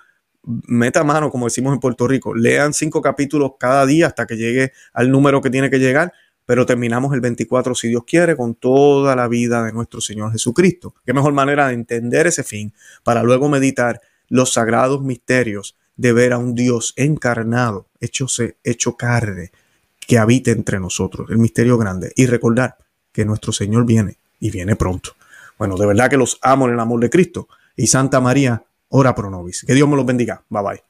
meta 0.67 1.03
mano, 1.03 1.29
como 1.29 1.45
decimos 1.45 1.73
en 1.73 1.79
Puerto 1.79 2.07
Rico, 2.07 2.33
lean 2.33 2.73
cinco 2.73 3.01
capítulos 3.01 3.51
cada 3.59 3.85
día 3.85 4.07
hasta 4.07 4.25
que 4.25 4.37
llegue 4.37 4.71
al 4.93 5.11
número 5.11 5.41
que 5.41 5.49
tiene 5.49 5.69
que 5.69 5.79
llegar 5.79 6.13
pero 6.47 6.65
terminamos 6.65 7.13
el 7.13 7.19
24, 7.19 7.75
si 7.75 7.89
Dios 7.89 8.03
quiere, 8.07 8.37
con 8.37 8.55
toda 8.55 9.17
la 9.17 9.27
vida 9.27 9.65
de 9.65 9.73
nuestro 9.73 9.99
Señor 9.99 10.31
Jesucristo. 10.31 10.95
Qué 11.05 11.11
mejor 11.11 11.33
manera 11.33 11.67
de 11.67 11.73
entender 11.73 12.25
ese 12.25 12.41
fin 12.41 12.73
para 13.03 13.21
luego 13.21 13.49
meditar 13.49 13.99
los 14.29 14.53
sagrados 14.53 15.03
misterios 15.03 15.75
de 15.97 16.13
ver 16.13 16.31
a 16.31 16.37
un 16.37 16.55
Dios 16.55 16.93
encarnado, 16.95 17.89
hecho, 17.99 18.27
hecho 18.63 18.95
carne, 18.95 19.51
que 19.99 20.17
habita 20.17 20.51
entre 20.51 20.79
nosotros, 20.79 21.29
el 21.29 21.37
misterio 21.37 21.77
grande, 21.77 22.13
y 22.15 22.27
recordar 22.27 22.77
que 23.11 23.25
nuestro 23.25 23.51
Señor 23.51 23.85
viene 23.85 24.17
y 24.39 24.49
viene 24.49 24.77
pronto. 24.77 25.17
Bueno, 25.57 25.75
de 25.75 25.85
verdad 25.85 26.09
que 26.09 26.15
los 26.15 26.39
amo 26.41 26.67
en 26.67 26.75
el 26.75 26.79
amor 26.79 27.01
de 27.01 27.09
Cristo. 27.09 27.49
Y 27.75 27.87
Santa 27.87 28.21
María, 28.21 28.63
ora 28.89 29.15
pro 29.15 29.29
nobis. 29.29 29.63
Que 29.65 29.73
Dios 29.73 29.87
me 29.87 29.95
los 29.95 30.05
bendiga. 30.05 30.43
Bye 30.49 30.63
bye. 30.63 30.86